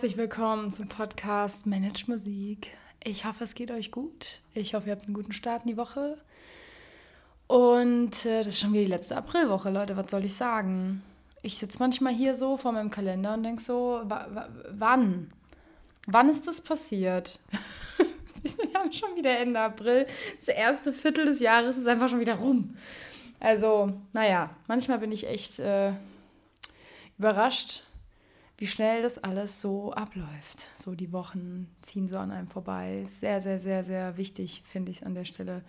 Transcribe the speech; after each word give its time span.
Herzlich 0.00 0.16
willkommen 0.16 0.70
zum 0.70 0.88
Podcast 0.88 1.66
Manage 1.66 2.04
Musik. 2.06 2.68
Ich 3.04 3.26
hoffe, 3.26 3.44
es 3.44 3.54
geht 3.54 3.70
euch 3.70 3.90
gut. 3.90 4.40
Ich 4.54 4.72
hoffe, 4.72 4.86
ihr 4.86 4.92
habt 4.92 5.04
einen 5.04 5.12
guten 5.12 5.32
Start 5.32 5.66
in 5.66 5.72
die 5.72 5.76
Woche. 5.76 6.16
Und 7.46 8.24
äh, 8.24 8.38
das 8.38 8.46
ist 8.46 8.60
schon 8.60 8.72
wieder 8.72 8.84
die 8.84 8.90
letzte 8.92 9.14
Aprilwoche, 9.14 9.68
Leute. 9.68 9.98
Was 9.98 10.10
soll 10.10 10.24
ich 10.24 10.32
sagen? 10.32 11.02
Ich 11.42 11.58
sitze 11.58 11.80
manchmal 11.80 12.14
hier 12.14 12.34
so 12.34 12.56
vor 12.56 12.72
meinem 12.72 12.90
Kalender 12.90 13.34
und 13.34 13.42
denke 13.42 13.60
so, 13.60 14.00
wann? 14.70 15.34
Wann 16.06 16.30
ist 16.30 16.46
das 16.46 16.62
passiert? 16.62 17.38
Wir 18.42 18.80
haben 18.80 18.94
schon 18.94 19.14
wieder 19.16 19.38
Ende 19.38 19.60
April. 19.60 20.06
Das 20.38 20.48
erste 20.48 20.94
Viertel 20.94 21.26
des 21.26 21.40
Jahres 21.40 21.76
ist 21.76 21.86
einfach 21.86 22.08
schon 22.08 22.20
wieder 22.20 22.36
rum. 22.36 22.74
Also, 23.38 23.92
naja, 24.14 24.48
manchmal 24.66 24.98
bin 24.98 25.12
ich 25.12 25.26
echt 25.26 25.58
äh, 25.58 25.92
überrascht, 27.18 27.82
wie 28.60 28.66
schnell 28.66 29.02
das 29.02 29.16
alles 29.16 29.62
so 29.62 29.92
abläuft. 29.94 30.68
So 30.76 30.94
die 30.94 31.12
Wochen 31.12 31.74
ziehen 31.80 32.08
so 32.08 32.18
an 32.18 32.30
einem 32.30 32.46
vorbei. 32.46 33.04
Sehr, 33.08 33.40
sehr, 33.40 33.58
sehr, 33.58 33.84
sehr 33.84 34.18
wichtig, 34.18 34.62
finde 34.66 34.90
ich 34.92 35.06
an 35.06 35.14
der 35.14 35.24
Stelle, 35.24 35.62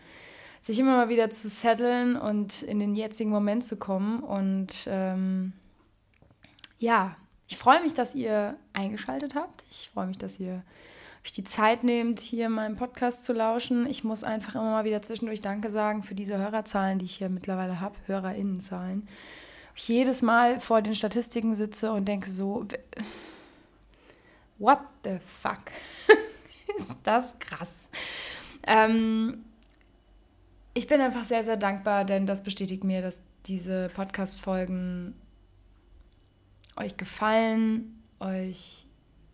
sich 0.62 0.78
immer 0.78 0.98
mal 0.98 1.08
wieder 1.08 1.30
zu 1.30 1.48
setteln 1.48 2.18
und 2.18 2.62
in 2.62 2.80
den 2.80 2.94
jetzigen 2.94 3.30
Moment 3.30 3.64
zu 3.64 3.78
kommen. 3.78 4.22
Und 4.22 4.88
ähm, 4.88 5.54
ja, 6.80 7.16
ich 7.48 7.58
freue 7.58 7.82
mich, 7.82 7.94
dass 7.94 8.14
ihr 8.14 8.58
eingeschaltet 8.74 9.36
habt. 9.36 9.64
Ich 9.72 9.90
freue 9.94 10.08
mich, 10.08 10.18
dass 10.18 10.38
ihr 10.38 10.62
euch 11.24 11.32
die 11.32 11.46
Zeit 11.46 11.86
nehmt, 11.86 12.20
hier 12.20 12.50
meinem 12.50 12.76
Podcast 12.76 13.24
zu 13.24 13.32
lauschen. 13.32 13.88
Ich 13.88 14.04
muss 14.04 14.26
einfach 14.26 14.56
immer 14.56 14.72
mal 14.72 14.84
wieder 14.84 15.02
zwischendurch 15.02 15.42
Danke 15.42 15.70
sagen 15.70 16.04
für 16.04 16.14
diese 16.14 16.38
Hörerzahlen, 16.38 17.00
die 17.00 17.06
ich 17.06 17.16
hier 17.16 17.30
mittlerweile 17.30 17.80
habe, 17.80 17.96
HörerInnenzahlen 18.08 19.08
ich 19.08 19.41
jedes 19.88 20.22
Mal 20.22 20.60
vor 20.60 20.82
den 20.82 20.96
Statistiken 20.96 21.56
sitze 21.56 21.92
und 21.92 22.06
denke 22.06 22.30
so, 22.30 22.66
what 24.58 24.80
the 25.04 25.20
fuck? 25.42 25.60
ist 26.78 26.96
das 27.04 27.38
krass. 27.40 27.90
Ähm, 28.66 29.46
ich 30.74 30.88
bin 30.88 31.02
einfach 31.02 31.26
sehr, 31.26 31.44
sehr 31.44 31.58
dankbar, 31.58 32.06
denn 32.06 32.26
das 32.26 32.44
bestätigt 32.44 32.84
mir, 32.84 33.02
dass 33.02 33.22
diese 33.46 33.90
Podcast-Folgen 33.94 35.16
euch 36.78 36.96
gefallen, 36.98 38.02
euch 38.20 38.88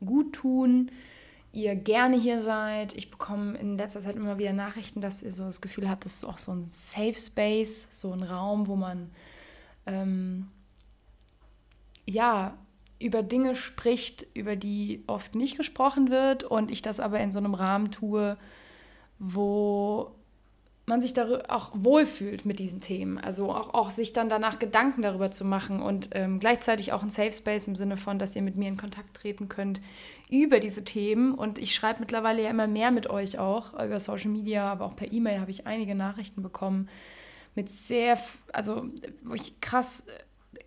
gut 0.03 0.33
tun, 0.33 0.91
ihr 1.51 1.75
gerne 1.75 2.17
hier 2.17 2.41
seid. 2.41 2.93
Ich 2.93 3.11
bekomme 3.11 3.57
in 3.57 3.77
letzter 3.77 4.01
Zeit 4.01 4.15
immer 4.15 4.37
wieder 4.37 4.53
Nachrichten, 4.53 5.01
dass 5.01 5.23
ihr 5.23 5.31
so 5.31 5.45
das 5.45 5.61
Gefühl 5.61 5.89
habt, 5.89 6.05
das 6.05 6.15
ist 6.15 6.23
auch 6.23 6.37
so 6.37 6.53
ein 6.53 6.67
Safe 6.69 7.17
Space, 7.17 7.87
so 7.91 8.11
ein 8.13 8.23
Raum, 8.23 8.67
wo 8.67 8.75
man 8.75 9.09
ähm, 9.87 10.47
ja, 12.05 12.57
über 12.99 13.23
Dinge 13.23 13.55
spricht, 13.55 14.25
über 14.33 14.55
die 14.55 15.03
oft 15.07 15.35
nicht 15.35 15.57
gesprochen 15.57 16.09
wird 16.09 16.43
und 16.43 16.71
ich 16.71 16.81
das 16.81 16.99
aber 16.99 17.19
in 17.19 17.31
so 17.31 17.39
einem 17.39 17.53
Rahmen 17.53 17.91
tue, 17.91 18.37
wo 19.19 20.11
man 20.89 21.01
sich 21.01 21.19
auch 21.19 21.71
wohlfühlt 21.73 22.45
mit 22.45 22.59
diesen 22.59 22.79
Themen. 22.79 23.17
Also 23.17 23.51
auch, 23.51 23.73
auch 23.73 23.89
sich 23.89 24.13
dann 24.13 24.29
danach 24.29 24.57
Gedanken 24.57 25.01
darüber 25.01 25.29
zu 25.31 25.43
machen 25.43 25.81
und 25.81 26.09
ähm, 26.13 26.39
gleichzeitig 26.39 26.93
auch 26.93 27.03
ein 27.03 27.09
Safe 27.09 27.33
Space 27.33 27.67
im 27.67 27.75
Sinne 27.75 27.97
von, 27.97 28.19
dass 28.19 28.37
ihr 28.37 28.41
mit 28.41 28.55
mir 28.55 28.69
in 28.69 28.77
Kontakt 28.77 29.13
treten 29.13 29.49
könnt 29.49 29.81
über 30.29 30.61
diese 30.61 30.85
Themen. 30.85 31.33
Und 31.33 31.59
ich 31.59 31.75
schreibe 31.75 31.99
mittlerweile 31.99 32.41
ja 32.41 32.49
immer 32.49 32.67
mehr 32.67 32.91
mit 32.91 33.09
euch 33.09 33.37
auch 33.37 33.73
über 33.73 33.99
Social 33.99 34.31
Media, 34.31 34.71
aber 34.71 34.85
auch 34.85 34.95
per 34.95 35.11
E-Mail 35.11 35.41
habe 35.41 35.51
ich 35.51 35.67
einige 35.67 35.93
Nachrichten 35.93 36.41
bekommen 36.41 36.87
mit 37.57 37.69
sehr, 37.69 38.17
also 38.53 38.85
wo 39.23 39.33
ich 39.33 39.59
krass 39.59 40.05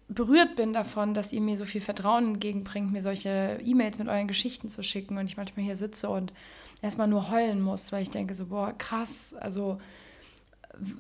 berührt 0.09 0.57
bin 0.57 0.73
davon, 0.73 1.15
dass 1.15 1.33
ihr 1.33 1.41
mir 1.41 1.57
so 1.57 1.65
viel 1.65 1.81
Vertrauen 1.81 2.35
entgegenbringt, 2.35 2.93
mir 2.93 3.01
solche 3.01 3.59
E-Mails 3.65 3.99
mit 3.99 4.09
euren 4.09 4.29
Geschichten 4.29 4.69
zu 4.69 4.83
schicken 4.83 5.17
und 5.17 5.27
ich 5.27 5.37
manchmal 5.37 5.65
hier 5.65 5.77
sitze 5.77 6.11
und 6.11 6.35
erstmal 6.83 7.07
nur 7.07 7.31
heulen 7.31 7.63
muss, 7.63 7.93
weil 7.93 8.03
ich 8.03 8.11
denke 8.11 8.35
so, 8.35 8.47
boah, 8.47 8.75
krass, 8.77 9.35
also 9.35 9.81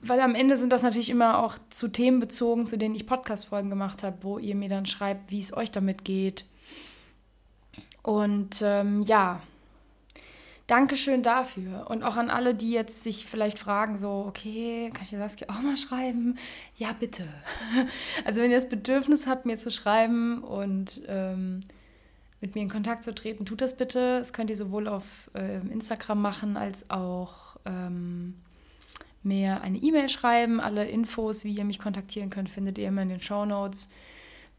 weil 0.03 0.21
am 0.21 0.35
Ende 0.35 0.57
sind 0.57 0.71
das 0.71 0.83
natürlich 0.83 1.11
immer 1.11 1.39
auch 1.39 1.57
zu 1.71 1.89
Themen 1.89 2.21
bezogen, 2.21 2.67
zu 2.67 2.79
denen 2.79 2.95
ich 2.95 3.07
Podcast-Folgen 3.07 3.71
gemacht 3.71 4.03
habe, 4.03 4.19
wo 4.23 4.39
ihr 4.39 4.55
mir 4.55 4.69
dann 4.69 4.87
schreibt, 4.87 5.31
wie 5.31 5.41
es 5.41 5.57
euch 5.57 5.71
damit 5.71 6.05
geht. 6.05 6.45
Und 8.03 8.63
ähm, 8.63 9.03
ja, 9.03 9.43
Dankeschön 10.71 11.25
dafür. 11.25 11.91
Und 11.91 12.05
auch 12.05 12.15
an 12.17 12.31
alle, 12.31 12.55
die 12.55 12.71
jetzt 12.71 13.03
sich 13.03 13.27
vielleicht 13.27 13.59
fragen, 13.59 13.97
so, 13.97 14.25
okay, 14.29 14.91
kann 14.95 15.03
ich 15.03 15.11
Saskia 15.11 15.49
auch 15.49 15.61
mal 15.63 15.77
schreiben? 15.77 16.39
Ja, 16.77 16.93
bitte. 16.99 17.25
Also 18.25 18.41
wenn 18.41 18.51
ihr 18.51 18.57
das 18.57 18.69
Bedürfnis 18.69 19.27
habt, 19.27 19.47
mir 19.47 19.59
zu 19.59 19.73
schreiben 19.73 20.45
und 20.45 21.03
ähm, 21.09 21.61
mit 22.41 22.55
mir 22.55 22.63
in 22.63 22.69
Kontakt 22.69 23.03
zu 23.03 23.13
treten, 23.15 23.45
tut 23.47 23.61
das 23.61 23.77
bitte. 23.77 24.19
Das 24.19 24.33
könnt 24.33 24.49
ihr 24.49 24.57
sowohl 24.57 24.87
auf 24.87 25.31
äh, 25.35 25.57
Instagram 25.57 26.23
machen, 26.23 26.57
als 26.57 26.89
auch 26.89 27.57
ähm, 27.65 28.37
mir 29.25 29.63
eine 29.63 29.79
E-Mail 29.79 30.09
schreiben. 30.09 30.61
Alle 30.61 30.89
Infos, 30.89 31.45
wie 31.45 31.53
ihr 31.53 31.65
mich 31.65 31.81
kontaktieren 31.81 32.31
könnt, 32.31 32.49
findet 32.49 32.79
ihr 32.79 32.89
immer 32.89 33.03
in 33.03 33.09
den 33.09 33.21
Show 33.21 33.45
Notes. 33.45 33.91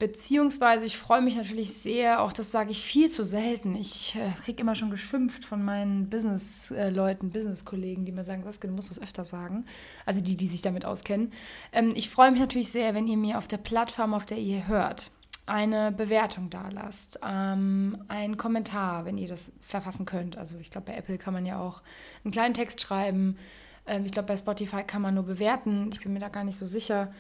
Beziehungsweise 0.02 0.88
ich 0.88 0.98
freue 0.98 1.22
mich 1.22 1.36
natürlich 1.36 1.76
sehr, 1.76 2.24
auch 2.24 2.34
das 2.34 2.50
sage 2.50 2.72
ich 2.72 2.82
viel 2.82 3.12
zu 3.12 3.24
selten. 3.24 3.76
Ich 3.76 4.16
äh, 4.16 4.32
kriege 4.44 4.60
immer 4.60 4.74
schon 4.74 4.90
geschimpft 4.90 5.46
von 5.46 5.64
meinen 5.64 6.10
Business-Leuten, 6.10 7.30
Business-Kollegen, 7.30 8.04
die 8.04 8.12
mir 8.12 8.24
sagen, 8.24 8.42
Saskia, 8.42 8.68
du 8.68 8.76
musst 8.76 8.90
das 8.90 9.00
öfter 9.00 9.26
sagen. 9.26 9.68
Also 10.08 10.20
die, 10.20 10.36
die 10.36 10.48
sich 10.48 10.64
damit 10.64 10.86
auskennen. 10.86 11.32
Ähm, 11.72 11.94
ich 11.96 12.10
freue 12.10 12.32
mich 12.32 12.40
natürlich 12.40 12.72
sehr, 12.72 12.96
wenn 12.96 13.06
ihr 13.06 13.16
mir 13.16 13.38
auf 13.38 13.48
der 13.48 13.60
Plattform, 13.60 14.16
auf 14.16 14.26
der 14.26 14.40
ihr 14.40 14.68
hört, 14.68 15.12
eine 15.46 15.92
Bewertung 15.92 16.50
da 16.50 16.70
lasst, 16.70 17.20
ähm, 17.24 18.04
einen 18.08 18.38
Kommentar, 18.38 19.06
wenn 19.06 19.20
ihr 19.20 19.28
das 19.28 19.52
verfassen 19.62 20.08
könnt. 20.08 20.36
Also 20.36 20.58
ich 20.58 20.72
glaube, 20.72 20.88
bei 20.88 20.98
Apple 20.98 21.20
kann 21.20 21.36
man 21.36 21.46
ja 21.46 21.60
auch 21.60 21.84
einen 22.24 22.32
kleinen 22.32 22.56
Text 22.56 22.82
schreiben. 22.82 23.38
Ähm, 23.86 24.04
ich 24.06 24.12
glaube, 24.12 24.30
bei 24.30 24.38
Spotify 24.38 24.82
kann 24.82 25.04
man 25.04 25.14
nur 25.14 25.26
bewerten. 25.26 25.92
Ich 25.94 26.02
bin 26.02 26.12
mir 26.12 26.20
da 26.20 26.30
gar 26.30 26.44
nicht 26.44 26.58
so 26.58 26.66
sicher. 26.66 27.14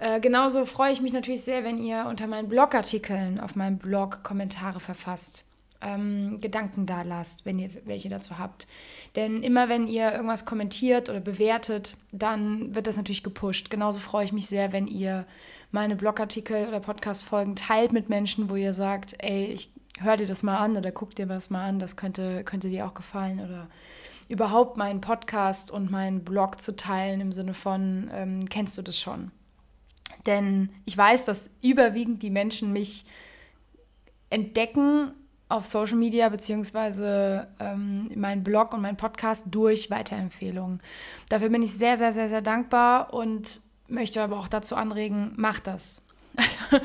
Äh, 0.00 0.20
genauso 0.20 0.64
freue 0.64 0.92
ich 0.92 1.00
mich 1.00 1.12
natürlich 1.12 1.42
sehr, 1.42 1.64
wenn 1.64 1.78
ihr 1.78 2.06
unter 2.08 2.26
meinen 2.26 2.48
Blogartikeln 2.48 3.40
auf 3.40 3.56
meinem 3.56 3.78
Blog 3.78 4.22
Kommentare 4.22 4.80
verfasst. 4.80 5.44
Ähm, 5.80 6.38
Gedanken 6.40 6.86
da 6.86 7.02
lasst, 7.02 7.46
wenn 7.46 7.58
ihr 7.58 7.70
welche 7.84 8.08
dazu 8.08 8.38
habt. 8.38 8.66
Denn 9.16 9.42
immer 9.42 9.68
wenn 9.68 9.86
ihr 9.86 10.12
irgendwas 10.12 10.44
kommentiert 10.44 11.08
oder 11.08 11.20
bewertet, 11.20 11.96
dann 12.12 12.74
wird 12.74 12.86
das 12.86 12.96
natürlich 12.96 13.22
gepusht. 13.22 13.70
Genauso 13.70 13.98
freue 14.00 14.24
ich 14.24 14.32
mich 14.32 14.46
sehr, 14.46 14.72
wenn 14.72 14.86
ihr 14.88 15.24
meine 15.70 15.94
Blogartikel 15.96 16.66
oder 16.66 16.80
Podcast-Folgen 16.80 17.54
teilt 17.54 17.92
mit 17.92 18.08
Menschen, 18.08 18.48
wo 18.48 18.56
ihr 18.56 18.74
sagt, 18.74 19.14
ey, 19.18 19.46
ich 19.46 19.70
hör 20.00 20.16
dir 20.16 20.26
das 20.26 20.42
mal 20.42 20.58
an 20.58 20.76
oder 20.76 20.92
guck 20.92 21.14
dir 21.14 21.26
das 21.26 21.50
mal 21.50 21.68
an, 21.68 21.78
das 21.78 21.96
könnte, 21.96 22.44
könnte 22.44 22.70
dir 22.70 22.86
auch 22.86 22.94
gefallen 22.94 23.40
oder 23.40 23.68
überhaupt 24.28 24.76
meinen 24.76 25.00
Podcast 25.00 25.70
und 25.70 25.90
meinen 25.90 26.24
Blog 26.24 26.60
zu 26.60 26.76
teilen 26.76 27.20
im 27.20 27.32
Sinne 27.32 27.54
von, 27.54 28.10
ähm, 28.12 28.48
kennst 28.48 28.78
du 28.78 28.82
das 28.82 28.98
schon? 28.98 29.30
Denn 30.26 30.70
ich 30.84 30.96
weiß, 30.96 31.24
dass 31.24 31.50
überwiegend 31.62 32.22
die 32.22 32.30
Menschen 32.30 32.72
mich 32.72 33.04
entdecken 34.30 35.12
auf 35.48 35.66
Social 35.66 35.96
Media 35.96 36.28
beziehungsweise 36.28 37.48
ähm, 37.58 38.10
meinen 38.14 38.44
Blog 38.44 38.74
und 38.74 38.82
meinen 38.82 38.96
Podcast 38.96 39.46
durch 39.50 39.90
Weiterempfehlungen. 39.90 40.82
Dafür 41.28 41.48
bin 41.48 41.62
ich 41.62 41.72
sehr, 41.72 41.96
sehr, 41.96 42.12
sehr, 42.12 42.28
sehr 42.28 42.42
dankbar 42.42 43.14
und 43.14 43.60
möchte 43.88 44.22
aber 44.22 44.38
auch 44.38 44.48
dazu 44.48 44.76
anregen, 44.76 45.32
macht 45.36 45.66
das. 45.66 46.04
Also, 46.36 46.84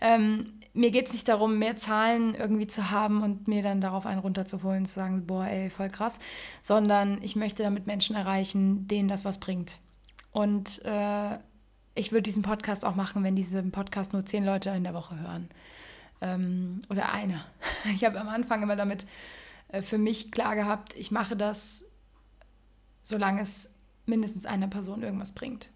ähm, 0.00 0.62
mir 0.74 0.90
geht 0.90 1.06
es 1.06 1.12
nicht 1.12 1.28
darum, 1.28 1.58
mehr 1.58 1.76
Zahlen 1.76 2.34
irgendwie 2.34 2.66
zu 2.66 2.90
haben 2.90 3.22
und 3.22 3.48
mir 3.48 3.62
dann 3.62 3.80
darauf 3.80 4.06
einen 4.06 4.20
runterzuholen 4.20 4.80
und 4.80 4.86
zu 4.86 4.94
sagen, 4.94 5.26
boah, 5.26 5.44
ey, 5.44 5.70
voll 5.70 5.88
krass, 5.88 6.18
sondern 6.62 7.18
ich 7.22 7.36
möchte 7.36 7.62
damit 7.62 7.86
Menschen 7.86 8.16
erreichen, 8.16 8.86
denen 8.86 9.08
das 9.08 9.24
was 9.24 9.38
bringt. 9.38 9.78
Und 10.30 10.82
äh, 10.84 11.38
ich 11.94 12.12
würde 12.12 12.22
diesen 12.22 12.42
Podcast 12.42 12.84
auch 12.84 12.94
machen, 12.94 13.24
wenn 13.24 13.36
diesen 13.36 13.70
Podcast 13.70 14.12
nur 14.12 14.24
zehn 14.24 14.44
Leute 14.44 14.70
in 14.70 14.84
der 14.84 14.94
Woche 14.94 15.18
hören. 15.18 15.48
Ähm, 16.20 16.82
oder 16.88 17.12
eine. 17.12 17.44
Ich 17.94 18.04
habe 18.04 18.20
am 18.20 18.28
Anfang 18.28 18.62
immer 18.62 18.76
damit 18.76 19.06
äh, 19.68 19.82
für 19.82 19.98
mich 19.98 20.30
klar 20.30 20.54
gehabt, 20.54 20.94
ich 20.96 21.10
mache 21.10 21.36
das, 21.36 21.84
solange 23.02 23.42
es 23.42 23.74
mindestens 24.06 24.46
einer 24.46 24.68
Person 24.68 25.02
irgendwas 25.02 25.32
bringt 25.32 25.68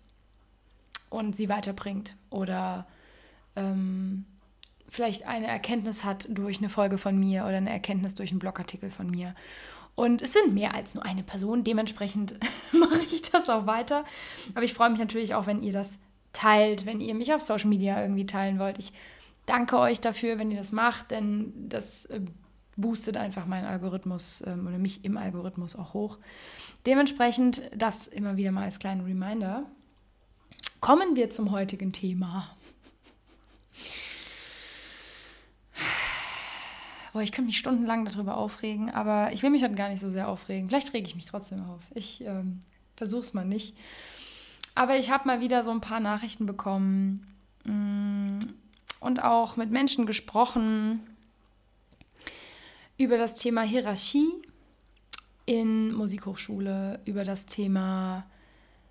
und 1.10 1.34
sie 1.34 1.48
weiterbringt 1.48 2.16
oder 2.30 2.86
ähm, 3.56 4.24
vielleicht 4.88 5.26
eine 5.26 5.46
Erkenntnis 5.46 6.04
hat 6.04 6.26
durch 6.30 6.58
eine 6.58 6.68
Folge 6.68 6.98
von 6.98 7.18
mir 7.18 7.42
oder 7.42 7.56
eine 7.56 7.70
Erkenntnis 7.70 8.14
durch 8.14 8.30
einen 8.30 8.38
Blogartikel 8.38 8.90
von 8.90 9.10
mir. 9.10 9.34
Und 9.94 10.20
es 10.20 10.34
sind 10.34 10.52
mehr 10.52 10.74
als 10.74 10.94
nur 10.94 11.04
eine 11.04 11.22
Person, 11.22 11.64
dementsprechend 11.64 12.38
mache 12.72 13.00
ich 13.10 13.22
das 13.22 13.48
auch 13.48 13.66
weiter. 13.66 14.04
Aber 14.54 14.62
ich 14.62 14.74
freue 14.74 14.90
mich 14.90 14.98
natürlich 14.98 15.34
auch, 15.34 15.46
wenn 15.46 15.62
ihr 15.62 15.72
das 15.72 15.98
teilt, 16.36 16.84
wenn 16.84 17.00
ihr 17.00 17.14
mich 17.14 17.32
auf 17.32 17.42
Social 17.42 17.68
Media 17.68 18.00
irgendwie 18.00 18.26
teilen 18.26 18.58
wollt. 18.58 18.78
Ich 18.78 18.92
danke 19.46 19.78
euch 19.78 20.00
dafür, 20.00 20.38
wenn 20.38 20.50
ihr 20.50 20.58
das 20.58 20.72
macht, 20.72 21.10
denn 21.10 21.52
das 21.68 22.06
äh, 22.06 22.20
boostet 22.76 23.16
einfach 23.16 23.46
meinen 23.46 23.64
Algorithmus 23.64 24.42
ähm, 24.46 24.66
oder 24.66 24.78
mich 24.78 25.04
im 25.04 25.16
Algorithmus 25.16 25.76
auch 25.76 25.94
hoch. 25.94 26.18
Dementsprechend 26.84 27.62
das 27.74 28.06
immer 28.06 28.36
wieder 28.36 28.52
mal 28.52 28.64
als 28.64 28.78
kleinen 28.78 29.04
Reminder. 29.04 29.64
Kommen 30.80 31.16
wir 31.16 31.30
zum 31.30 31.50
heutigen 31.50 31.92
Thema. 31.92 32.46
boah, 37.16 37.22
ich 37.22 37.32
könnte 37.32 37.46
mich 37.46 37.56
stundenlang 37.56 38.04
darüber 38.04 38.36
aufregen, 38.36 38.90
aber 38.90 39.32
ich 39.32 39.42
will 39.42 39.48
mich 39.48 39.62
heute 39.62 39.74
gar 39.74 39.88
nicht 39.88 40.00
so 40.00 40.10
sehr 40.10 40.28
aufregen. 40.28 40.68
Vielleicht 40.68 40.92
rege 40.92 41.06
ich 41.06 41.14
mich 41.14 41.24
trotzdem 41.24 41.64
auf. 41.64 41.80
Ich 41.94 42.22
ähm, 42.22 42.60
versuche 42.94 43.22
es 43.22 43.32
mal 43.32 43.46
nicht. 43.46 43.74
Aber 44.76 44.96
ich 44.98 45.10
habe 45.10 45.26
mal 45.26 45.40
wieder 45.40 45.64
so 45.64 45.70
ein 45.70 45.80
paar 45.80 46.00
Nachrichten 46.00 46.44
bekommen 46.44 47.34
mm, 47.64 48.40
und 49.00 49.24
auch 49.24 49.56
mit 49.56 49.70
Menschen 49.70 50.04
gesprochen 50.04 51.00
über 52.98 53.16
das 53.16 53.34
Thema 53.34 53.62
Hierarchie 53.62 54.28
in 55.46 55.94
Musikhochschule, 55.94 57.00
über 57.06 57.24
das 57.24 57.46
Thema 57.46 58.26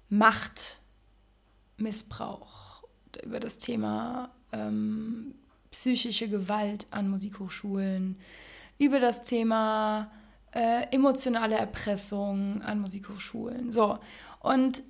Machtmissbrauch, 0.10 2.84
über 3.24 3.40
das 3.40 3.60
Thema 3.60 4.32
ähm, 4.52 5.36
psychische 5.70 6.30
Gewalt 6.30 6.88
an 6.90 7.10
Musikhochschulen, 7.10 8.18
über 8.80 9.00
das 9.00 9.22
Thema 9.22 10.10
äh, 10.52 10.88
emotionale 10.92 11.58
Erpressung 11.58 12.64
an 12.64 12.80
Musikhochschulen. 12.80 13.72
So, 13.72 14.00
und 14.40 14.82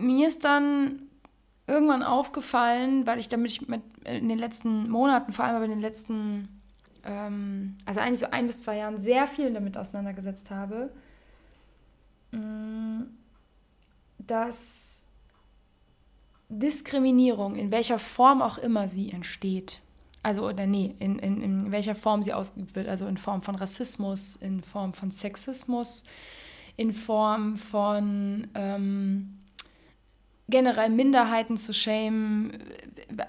mir 0.00 0.26
ist 0.26 0.44
dann 0.44 1.02
irgendwann 1.66 2.02
aufgefallen, 2.02 3.06
weil 3.06 3.18
ich 3.18 3.28
damit 3.28 3.68
mit, 3.68 3.82
in 4.04 4.28
den 4.28 4.38
letzten 4.38 4.90
Monaten, 4.90 5.32
vor 5.32 5.44
allem 5.44 5.56
aber 5.56 5.64
in 5.64 5.70
den 5.70 5.80
letzten, 5.80 6.60
ähm, 7.04 7.76
also 7.86 8.00
eigentlich 8.00 8.20
so 8.20 8.30
ein 8.30 8.46
bis 8.46 8.62
zwei 8.62 8.78
Jahren, 8.78 8.98
sehr 8.98 9.26
viel 9.26 9.52
damit 9.52 9.78
auseinandergesetzt 9.78 10.50
habe, 10.50 10.90
mm, 12.32 13.02
dass 14.18 15.06
Diskriminierung, 16.48 17.54
in 17.54 17.70
welcher 17.70 17.98
Form 17.98 18.42
auch 18.42 18.58
immer 18.58 18.88
sie 18.88 19.12
entsteht, 19.12 19.80
also 20.22 20.46
oder 20.46 20.66
nee, 20.66 20.94
in, 20.98 21.18
in, 21.18 21.40
in 21.40 21.72
welcher 21.72 21.94
Form 21.94 22.22
sie 22.22 22.32
ausgeübt 22.32 22.74
wird, 22.74 22.88
also 22.88 23.06
in 23.06 23.16
Form 23.16 23.42
von 23.42 23.54
Rassismus, 23.54 24.36
in 24.36 24.62
Form 24.62 24.92
von 24.92 25.12
Sexismus, 25.12 26.04
in 26.76 26.92
Form 26.92 27.56
von 27.56 28.48
ähm, 28.54 29.39
generell 30.50 30.90
Minderheiten 30.90 31.56
zu 31.56 31.72
schämen, 31.72 32.52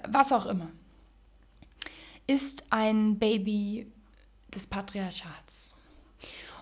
was 0.08 0.32
auch 0.32 0.46
immer, 0.46 0.68
ist 2.26 2.64
ein 2.70 3.18
Baby 3.18 3.86
des 4.54 4.66
Patriarchats. 4.66 5.74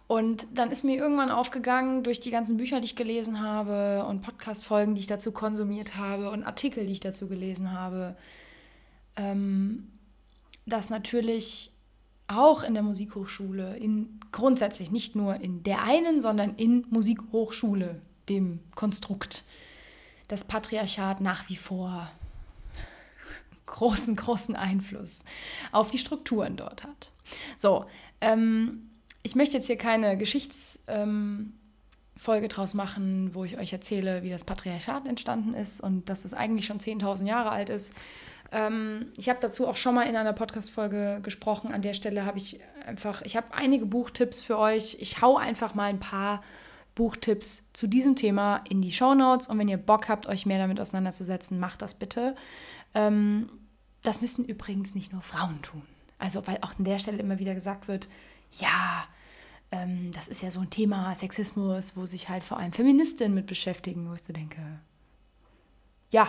Und 0.07 0.49
dann 0.53 0.73
ist 0.73 0.83
mir 0.83 0.97
irgendwann 0.97 1.31
aufgegangen, 1.31 2.03
durch 2.03 2.19
die 2.19 2.33
ganzen 2.33 2.57
Bücher, 2.57 2.81
die 2.81 2.87
ich 2.87 2.97
gelesen 2.97 3.41
habe 3.41 4.05
und 4.09 4.23
Podcast-Folgen, 4.23 4.97
die 4.97 5.01
ich 5.01 5.07
dazu 5.07 5.31
konsumiert 5.31 5.97
habe 5.97 6.31
und 6.31 6.43
Artikel, 6.43 6.85
die 6.85 6.93
ich 6.93 7.01
dazu 7.01 7.29
gelesen 7.29 7.73
habe, 7.73 8.17
ähm, 9.17 9.89
dass 10.67 10.91
natürlich 10.91 11.71
auch 12.27 12.65
in 12.65 12.75
der 12.75 12.83
Musikhochschule, 12.83 13.77
in, 13.77 14.19
grundsätzlich 14.33 14.91
nicht 14.91 15.15
nur 15.15 15.37
in 15.37 15.63
der 15.63 15.83
einen, 15.83 16.21
sondern 16.21 16.55
in 16.57 16.87
Musikhochschule, 16.91 18.01
dem 18.29 18.59
Konstrukt, 18.75 19.45
das 20.31 20.45
Patriarchat 20.45 21.21
nach 21.21 21.49
wie 21.49 21.57
vor 21.57 22.11
großen, 23.67 24.17
großen 24.17 24.57
Einfluss 24.57 25.21
auf 25.73 25.91
die 25.91 25.99
Strukturen 25.99 26.57
dort 26.57 26.85
hat. 26.85 27.13
So, 27.57 27.87
ähm, 28.21 28.91
ich 29.23 29.35
möchte 29.35 29.57
jetzt 29.57 29.67
hier 29.67 29.79
keine 29.79 30.17
Geschichtsfolge 30.17 30.87
ähm, 30.89 32.49
draus 32.49 32.75
machen, 32.75 33.35
wo 33.35 33.45
ich 33.45 33.59
euch 33.59 33.73
erzähle, 33.73 34.23
wie 34.23 34.31
das 34.31 34.45
Patriarchat 34.45 35.07
entstanden 35.07 35.55
ist 35.55 35.81
und 35.81 36.09
dass 36.09 36.25
es 36.25 36.35
eigentlich 36.35 36.67
schon 36.67 36.79
10.000 36.79 37.27
Jahre 37.27 37.51
alt 37.51 37.69
ist. 37.69 37.95
Ähm, 38.53 39.13
ich 39.17 39.29
habe 39.29 39.39
dazu 39.41 39.69
auch 39.69 39.77
schon 39.77 39.95
mal 39.95 40.09
in 40.09 40.17
einer 40.17 40.33
Podcast-Folge 40.33 41.21
gesprochen. 41.23 41.73
An 41.73 41.83
der 41.83 41.95
Stelle 41.95 42.25
habe 42.25 42.39
ich 42.39 42.61
einfach, 42.85 43.23
ich 43.23 43.37
habe 43.37 43.55
einige 43.55 43.87
Buchtipps 43.87 44.41
für 44.41 44.59
euch. 44.59 44.97
Ich 45.01 45.23
hau 45.23 45.37
einfach 45.37 45.75
mal 45.75 45.85
ein 45.85 46.01
paar 46.01 46.43
Buchtipps 46.95 47.73
zu 47.73 47.87
diesem 47.87 48.17
Thema 48.17 48.59
in 48.69 48.83
die 48.83 48.93
Show 48.93 49.15
Notes 49.15 49.47
und 49.49 49.59
wenn 49.59 49.69
ihr 49.69 49.77
Bock 49.77 50.09
habt, 50.09 50.27
euch 50.27 50.47
mehr 50.47 50.59
damit 50.59 50.81
auseinanderzusetzen, 50.81 51.59
macht 51.59 51.83
das 51.83 51.95
bitte. 51.95 52.35
Ähm, 52.95 53.49
das 54.03 54.21
müssen 54.21 54.45
übrigens 54.45 54.95
nicht 54.95 55.13
nur 55.13 55.23
Frauen 55.23 55.63
tun. 55.63 55.83
Also, 56.19 56.47
weil 56.47 56.59
auch 56.63 56.79
an 56.79 56.85
der 56.85 56.99
Stelle 56.99 57.19
immer 57.19 57.39
wieder 57.39 57.55
gesagt 57.55 57.89
wird, 57.89 58.09
ja, 58.53 59.05
ähm, 59.71 60.13
das 60.13 60.29
ist 60.29 60.43
ja 60.43 60.51
so 60.51 60.61
ein 60.61 60.71
Thema 60.71 61.15
Sexismus, 61.15 61.97
wo 61.97 62.07
sich 62.07 62.29
halt 62.29 62.43
vor 62.43 62.59
allem 62.59 62.73
Feministinnen 62.73 63.35
mit 63.35 63.47
beschäftigen, 63.47 64.09
wo 64.09 64.15
ich 64.15 64.23
so 64.23 64.33
denke, 64.33 64.61
ja, 66.11 66.29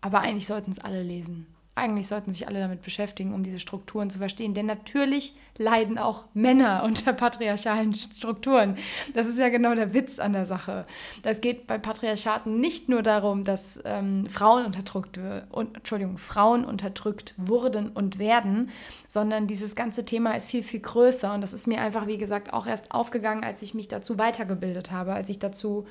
aber 0.00 0.20
eigentlich 0.20 0.46
sollten 0.46 0.70
es 0.70 0.78
alle 0.78 1.02
lesen. 1.02 1.46
Eigentlich 1.80 2.08
sollten 2.08 2.30
sich 2.30 2.46
alle 2.46 2.60
damit 2.60 2.82
beschäftigen, 2.82 3.32
um 3.32 3.42
diese 3.42 3.58
Strukturen 3.58 4.10
zu 4.10 4.18
verstehen. 4.18 4.52
Denn 4.52 4.66
natürlich 4.66 5.34
leiden 5.56 5.96
auch 5.96 6.24
Männer 6.34 6.82
unter 6.84 7.14
patriarchalen 7.14 7.94
Strukturen. 7.94 8.76
Das 9.14 9.26
ist 9.26 9.38
ja 9.38 9.48
genau 9.48 9.74
der 9.74 9.94
Witz 9.94 10.18
an 10.18 10.34
der 10.34 10.44
Sache. 10.44 10.84
Das 11.22 11.40
geht 11.40 11.66
bei 11.66 11.78
Patriarchaten 11.78 12.60
nicht 12.60 12.90
nur 12.90 13.02
darum, 13.02 13.44
dass 13.44 13.80
ähm, 13.86 14.26
Frauen 14.26 14.66
unterdrückt 14.66 15.18
und, 15.50 15.78
Entschuldigung, 15.78 16.18
Frauen 16.18 16.66
unterdrückt 16.66 17.32
wurden 17.38 17.88
und 17.88 18.18
werden, 18.18 18.68
sondern 19.08 19.46
dieses 19.46 19.74
ganze 19.74 20.04
Thema 20.04 20.36
ist 20.36 20.50
viel, 20.50 20.62
viel 20.62 20.80
größer. 20.80 21.32
Und 21.32 21.40
das 21.40 21.54
ist 21.54 21.66
mir 21.66 21.80
einfach, 21.80 22.06
wie 22.06 22.18
gesagt, 22.18 22.52
auch 22.52 22.66
erst 22.66 22.92
aufgegangen, 22.92 23.42
als 23.42 23.62
ich 23.62 23.72
mich 23.72 23.88
dazu 23.88 24.18
weitergebildet 24.18 24.90
habe, 24.90 25.14
als 25.14 25.30
ich 25.30 25.38
dazu 25.38 25.86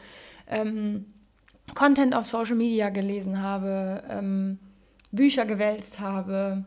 ähm, 0.45 1.05
Content 1.73 2.13
auf 2.13 2.27
Social 2.27 2.55
Media 2.55 2.89
gelesen 2.89 3.41
habe. 3.41 4.03
Ähm, 4.07 4.59
Bücher 5.11 5.45
gewälzt 5.45 5.99
habe, 5.99 6.65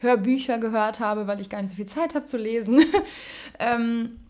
Hörbücher 0.00 0.58
gehört 0.58 1.00
habe, 1.00 1.26
weil 1.26 1.40
ich 1.40 1.48
gar 1.48 1.62
nicht 1.62 1.70
so 1.70 1.76
viel 1.76 1.86
Zeit 1.86 2.14
habe 2.14 2.24
zu 2.24 2.36
lesen. 2.36 2.80
ähm, 3.58 4.20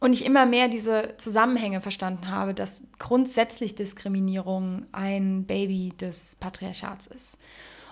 und 0.00 0.12
ich 0.12 0.24
immer 0.24 0.44
mehr 0.44 0.68
diese 0.68 1.14
Zusammenhänge 1.16 1.80
verstanden 1.80 2.28
habe, 2.28 2.52
dass 2.52 2.82
grundsätzlich 2.98 3.74
Diskriminierung 3.74 4.84
ein 4.92 5.44
Baby 5.44 5.94
des 5.98 6.36
Patriarchats 6.36 7.06
ist. 7.06 7.38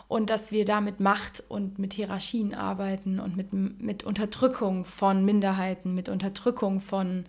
Und 0.09 0.29
dass 0.29 0.53
wir 0.53 0.67
da 0.67 0.83
mit 0.83 1.00
Macht 1.00 1.43
und 1.49 1.79
mit 1.79 1.95
Hierarchien 1.95 2.53
arbeiten 2.53 3.19
und 3.19 3.35
mit, 3.35 3.55
mit 3.55 4.05
Unterdrückung 4.05 4.85
von 4.85 5.25
Minderheiten, 5.25 5.95
mit 5.95 6.11
Unterdrückung 6.11 6.81
von 6.81 7.25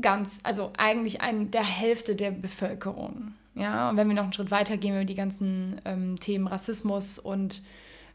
ganz, 0.00 0.40
also 0.44 0.72
eigentlich 0.78 1.20
ein, 1.20 1.50
der 1.50 1.64
Hälfte 1.64 2.14
der 2.14 2.30
Bevölkerung. 2.30 3.34
Ja, 3.54 3.90
und 3.90 3.96
wenn 3.96 4.08
wir 4.08 4.14
noch 4.14 4.22
einen 4.24 4.32
Schritt 4.32 4.50
weiter 4.50 4.76
gehen, 4.76 4.92
wenn 4.92 5.00
wir 5.00 5.06
die 5.06 5.14
ganzen 5.14 5.80
ähm, 5.84 6.18
Themen 6.18 6.46
Rassismus 6.46 7.18
und 7.18 7.62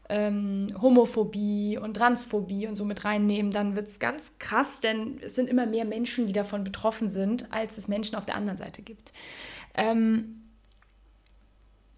ähm, 0.08 0.68
Homophobie 0.80 1.78
und 1.78 1.94
Transphobie 1.94 2.66
und 2.66 2.76
so 2.76 2.84
mit 2.84 3.04
reinnehmen, 3.04 3.52
dann 3.52 3.76
wird 3.76 3.88
es 3.88 3.98
ganz 3.98 4.38
krass, 4.38 4.80
denn 4.80 5.20
es 5.22 5.34
sind 5.34 5.48
immer 5.48 5.66
mehr 5.66 5.84
Menschen, 5.84 6.26
die 6.26 6.32
davon 6.32 6.64
betroffen 6.64 7.08
sind, 7.08 7.52
als 7.52 7.78
es 7.78 7.88
Menschen 7.88 8.16
auf 8.16 8.26
der 8.26 8.34
anderen 8.34 8.58
Seite 8.58 8.82
gibt. 8.82 9.12
Ähm, 9.74 10.42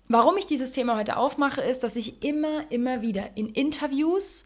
warum 0.09 0.37
ich 0.37 0.47
dieses 0.47 0.73
Thema 0.73 0.97
heute 0.97 1.17
aufmache, 1.17 1.63
ist, 1.63 1.83
dass 1.83 1.97
ich 1.97 2.23
immer, 2.25 2.71
immer 2.71 3.01
wieder 3.01 3.37
in 3.37 3.49
Interviews, 3.49 4.45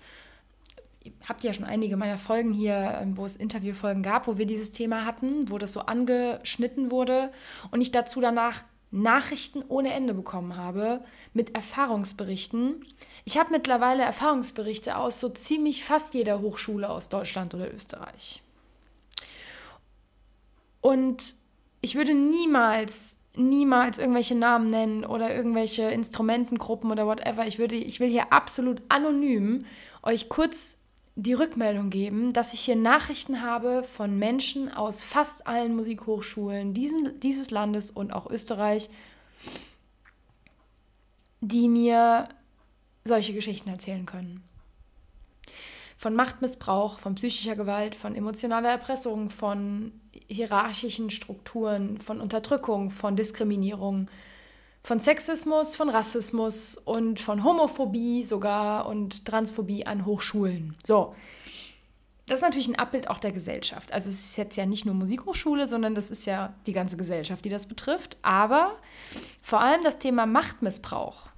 habt 1.27 1.43
ihr 1.43 1.51
ja 1.51 1.55
schon 1.55 1.65
einige 1.65 1.97
meiner 1.97 2.19
Folgen 2.19 2.53
hier, 2.53 2.99
ähm, 3.01 3.17
wo 3.17 3.25
es 3.25 3.37
Interviewfolgen 3.37 4.03
gab, 4.03 4.27
wo 4.27 4.37
wir 4.37 4.47
dieses 4.47 4.73
Thema 4.73 5.05
hatten, 5.07 5.51
wo 5.51 5.59
das 5.59 5.73
so 5.73 5.81
angeschnitten 5.81 6.91
wurde 6.91 7.31
und 7.71 7.81
ich 7.81 7.93
dazu 7.93 8.21
danach 8.21 8.63
Nachrichten 8.95 9.65
ohne 9.67 9.93
Ende 9.93 10.15
bekommen 10.15 10.57
habe 10.57 11.01
mit 11.33 11.55
Erfahrungsberichten. 11.55 12.87
Ich 13.25 13.39
habe 13.39 13.51
mittlerweile 13.51 14.05
Erfahrungsberichte 14.05 14.97
aus 14.97 15.19
so 15.19 15.29
ziemlich 15.29 15.85
fast 15.85 16.15
jeder 16.15 16.41
Hochschule 16.41 16.89
aus 16.89 17.09
Deutschland 17.09 17.55
oder 17.55 17.75
Österreich. 17.75 18.41
Und 20.81 21.35
ich 21.81 21.97
würde 21.97 22.15
niemals, 22.15 23.19
niemals 23.35 23.99
irgendwelche 23.99 24.37
Namen 24.37 24.71
nennen 24.71 25.05
oder 25.05 25.35
irgendwelche 25.35 25.91
Instrumentengruppen 25.91 26.93
oder 26.93 27.07
whatever. 27.07 27.47
Ich, 27.49 27.59
würde, 27.59 27.75
ich 27.75 27.99
will 27.99 28.09
hier 28.09 28.33
absolut 28.33 28.81
anonym 28.89 29.65
euch 30.05 30.29
kurz 30.29 30.77
die 31.17 31.33
Rückmeldung 31.33 31.91
geben, 31.91 32.33
dass 32.33 32.55
ich 32.55 32.61
hier 32.61 32.77
Nachrichten 32.77 33.41
habe 33.41 33.85
von 33.85 34.19
Menschen 34.19 34.73
aus 34.73 35.05
fast 35.05 35.47
allen 35.47 35.77
Musikhochschulen 35.77 36.75
diesen, 36.75 37.21
dieses 37.21 37.51
Landes 37.51 37.91
und 37.91 38.13
auch 38.13 38.29
Österreich, 38.29 38.91
die 41.41 41.69
mir 41.69 42.29
solche 43.05 43.33
Geschichten 43.33 43.69
erzählen 43.69 44.07
können. 44.07 44.43
Von 45.97 46.17
Machtmissbrauch, 46.17 46.99
von 46.99 47.15
psychischer 47.15 47.55
Gewalt, 47.55 47.95
von 47.95 48.17
emotionaler 48.17 48.71
Erpressung, 48.71 49.31
von 49.31 49.93
hierarchischen 50.27 51.11
Strukturen, 51.11 52.01
von 52.01 52.21
Unterdrückung, 52.21 52.91
von 52.91 53.15
Diskriminierung, 53.15 54.09
von 54.85 55.01
Sexismus, 55.01 55.77
von 55.77 55.89
Rassismus 55.89 56.77
und 56.77 57.19
von 57.19 57.43
Homophobie 57.43 58.23
sogar 58.23 58.87
und 58.87 59.25
Transphobie 59.25 59.87
an 59.87 60.05
Hochschulen. 60.05 60.77
So. 60.85 61.15
Das 62.27 62.39
ist 62.39 62.43
natürlich 62.43 62.69
ein 62.69 62.79
Abbild 62.79 63.09
auch 63.09 63.19
der 63.19 63.33
Gesellschaft. 63.33 63.93
Also 63.93 64.09
es 64.11 64.21
ist 64.21 64.37
jetzt 64.37 64.57
ja 64.57 64.67
nicht 64.67 64.87
nur 64.87 64.95
Musikhochschule, 64.95 65.67
sondern 65.67 65.95
das 65.95 66.11
ist 66.11 66.27
ja 66.27 66.55
die 66.67 66.73
ganze 66.73 66.97
Gesellschaft, 66.97 67.45
die 67.45 67.51
das 67.51 67.67
betrifft. 67.67 68.17
Aber 68.23 68.77
vor 69.43 69.61
allem 69.61 69.83
das 69.85 69.99
Thema 69.99 70.27
Machtmissbrauch 70.27 71.29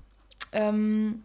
ähm, 0.53 1.25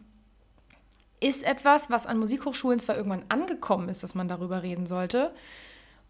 ist 1.20 1.44
etwas, 1.44 1.90
was 1.90 2.06
an 2.06 2.18
Musikhochschulen 2.18 2.80
zwar 2.80 2.96
irgendwann 2.96 3.24
angekommen 3.28 3.88
ist, 3.88 4.02
dass 4.02 4.14
man 4.14 4.28
darüber 4.28 4.62
reden 4.62 4.86
sollte. 4.86 5.32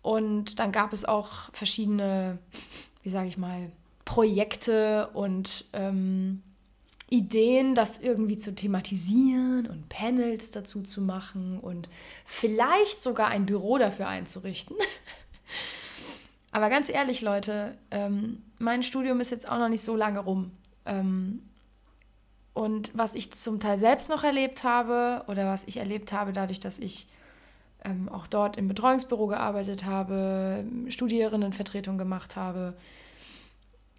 Und 0.03 0.59
dann 0.59 0.73
gab 0.73 0.93
es 0.93 1.07
auch 1.07 1.51
verschiedene, 1.53 2.39
wie 3.03 3.11
sage 3.11 3.29
ich 3.29 3.39
mal, 3.39 3.71
Projekte 4.13 5.09
und 5.15 5.65
ähm, 5.73 6.43
Ideen, 7.09 7.75
das 7.75 7.99
irgendwie 7.99 8.37
zu 8.37 8.55
thematisieren 8.55 9.67
und 9.67 9.89
Panels 9.89 10.51
dazu 10.51 10.83
zu 10.83 11.01
machen 11.01 11.59
und 11.59 11.89
vielleicht 12.27 13.03
sogar 13.03 13.29
ein 13.29 13.47
Büro 13.47 13.79
dafür 13.79 14.09
einzurichten. 14.09 14.77
Aber 16.53 16.69
ganz 16.69 16.91
ehrlich, 16.91 17.23
Leute, 17.23 17.75
ähm, 17.91 18.43
mein 18.59 18.83
Studium 18.83 19.19
ist 19.23 19.31
jetzt 19.31 19.49
auch 19.49 19.59
noch 19.59 19.71
nicht 19.71 19.83
so 19.83 19.97
lange 19.97 20.19
rum. 20.19 20.51
Ähm, 20.85 21.49
und 22.53 22.91
was 22.93 23.15
ich 23.15 23.33
zum 23.33 23.61
Teil 23.61 23.79
selbst 23.79 24.11
noch 24.11 24.25
erlebt 24.25 24.63
habe 24.63 25.25
oder 25.27 25.47
was 25.47 25.63
ich 25.65 25.79
erlebt 25.79 26.13
habe, 26.13 26.35
dadurch, 26.35 26.61
dass 26.61 26.79
ich 26.79 27.09
ähm, 27.83 28.11
auch 28.11 28.27
dort 28.27 28.59
im 28.59 28.69
Betreuungsbüro 28.69 29.29
gearbeitet 29.29 29.87
habe, 29.87 30.67
Studierendenvertretung 30.89 31.97
gemacht 31.97 32.37
habe 32.37 32.75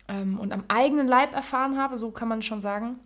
ähm, 0.08 0.40
und 0.40 0.52
am 0.52 0.64
eigenen 0.68 1.08
Leib 1.08 1.34
erfahren 1.34 1.78
habe, 1.78 1.98
so 1.98 2.12
kann 2.12 2.28
man 2.28 2.42
schon 2.42 2.62
sagen, 2.62 3.00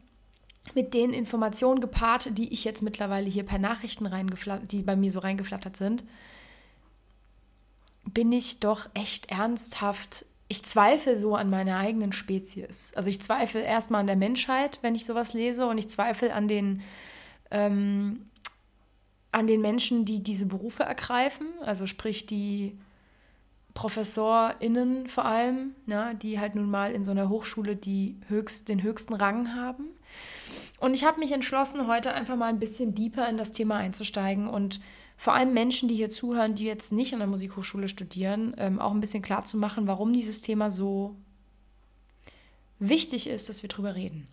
mit 0.74 0.94
den 0.94 1.14
Informationen 1.14 1.80
gepaart, 1.80 2.38
die 2.38 2.54
ich 2.54 2.64
jetzt 2.64 2.82
mittlerweile 2.82 3.30
hier 3.30 3.44
per 3.44 3.60
Nachrichten 3.60 4.06
reingeflattert, 4.06 4.72
die 4.72 4.82
bei 4.82 4.96
mir 4.96 5.12
so 5.12 5.20
reingeflattert 5.20 5.78
sind, 5.78 6.04
bin 8.06 8.32
ich 8.32 8.60
doch 8.60 8.90
echt 8.94 9.32
ernsthaft 9.32 10.26
ich 10.50 10.64
zweifle 10.64 11.18
so 11.18 11.36
an 11.36 11.50
meiner 11.50 11.78
eigenen 11.78 12.14
Spezies. 12.14 12.94
Also 12.96 13.10
ich 13.10 13.22
zweifle 13.22 13.62
erstmal 13.62 14.02
an 14.02 14.08
der 14.08 14.16
Menschheit, 14.16 14.80
wenn 14.82 14.96
ich 14.96 15.06
sowas 15.06 15.34
lese, 15.34 15.68
und 15.68 15.78
ich 15.78 15.90
zweifle 15.90 16.34
an 16.34 16.48
den, 16.48 16.82
ähm, 17.52 18.30
an 19.32 19.48
den 19.48 19.62
Menschen, 19.62 20.06
die 20.06 20.24
diese 20.24 20.46
Berufe 20.46 20.84
ergreifen, 20.84 21.48
also 21.62 21.86
sprich 21.86 22.26
die 22.28 22.78
ProfessorInnen 23.78 25.08
vor 25.08 25.26
allem, 25.26 25.76
ne, 25.86 26.18
die 26.20 26.40
halt 26.40 26.56
nun 26.56 26.68
mal 26.68 26.92
in 26.92 27.06
so 27.06 27.12
einer 27.12 27.30
Hochschule 27.30 27.76
die 27.76 28.18
höchst, 28.28 28.70
den 28.70 28.82
höchsten 28.82 29.14
Rang 29.14 29.54
haben. 29.54 29.90
Und 30.80 30.96
ich 30.96 31.04
habe 31.04 31.20
mich 31.20 31.32
entschlossen, 31.32 31.86
heute 31.86 32.12
einfach 32.12 32.36
mal 32.36 32.48
ein 32.48 32.58
bisschen 32.58 32.96
deeper 32.96 33.30
in 33.30 33.38
das 33.38 33.52
Thema 33.52 33.76
einzusteigen 33.76 34.48
und 34.48 34.82
vor 35.16 35.36
allem 35.36 35.54
Menschen, 35.54 35.88
die 35.88 35.96
hier 35.96 36.10
zuhören, 36.10 36.56
die 36.56 36.66
jetzt 36.66 36.92
nicht 36.92 37.14
an 37.14 37.20
der 37.20 37.28
Musikhochschule 37.28 37.88
studieren, 37.88 38.56
ähm, 38.58 38.80
auch 38.80 38.92
ein 38.92 39.00
bisschen 39.00 39.22
klar 39.22 39.46
zu 39.46 39.58
machen, 39.58 39.86
warum 39.86 40.12
dieses 40.12 40.42
Thema 40.42 40.72
so 40.72 41.16
wichtig 42.80 43.28
ist, 43.28 43.48
dass 43.48 43.62
wir 43.62 43.70
drüber 43.70 43.94
reden. 43.94 44.28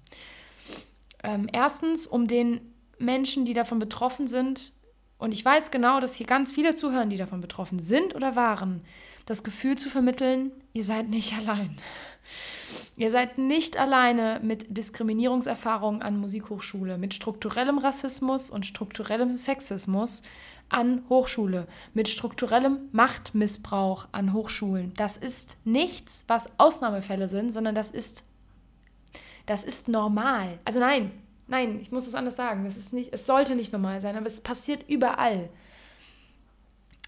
Ähm, 1.22 1.48
erstens, 1.52 2.06
um 2.06 2.28
den 2.28 2.62
Menschen, 2.98 3.44
die 3.44 3.54
davon 3.54 3.78
betroffen 3.78 4.26
sind, 4.26 4.72
und 5.18 5.32
ich 5.32 5.44
weiß 5.44 5.70
genau, 5.70 6.00
dass 6.00 6.14
hier 6.14 6.26
ganz 6.26 6.50
viele 6.50 6.74
zuhören, 6.74 7.10
die 7.10 7.18
davon 7.18 7.42
betroffen 7.42 7.78
sind 7.78 8.14
oder 8.14 8.36
waren, 8.36 8.82
das 9.26 9.42
Gefühl 9.42 9.76
zu 9.76 9.88
vermitteln, 9.88 10.52
ihr 10.72 10.84
seid 10.84 11.08
nicht 11.08 11.32
allein. 11.34 11.76
Ihr 12.96 13.10
seid 13.10 13.38
nicht 13.38 13.76
alleine 13.76 14.40
mit 14.42 14.76
Diskriminierungserfahrungen 14.76 16.02
an 16.02 16.16
Musikhochschule, 16.18 16.98
mit 16.98 17.14
strukturellem 17.14 17.78
Rassismus 17.78 18.50
und 18.50 18.66
strukturellem 18.66 19.30
Sexismus 19.30 20.22
an 20.68 21.02
Hochschule, 21.08 21.66
mit 21.92 22.08
strukturellem 22.08 22.88
Machtmissbrauch 22.92 24.08
an 24.12 24.32
Hochschulen. 24.32 24.92
Das 24.96 25.16
ist 25.16 25.56
nichts, 25.64 26.24
was 26.26 26.48
Ausnahmefälle 26.58 27.28
sind, 27.28 27.52
sondern 27.52 27.74
das 27.74 27.90
ist, 27.90 28.24
das 29.46 29.64
ist 29.64 29.88
normal. 29.88 30.58
Also 30.64 30.80
nein, 30.80 31.10
nein, 31.48 31.78
ich 31.80 31.92
muss 31.92 32.06
es 32.06 32.14
anders 32.14 32.36
sagen. 32.36 32.64
Das 32.64 32.76
ist 32.76 32.92
nicht, 32.92 33.12
es 33.12 33.26
sollte 33.26 33.56
nicht 33.56 33.72
normal 33.72 34.00
sein, 34.00 34.16
aber 34.16 34.26
es 34.26 34.40
passiert 34.40 34.88
überall. 34.88 35.50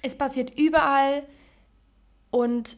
Es 0.02 0.18
passiert 0.18 0.58
überall 0.58 1.22
und 2.36 2.76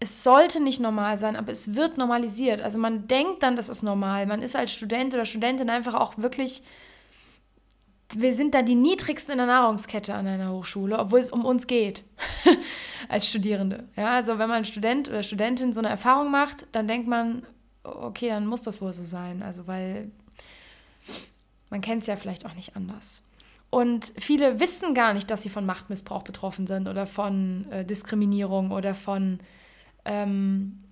es 0.00 0.24
sollte 0.24 0.60
nicht 0.60 0.80
normal 0.80 1.18
sein, 1.18 1.36
aber 1.36 1.52
es 1.52 1.74
wird 1.74 1.98
normalisiert. 1.98 2.62
Also 2.62 2.78
man 2.78 3.06
denkt 3.06 3.42
dann, 3.42 3.56
das 3.56 3.68
ist 3.68 3.82
normal. 3.82 4.26
Man 4.26 4.40
ist 4.40 4.56
als 4.56 4.72
Student 4.72 5.12
oder 5.12 5.26
Studentin 5.26 5.68
einfach 5.68 5.94
auch 5.94 6.16
wirklich 6.16 6.62
wir 8.14 8.32
sind 8.32 8.54
da 8.54 8.62
die 8.62 8.74
niedrigsten 8.74 9.32
in 9.32 9.38
der 9.38 9.46
Nahrungskette 9.46 10.14
an 10.14 10.26
einer 10.26 10.52
Hochschule, 10.52 10.98
obwohl 10.98 11.20
es 11.20 11.30
um 11.30 11.44
uns 11.44 11.66
geht 11.66 12.04
als 13.08 13.28
Studierende. 13.28 13.88
Ja, 13.96 14.14
also 14.14 14.38
wenn 14.38 14.48
man 14.48 14.64
Student 14.64 15.08
oder 15.08 15.22
Studentin 15.22 15.72
so 15.72 15.80
eine 15.80 15.88
Erfahrung 15.88 16.30
macht, 16.30 16.66
dann 16.72 16.88
denkt 16.88 17.06
man, 17.06 17.46
okay, 17.84 18.28
dann 18.28 18.46
muss 18.46 18.62
das 18.62 18.80
wohl 18.80 18.92
so 18.92 19.04
sein. 19.04 19.42
Also 19.42 19.66
weil 19.66 20.10
man 21.68 21.80
kennt 21.80 22.02
es 22.02 22.08
ja 22.08 22.16
vielleicht 22.16 22.46
auch 22.46 22.54
nicht 22.54 22.74
anders. 22.74 23.22
Und 23.70 24.12
viele 24.18 24.58
wissen 24.58 24.94
gar 24.94 25.14
nicht, 25.14 25.30
dass 25.30 25.42
sie 25.42 25.48
von 25.48 25.64
Machtmissbrauch 25.64 26.22
betroffen 26.22 26.66
sind 26.66 26.88
oder 26.88 27.06
von 27.06 27.70
äh, 27.70 27.84
Diskriminierung 27.84 28.72
oder 28.72 28.96
von 28.96 29.38
ähm, 30.04 30.82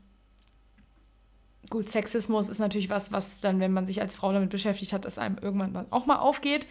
gut, 1.71 1.89
Sexismus 1.89 2.49
ist 2.49 2.59
natürlich 2.59 2.89
was, 2.89 3.13
was 3.13 3.41
dann, 3.41 3.61
wenn 3.61 3.73
man 3.73 3.87
sich 3.87 4.01
als 4.01 4.15
Frau 4.15 4.33
damit 4.33 4.51
beschäftigt 4.51 4.93
hat, 4.93 5.05
es 5.05 5.19
einem 5.19 5.39
irgendwann 5.39 5.75
dann 5.75 5.91
auch 5.91 6.07
mal 6.07 6.19
aufgeht. 6.19 6.67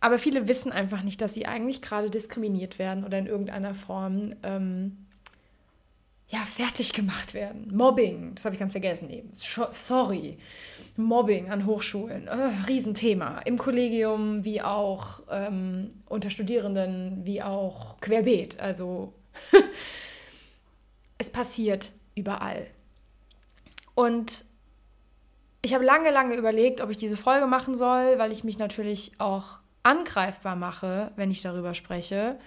Aber 0.00 0.18
viele 0.18 0.48
wissen 0.48 0.72
einfach 0.72 1.02
nicht, 1.02 1.20
dass 1.20 1.34
sie 1.34 1.46
eigentlich 1.46 1.80
gerade 1.80 2.10
diskriminiert 2.10 2.78
werden 2.78 3.04
oder 3.04 3.18
in 3.18 3.26
irgendeiner 3.26 3.74
Form 3.74 4.34
ähm, 4.42 5.06
ja, 6.32 6.40
fertig 6.46 6.94
gemacht 6.94 7.34
werden. 7.34 7.70
Mobbing, 7.74 8.34
das 8.34 8.46
habe 8.46 8.54
ich 8.54 8.58
ganz 8.58 8.72
vergessen 8.72 9.10
eben. 9.10 9.28
Sorry. 9.32 10.38
Mobbing 10.96 11.50
an 11.50 11.66
Hochschulen, 11.66 12.28
oh, 12.32 12.66
Riesenthema. 12.66 13.40
Im 13.40 13.58
Kollegium 13.58 14.42
wie 14.42 14.62
auch 14.62 15.20
ähm, 15.30 15.90
unter 16.06 16.30
Studierenden, 16.30 17.24
wie 17.24 17.42
auch 17.42 18.00
querbeet. 18.00 18.60
Also 18.60 19.12
es 21.18 21.28
passiert 21.28 21.92
überall. 22.14 22.66
Und 23.94 24.46
ich 25.60 25.74
habe 25.74 25.84
lange, 25.84 26.10
lange 26.10 26.34
überlegt, 26.36 26.80
ob 26.80 26.88
ich 26.88 26.96
diese 26.96 27.18
Folge 27.18 27.46
machen 27.46 27.74
soll, 27.74 28.18
weil 28.18 28.32
ich 28.32 28.42
mich 28.42 28.58
natürlich 28.58 29.12
auch 29.18 29.58
angreifbar 29.82 30.56
mache, 30.56 31.12
wenn 31.16 31.30
ich 31.30 31.42
darüber 31.42 31.74
spreche, 31.74 32.38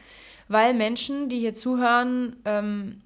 weil 0.48 0.74
Menschen, 0.74 1.30
die 1.30 1.40
hier 1.40 1.54
zuhören, 1.54 2.38
ähm, 2.46 3.02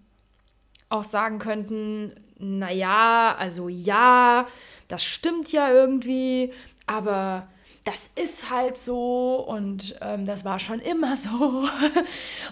auch 0.89 1.03
sagen 1.03 1.39
könnten, 1.39 2.13
naja, 2.37 3.35
also 3.37 3.69
ja, 3.69 4.47
das 4.87 5.03
stimmt 5.03 5.51
ja 5.51 5.71
irgendwie, 5.71 6.51
aber 6.87 7.47
das 7.85 8.09
ist 8.15 8.49
halt 8.49 8.77
so 8.77 9.35
und 9.47 9.95
ähm, 10.01 10.25
das 10.25 10.45
war 10.45 10.59
schon 10.59 10.79
immer 10.79 11.17
so 11.17 11.67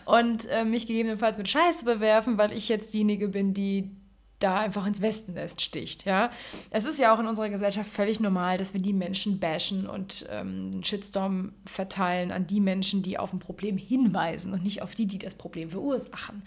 und 0.05 0.47
äh, 0.47 0.65
mich 0.65 0.87
gegebenenfalls 0.87 1.37
mit 1.37 1.49
Scheiße 1.49 1.85
bewerfen, 1.85 2.37
weil 2.37 2.51
ich 2.53 2.69
jetzt 2.69 2.93
diejenige 2.93 3.27
bin, 3.27 3.53
die 3.53 3.91
da 4.39 4.59
einfach 4.59 4.85
ins 4.85 5.01
Wespennest 5.01 5.61
sticht. 5.61 6.05
Ja? 6.05 6.31
Es 6.69 6.85
ist 6.85 6.99
ja 6.99 7.13
auch 7.13 7.19
in 7.19 7.25
unserer 7.25 7.49
Gesellschaft 7.49 7.89
völlig 7.89 8.19
normal, 8.19 8.57
dass 8.57 8.73
wir 8.73 8.81
die 8.81 8.93
Menschen 8.93 9.39
bashen 9.39 9.87
und 9.87 10.27
ähm, 10.29 10.83
Shitstorm 10.83 11.53
verteilen 11.65 12.31
an 12.31 12.45
die 12.45 12.59
Menschen, 12.59 13.01
die 13.01 13.17
auf 13.17 13.33
ein 13.33 13.39
Problem 13.39 13.77
hinweisen 13.77 14.53
und 14.53 14.63
nicht 14.63 14.83
auf 14.83 14.93
die, 14.93 15.07
die 15.07 15.17
das 15.17 15.35
Problem 15.35 15.71
verursachen. 15.71 16.43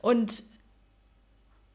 Und 0.00 0.44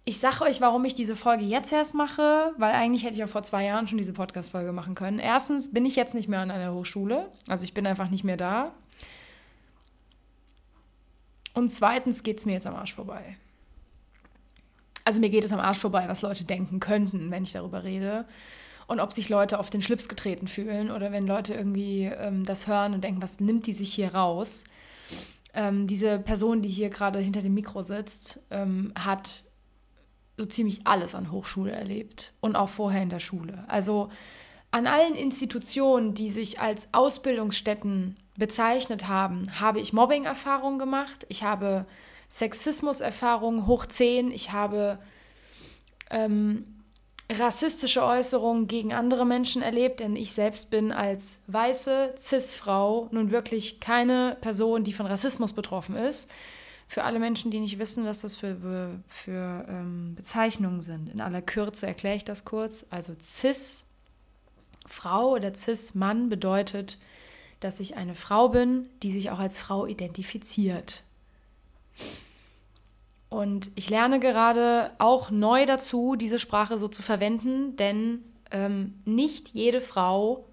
ich 0.06 0.20
sage 0.20 0.44
euch, 0.44 0.62
warum 0.62 0.84
ich 0.86 0.96
diese 0.96 1.16
Folge 1.16 1.44
jetzt 1.44 1.72
erst 1.72 1.94
mache, 1.94 2.54
weil 2.58 2.74
eigentlich 2.74 3.04
hätte 3.04 3.16
ich 3.16 3.24
auch 3.24 3.30
vor 3.30 3.44
zwei 3.44 3.66
Jahren 3.66 3.88
schon 3.88 3.98
diese 3.98 4.14
Podcast-Folge 4.14 4.72
machen 4.72 4.96
können. 4.96 5.20
Erstens 5.20 5.72
bin 5.72 5.86
ich 5.86 5.96
jetzt 5.96 6.16
nicht 6.16 6.28
mehr 6.28 6.40
an 6.40 6.52
einer 6.52 6.74
Hochschule, 6.74 7.32
also 7.48 7.64
ich 7.64 7.74
bin 7.74 7.86
einfach 7.86 8.10
nicht 8.10 8.24
mehr 8.24 8.38
da. 8.38 8.74
Und 11.54 11.70
zweitens 11.70 12.24
geht 12.24 12.38
es 12.38 12.46
mir 12.46 12.54
jetzt 12.54 12.68
am 12.68 12.76
Arsch 12.76 12.96
vorbei 12.96 13.36
also 15.04 15.20
mir 15.20 15.30
geht 15.30 15.46
es 15.46 15.54
am 15.54 15.60
Arsch 15.60 15.78
vorbei, 15.78 16.06
was 16.08 16.22
Leute 16.22 16.46
denken 16.46 16.80
könnten, 16.80 17.32
wenn 17.32 17.44
ich 17.44 17.52
darüber 17.52 17.84
rede. 17.84 18.26
Und 18.88 19.00
ob 19.00 19.14
sich 19.14 19.30
Leute 19.30 19.60
auf 19.60 19.70
den 19.70 19.82
Schlips 19.82 20.10
getreten 20.10 20.48
fühlen 20.48 20.92
oder 20.92 21.12
wenn 21.12 21.26
Leute 21.26 21.54
irgendwie 21.54 22.06
ähm, 22.06 22.46
das 22.46 22.68
hören 22.68 22.94
und 22.94 23.04
denken, 23.04 23.22
was 23.22 23.40
nimmt 23.40 23.68
die 23.68 23.74
sich 23.74 23.94
hier 23.94 24.14
raus? 24.14 24.66
Ähm, 25.54 25.88
diese 25.88 26.20
Person, 26.20 26.62
die 26.62 26.70
hier 26.70 26.90
gerade 26.90 27.20
hinter 27.20 27.42
dem 27.42 27.54
Mikro 27.54 27.84
sitzt, 27.84 28.42
ähm, 28.52 28.94
hat 28.96 29.44
so 30.42 30.48
ziemlich 30.48 30.82
alles 30.86 31.14
an 31.14 31.32
Hochschule 31.32 31.72
erlebt 31.72 32.34
und 32.42 32.56
auch 32.56 32.70
vorher 32.70 33.04
in 33.04 33.10
der 33.10 33.20
Schule. 33.20 33.64
Also 33.68 34.10
an 34.72 34.88
allen 34.88 35.14
Institutionen, 35.14 36.16
die 36.16 36.32
sich 36.32 36.60
als 36.60 36.88
Ausbildungsstätten 36.94 38.18
bezeichnet 38.38 39.08
haben, 39.08 39.44
habe 39.60 39.80
ich 39.80 39.94
Mobbing-Erfahrungen 39.94 40.80
gemacht. 40.80 41.28
Ich 41.30 41.44
habe 41.44 41.86
Sexismuserfahrungen 42.30 43.68
hoch 43.68 43.86
10. 43.86 44.32
Ich 44.32 44.52
habe 44.52 44.98
ähm, 46.10 46.82
rassistische 47.32 48.04
Äußerungen 48.04 48.68
gegen 48.68 48.94
andere 48.94 49.26
Menschen 49.26 49.62
erlebt, 49.62 50.00
denn 50.00 50.16
ich 50.16 50.34
selbst 50.34 50.72
bin 50.72 50.92
als 50.92 51.42
weiße 51.48 52.16
Cis-Frau 52.18 53.10
nun 53.12 53.30
wirklich 53.30 53.80
keine 53.80 54.38
Person, 54.42 54.84
die 54.84 54.94
von 54.94 55.06
Rassismus 55.06 55.54
betroffen 55.54 55.96
ist. 55.96 56.32
Für 56.92 57.06
alle 57.06 57.20
Menschen, 57.20 57.52
die 57.52 57.62
nicht 57.62 57.80
wissen, 57.80 58.06
was 58.06 58.20
das 58.20 58.36
für, 58.36 58.58
für 59.08 59.66
ähm, 59.70 60.16
Bezeichnungen 60.16 60.82
sind. 60.82 61.08
In 61.08 61.22
aller 61.22 61.42
Kürze 61.42 61.88
erkläre 61.88 62.18
ich 62.18 62.26
das 62.26 62.44
kurz. 62.44 62.86
Also 62.90 63.16
Cis-Frau 63.22 63.86
oder 65.32 65.54
Cis-Mann 65.56 66.28
bedeutet 66.28 66.98
dass 67.62 67.80
ich 67.80 67.96
eine 67.96 68.16
Frau 68.16 68.50
bin, 68.50 68.90
die 69.04 69.12
sich 69.12 69.30
auch 69.30 69.40
als 69.40 69.60
Frau 69.60 69.86
identifiziert. 69.86 71.04
Und 73.30 73.72
ich 73.76 73.90
lerne 73.90 74.20
gerade 74.20 74.92
auch 74.98 75.32
neu 75.32 75.66
dazu, 75.66 76.16
diese 76.16 76.40
Sprache 76.40 76.78
so 76.78 76.88
zu 76.88 77.04
verwenden, 77.04 77.78
denn 77.78 78.24
ähm, 78.50 78.96
nicht 79.06 79.50
jede 79.50 79.80
Frau 79.80 80.48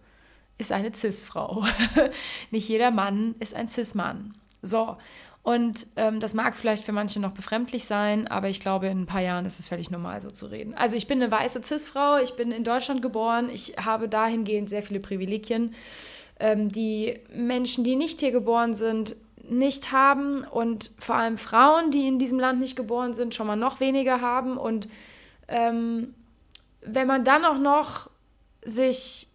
ist 0.59 0.71
eine 0.71 0.95
Cis-Frau. 0.95 1.64
nicht 2.50 2.68
jeder 2.68 2.90
Mann 2.90 3.35
ist 3.38 3.54
ein 3.54 3.68
Cis-Mann. 3.68 4.35
So, 4.61 4.99
und 5.42 5.87
ähm, 5.97 6.21
das 6.21 6.35
mag 6.35 6.57
vielleicht 6.57 6.85
für 6.85 6.92
manche 6.92 7.21
noch 7.21 7.33
befremdlich 7.33 7.87
sein, 7.87 8.26
aber 8.28 8.49
ich 8.49 8.61
glaube, 8.61 8.88
in 8.88 9.02
ein 9.02 9.07
paar 9.07 9.23
Jahren 9.23 9.47
ist 9.47 9.59
es 9.59 9.66
völlig 9.68 9.90
normal, 9.90 10.21
so 10.21 10.30
zu 10.30 10.47
reden. 10.47 10.75
Also 10.75 10.97
ich 10.97 11.07
bin 11.07 11.23
eine 11.23 11.30
weiße 11.30 11.62
Cis-Frau, 11.62 12.18
ich 12.18 12.35
bin 12.35 12.52
in 12.52 12.64
Deutschland 12.64 13.00
geboren, 13.00 13.49
ich 13.49 13.75
habe 13.83 14.09
dahingehend 14.09 14.68
sehr 14.68 14.83
viele 14.83 15.00
Privilegien, 15.00 15.75
ähm, 16.38 16.71
die 16.71 17.18
Menschen, 17.33 17.85
die 17.85 17.97
nicht 17.97 18.21
hier 18.21 18.33
geboren 18.33 18.75
sind, 18.75 19.16
nicht 19.50 19.92
haben 19.92 20.45
und 20.45 20.90
vor 20.99 21.16
allem 21.16 21.38
Frauen, 21.38 21.90
die 21.90 22.07
in 22.07 22.18
diesem 22.18 22.38
Land 22.38 22.61
nicht 22.61 22.76
geboren 22.76 23.14
sind, 23.14 23.35
schon 23.35 23.47
mal 23.47 23.57
noch 23.57 23.80
weniger 23.80 24.21
haben. 24.21 24.59
Und 24.59 24.88
ähm, 25.49 26.14
wenn 26.83 27.07
man 27.07 27.25
dann 27.25 27.45
auch 27.45 27.59
noch 27.59 28.11
sich 28.62 29.28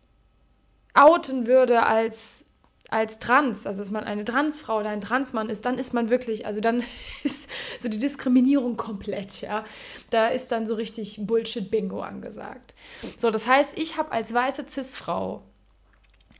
outen 0.93 1.47
würde 1.47 1.83
als 1.83 2.45
als 2.93 3.17
trans, 3.17 3.65
also 3.65 3.81
dass 3.81 3.89
man 3.89 4.03
eine 4.03 4.23
Transfrau 4.23 4.79
oder 4.79 4.89
ein 4.89 5.01
Transmann 5.01 5.49
ist, 5.49 5.65
dann 5.65 5.79
ist 5.79 5.95
man 5.95 6.09
wirklich, 6.09 6.45
also 6.45 6.61
dann 6.61 6.83
ist 7.23 7.49
so 7.79 7.89
die 7.89 7.97
Diskriminierung 7.97 8.77
komplett, 8.77 9.41
ja. 9.41 9.65
Da 10.11 10.27
ist 10.27 10.51
dann 10.51 10.67
so 10.67 10.75
richtig 10.75 11.25
Bullshit-Bingo 11.25 12.01
angesagt. 12.01 12.75
So, 13.17 13.31
das 13.31 13.47
heißt, 13.47 13.77
ich 13.79 13.97
habe 13.97 14.11
als 14.11 14.31
weiße 14.31 14.65
Cis-Frau 14.69 15.41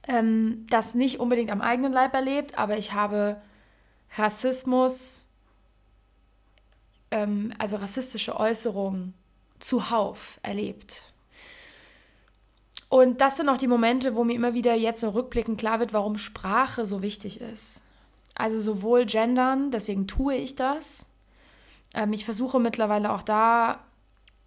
ähm, 0.07 0.67
das 0.69 0.93
nicht 0.93 1.19
unbedingt 1.19 1.51
am 1.51 1.62
eigenen 1.62 1.91
Leib 1.91 2.13
erlebt, 2.13 2.55
aber 2.57 2.77
ich 2.77 2.93
habe 2.93 3.41
Rassismus, 4.15 5.27
ähm, 7.10 7.51
also 7.57 7.77
rassistische 7.77 8.39
Äußerungen 8.39 9.15
zuhauf 9.57 10.39
erlebt. 10.43 11.12
Und 12.93 13.21
das 13.21 13.38
sind 13.38 13.50
auch 13.50 13.57
die 13.57 13.65
Momente, 13.65 14.13
wo 14.13 14.23
mir 14.23 14.35
immer 14.35 14.53
wieder 14.53 14.75
jetzt 14.75 15.01
so 15.01 15.09
rückblickend 15.09 15.57
klar 15.57 15.79
wird, 15.79 15.93
warum 15.93 16.19
Sprache 16.19 16.85
so 16.85 17.01
wichtig 17.01 17.41
ist. 17.41 17.81
Also 18.35 18.62
sowohl 18.62 19.07
gendern, 19.07 19.71
deswegen 19.71 20.05
tue 20.05 20.35
ich 20.35 20.55
das. 20.55 21.12
Ähm, 21.95 22.13
ich 22.13 22.23
versuche 22.23 22.59
mittlerweile 22.59 23.12
auch 23.12 23.23
da 23.23 23.79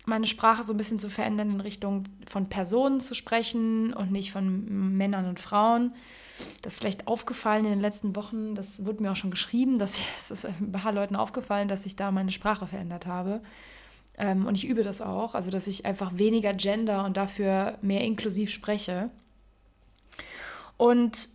meine 0.04 0.28
Sprache 0.28 0.62
so 0.62 0.72
ein 0.72 0.76
bisschen 0.76 1.00
zu 1.00 1.10
verändern 1.10 1.50
in 1.50 1.60
Richtung 1.60 2.04
von 2.24 2.48
Personen 2.48 3.00
zu 3.00 3.16
sprechen 3.16 3.92
und 3.92 4.12
nicht 4.12 4.30
von 4.30 4.96
Männern 4.96 5.28
und 5.28 5.40
Frauen. 5.40 5.92
Das 6.62 6.74
ist 6.74 6.78
vielleicht 6.78 7.08
aufgefallen 7.08 7.64
in 7.64 7.72
den 7.72 7.80
letzten 7.80 8.14
Wochen, 8.14 8.54
das 8.54 8.86
wurde 8.86 9.02
mir 9.02 9.10
auch 9.10 9.16
schon 9.16 9.32
geschrieben, 9.32 9.80
dass 9.80 9.98
es 10.30 10.44
ein 10.44 10.70
paar 10.70 10.92
Leuten 10.92 11.16
aufgefallen, 11.16 11.66
dass 11.66 11.84
ich 11.84 11.96
da 11.96 12.12
meine 12.12 12.30
Sprache 12.30 12.68
verändert 12.68 13.06
habe. 13.06 13.40
Ähm, 14.18 14.46
und 14.46 14.56
ich 14.56 14.66
übe 14.66 14.82
das 14.82 15.00
auch, 15.00 15.34
also 15.34 15.50
dass 15.50 15.66
ich 15.66 15.84
einfach 15.84 16.12
weniger 16.16 16.54
gender 16.54 17.04
und 17.04 17.16
dafür 17.16 17.78
mehr 17.82 18.02
inklusiv 18.02 18.50
spreche. 18.50 19.10
Und 20.76 21.28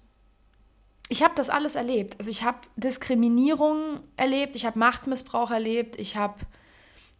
ich 1.09 1.23
habe 1.23 1.33
das 1.35 1.49
alles 1.49 1.75
erlebt. 1.75 2.15
Also 2.19 2.31
ich 2.31 2.43
habe 2.43 2.59
Diskriminierung 2.75 3.99
erlebt, 4.17 4.55
ich 4.55 4.65
habe 4.65 4.79
Machtmissbrauch 4.79 5.51
erlebt, 5.51 5.99
ich 5.99 6.15
habe 6.15 6.35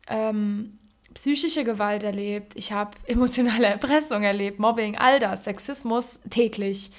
ähm, 0.07 0.79
psychische 1.13 1.63
Gewalt 1.63 2.03
erlebt, 2.03 2.53
ich 2.55 2.71
habe 2.71 2.91
emotionale 3.05 3.67
Erpressung 3.67 4.23
erlebt, 4.23 4.59
Mobbing, 4.59 4.97
all 4.97 5.19
das, 5.19 5.43
Sexismus 5.43 6.21
täglich 6.29 6.91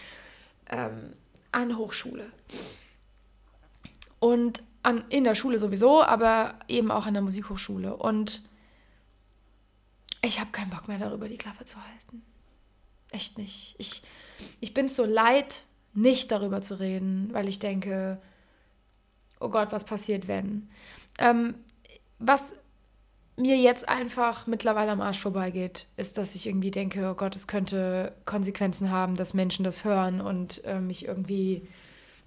ähm, 0.70 1.14
an 1.50 1.76
Hochschule. 1.78 2.26
Und 4.20 4.62
an, 4.82 5.04
in 5.08 5.24
der 5.24 5.34
Schule 5.34 5.58
sowieso, 5.58 6.02
aber 6.02 6.54
eben 6.68 6.90
auch 6.90 7.06
an 7.06 7.14
der 7.14 7.22
Musikhochschule. 7.22 7.96
Und 7.96 8.42
ich 10.24 10.40
habe 10.40 10.50
keinen 10.50 10.70
Bock 10.70 10.88
mehr 10.88 10.98
darüber, 10.98 11.28
die 11.28 11.38
Klappe 11.38 11.64
zu 11.64 11.76
halten. 11.76 12.22
Echt 13.10 13.38
nicht. 13.38 13.74
Ich, 13.78 14.02
ich 14.60 14.72
bin 14.72 14.88
so 14.88 15.04
leid, 15.04 15.64
nicht 15.94 16.30
darüber 16.30 16.62
zu 16.62 16.80
reden, 16.80 17.28
weil 17.32 17.48
ich 17.48 17.58
denke, 17.58 18.20
oh 19.40 19.48
Gott, 19.48 19.72
was 19.72 19.84
passiert, 19.84 20.28
wenn? 20.28 20.70
Ähm, 21.18 21.56
was 22.18 22.54
mir 23.36 23.56
jetzt 23.56 23.88
einfach 23.88 24.46
mittlerweile 24.46 24.92
am 24.92 25.00
Arsch 25.00 25.18
vorbeigeht, 25.18 25.86
ist, 25.96 26.18
dass 26.18 26.34
ich 26.34 26.46
irgendwie 26.46 26.70
denke, 26.70 27.10
oh 27.10 27.14
Gott, 27.14 27.34
es 27.34 27.46
könnte 27.46 28.14
Konsequenzen 28.24 28.90
haben, 28.90 29.16
dass 29.16 29.34
Menschen 29.34 29.64
das 29.64 29.84
hören 29.84 30.20
und 30.20 30.64
äh, 30.64 30.80
mich 30.80 31.06
irgendwie 31.06 31.66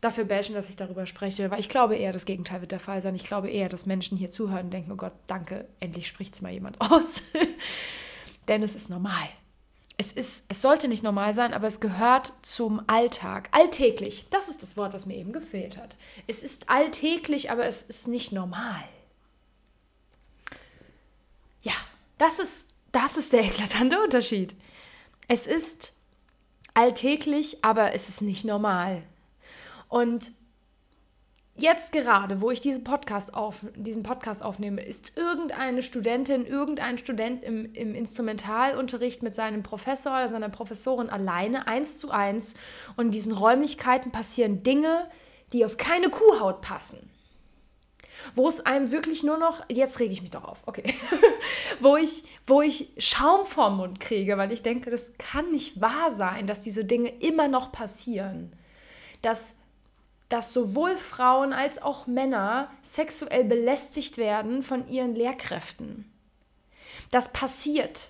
dafür 0.06 0.24
bashen, 0.26 0.56
dass 0.56 0.70
ich 0.70 0.76
darüber 0.76 1.06
spreche. 1.06 1.52
Weil 1.52 1.60
ich 1.60 1.70
glaube 1.70 1.96
eher, 1.96 2.13
das 2.13 2.26
Gegenteil 2.26 2.62
wird 2.62 2.72
der 2.72 2.80
Fall 2.80 3.02
sein. 3.02 3.15
Ich 3.15 3.24
glaube 3.24 3.50
eher, 3.50 3.70
dass 3.70 3.86
Menschen 3.86 4.18
hier 4.18 4.30
zuhören 4.30 4.65
und 4.65 4.74
denken, 4.74 4.91
oh 4.91 4.96
Gott, 4.96 5.13
danke, 5.28 5.68
endlich 5.80 6.08
spricht 6.08 6.34
es 6.34 6.41
mal 6.41 6.52
jemand 6.52 6.80
aus. 6.91 7.24
Denn 8.48 8.63
es 8.63 8.76
ist 8.76 8.89
normal. 8.89 9.28
Es, 9.98 10.12
ist, 10.12 10.46
es 10.50 10.62
sollte 10.62 10.88
nicht 10.88 11.04
normal 11.04 11.34
sein, 11.34 11.54
aber 11.54 11.68
es 11.68 11.80
gehört 11.80 12.34
zum 12.41 12.82
Alltag. 12.88 13.50
Alltäglich. 13.52 14.26
Das 14.30 14.50
ist 14.50 14.62
das 14.62 14.76
Wort, 14.76 14.94
was 14.94 15.06
mir 15.06 15.15
eben 15.15 15.32
gefehlt 15.32 15.78
hat. 15.78 15.96
Es 16.28 16.44
ist 16.44 16.70
alltäglich, 16.70 17.50
aber 17.50 17.65
es 17.65 17.82
ist 17.82 18.08
nicht 18.08 18.32
normal. 18.32 18.84
Ja, 21.62 21.74
das 22.18 22.39
ist, 22.39 22.70
das 22.91 23.18
ist 23.18 23.34
der 23.34 23.44
eklatante 23.46 24.02
Unterschied. 24.02 24.56
Es 25.28 25.48
ist 25.48 25.94
alltäglich, 26.74 27.63
aber 27.63 27.94
es 27.94 28.10
ist 28.10 28.22
nicht 28.22 28.46
normal. 28.46 29.02
Und 29.88 30.32
jetzt 31.56 31.91
gerade, 31.91 32.41
wo 32.41 32.52
ich 32.52 32.62
diesen 32.62 32.84
Podcast, 32.84 33.34
auf, 33.34 33.65
diesen 33.76 34.04
Podcast 34.04 34.43
aufnehme, 34.43 34.82
ist 34.82 35.17
irgendeine 35.17 35.82
Studentin, 35.82 36.45
irgendein 36.45 36.98
Student 36.98 37.43
im, 37.43 37.74
im 37.74 37.95
Instrumentalunterricht 37.95 39.24
mit 39.24 39.34
seinem 39.36 39.63
Professor 39.63 40.13
oder 40.13 40.30
seiner 40.30 40.50
Professorin 40.50 41.10
alleine, 41.10 41.67
eins 41.67 41.98
zu 42.00 42.12
eins. 42.12 42.56
Und 42.98 43.06
in 43.06 43.12
diesen 43.12 43.32
Räumlichkeiten 43.32 44.12
passieren 44.12 44.63
Dinge, 44.63 45.10
die 45.54 45.65
auf 45.65 45.78
keine 45.78 46.10
Kuhhaut 46.10 46.62
passen 46.62 47.12
wo 48.34 48.48
es 48.48 48.65
einem 48.65 48.91
wirklich 48.91 49.24
nur 49.24 49.38
noch, 49.38 49.63
jetzt 49.69 50.00
rege 50.00 50.12
ich 50.12 50.21
mich 50.21 50.32
doch 50.32 50.43
auf, 50.43 50.60
okay, 50.65 50.93
wo, 51.80 51.95
ich, 51.98 52.24
wo 52.48 52.62
ich 52.62 52.91
Schaum 52.98 53.45
vorm 53.45 53.78
Mund 53.78 54.00
kriege, 54.00 54.38
weil 54.38 54.52
ich 54.52 54.63
denke, 54.63 54.89
das 54.89 55.12
kann 55.17 55.52
nicht 55.52 55.82
wahr 55.82 56.12
sein, 56.12 56.48
dass 56.48 56.62
diese 56.62 56.86
Dinge 56.86 57.10
immer 57.19 57.48
noch 57.48 57.71
passieren. 57.71 58.54
Dass, 59.21 59.56
dass 60.30 60.54
sowohl 60.54 60.98
Frauen 60.98 61.54
als 61.54 61.82
auch 61.82 62.08
Männer 62.08 62.72
sexuell 62.82 63.44
belästigt 63.44 64.18
werden 64.18 64.64
von 64.64 64.88
ihren 64.88 65.16
Lehrkräften. 65.16 66.12
Das 67.12 67.32
passiert 67.32 68.10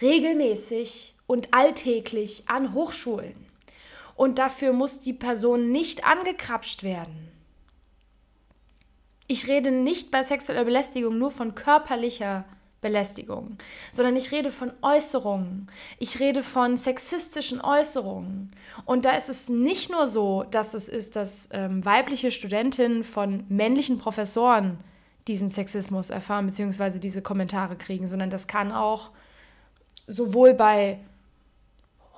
regelmäßig 0.00 1.14
und 1.26 1.54
alltäglich 1.54 2.48
an 2.48 2.74
Hochschulen. 2.74 3.46
Und 4.14 4.38
dafür 4.38 4.72
muss 4.72 5.00
die 5.00 5.12
Person 5.12 5.70
nicht 5.70 6.04
angekrapscht 6.04 6.82
werden. 6.82 7.30
Ich 9.28 9.48
rede 9.48 9.70
nicht 9.70 10.10
bei 10.10 10.22
sexueller 10.22 10.64
Belästigung 10.64 11.18
nur 11.18 11.30
von 11.30 11.54
körperlicher 11.54 12.44
Belästigung, 12.86 13.58
sondern 13.90 14.14
ich 14.14 14.30
rede 14.30 14.52
von 14.52 14.72
Äußerungen. 14.80 15.66
Ich 15.98 16.20
rede 16.20 16.44
von 16.44 16.76
sexistischen 16.76 17.60
Äußerungen. 17.60 18.52
Und 18.84 19.04
da 19.04 19.16
ist 19.16 19.28
es 19.28 19.48
nicht 19.48 19.90
nur 19.90 20.06
so, 20.06 20.44
dass 20.50 20.74
es 20.74 20.88
ist, 20.88 21.16
dass 21.16 21.48
ähm, 21.52 21.84
weibliche 21.84 22.30
Studentinnen 22.30 23.02
von 23.02 23.44
männlichen 23.48 23.98
Professoren 23.98 24.78
diesen 25.26 25.48
Sexismus 25.48 26.10
erfahren, 26.10 26.46
beziehungsweise 26.46 27.00
diese 27.00 27.22
Kommentare 27.22 27.74
kriegen, 27.74 28.06
sondern 28.06 28.30
das 28.30 28.46
kann 28.46 28.70
auch 28.70 29.10
sowohl 30.06 30.54
bei 30.54 31.00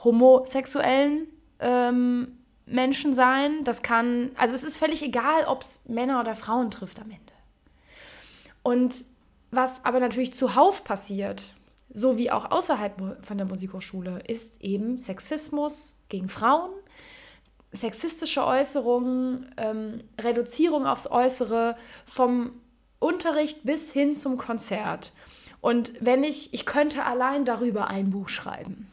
homosexuellen 0.04 1.28
ähm, 1.60 2.38
Menschen 2.66 3.14
sein. 3.14 3.64
Das 3.64 3.80
kann, 3.80 4.32
also 4.36 4.54
es 4.54 4.62
ist 4.62 4.76
völlig 4.76 5.02
egal, 5.02 5.46
ob 5.46 5.62
es 5.62 5.88
Männer 5.88 6.20
oder 6.20 6.34
Frauen 6.34 6.70
trifft 6.70 7.00
am 7.00 7.10
Ende. 7.10 7.32
Und 8.62 9.06
was 9.50 9.84
aber 9.84 10.00
natürlich 10.00 10.34
zuhauf 10.34 10.84
passiert, 10.84 11.54
so 11.90 12.18
wie 12.18 12.30
auch 12.30 12.50
außerhalb 12.50 13.24
von 13.24 13.38
der 13.38 13.46
Musikhochschule, 13.46 14.20
ist 14.26 14.60
eben 14.60 14.98
Sexismus 14.98 15.98
gegen 16.08 16.28
Frauen, 16.28 16.70
sexistische 17.72 18.46
Äußerungen, 18.46 19.54
ähm, 19.56 19.98
Reduzierung 20.20 20.86
aufs 20.86 21.10
Äußere, 21.10 21.76
vom 22.06 22.52
Unterricht 22.98 23.64
bis 23.64 23.90
hin 23.90 24.14
zum 24.14 24.38
Konzert. 24.38 25.12
Und 25.60 25.92
wenn 26.00 26.24
ich, 26.24 26.54
ich 26.54 26.66
könnte 26.66 27.04
allein 27.04 27.44
darüber 27.44 27.88
ein 27.88 28.10
Buch 28.10 28.28
schreiben. 28.28 28.90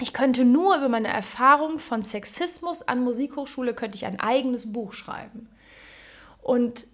Ich 0.00 0.12
könnte 0.12 0.44
nur 0.44 0.76
über 0.76 0.88
meine 0.88 1.08
Erfahrung 1.08 1.78
von 1.78 2.02
Sexismus 2.02 2.82
an 2.82 3.02
Musikhochschule 3.02 3.72
könnte 3.72 3.96
ich 3.96 4.04
ein 4.04 4.20
eigenes 4.20 4.72
Buch 4.72 4.92
schreiben. 4.92 5.48
Und 6.42 6.86